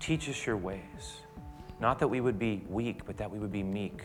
Teach 0.00 0.28
us 0.28 0.44
your 0.44 0.56
ways. 0.56 1.22
Not 1.80 2.00
that 2.00 2.08
we 2.08 2.20
would 2.20 2.36
be 2.36 2.64
weak, 2.68 3.06
but 3.06 3.16
that 3.16 3.30
we 3.30 3.38
would 3.38 3.52
be 3.52 3.62
meek. 3.62 4.02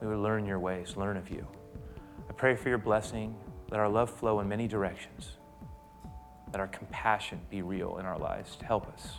We 0.00 0.06
would 0.06 0.18
learn 0.18 0.46
your 0.46 0.58
ways, 0.58 0.96
learn 0.96 1.18
of 1.18 1.28
you. 1.30 1.46
I 2.28 2.32
pray 2.32 2.56
for 2.56 2.70
your 2.70 2.78
blessing. 2.78 3.34
Let 3.70 3.78
our 3.78 3.90
love 3.90 4.10
flow 4.10 4.40
in 4.40 4.48
many 4.48 4.66
directions. 4.66 5.32
Let 6.52 6.60
our 6.60 6.68
compassion 6.68 7.40
be 7.50 7.60
real 7.60 7.98
in 7.98 8.06
our 8.06 8.18
lives 8.18 8.56
to 8.56 8.64
help 8.64 8.88
us. 8.88 9.18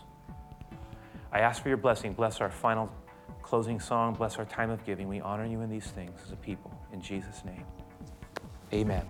I 1.31 1.41
ask 1.41 1.61
for 1.61 1.69
your 1.69 1.77
blessing. 1.77 2.13
Bless 2.13 2.41
our 2.41 2.49
final 2.49 2.91
closing 3.43 3.79
song. 3.79 4.15
Bless 4.15 4.37
our 4.37 4.45
time 4.45 4.71
of 4.71 4.83
giving. 4.83 5.07
We 5.07 5.21
honor 5.21 5.45
you 5.45 5.61
in 5.61 5.69
these 5.69 5.91
things 5.91 6.19
as 6.25 6.31
a 6.31 6.37
people. 6.37 6.71
In 6.91 7.01
Jesus' 7.01 7.45
name, 7.45 7.65
amen. 8.73 9.05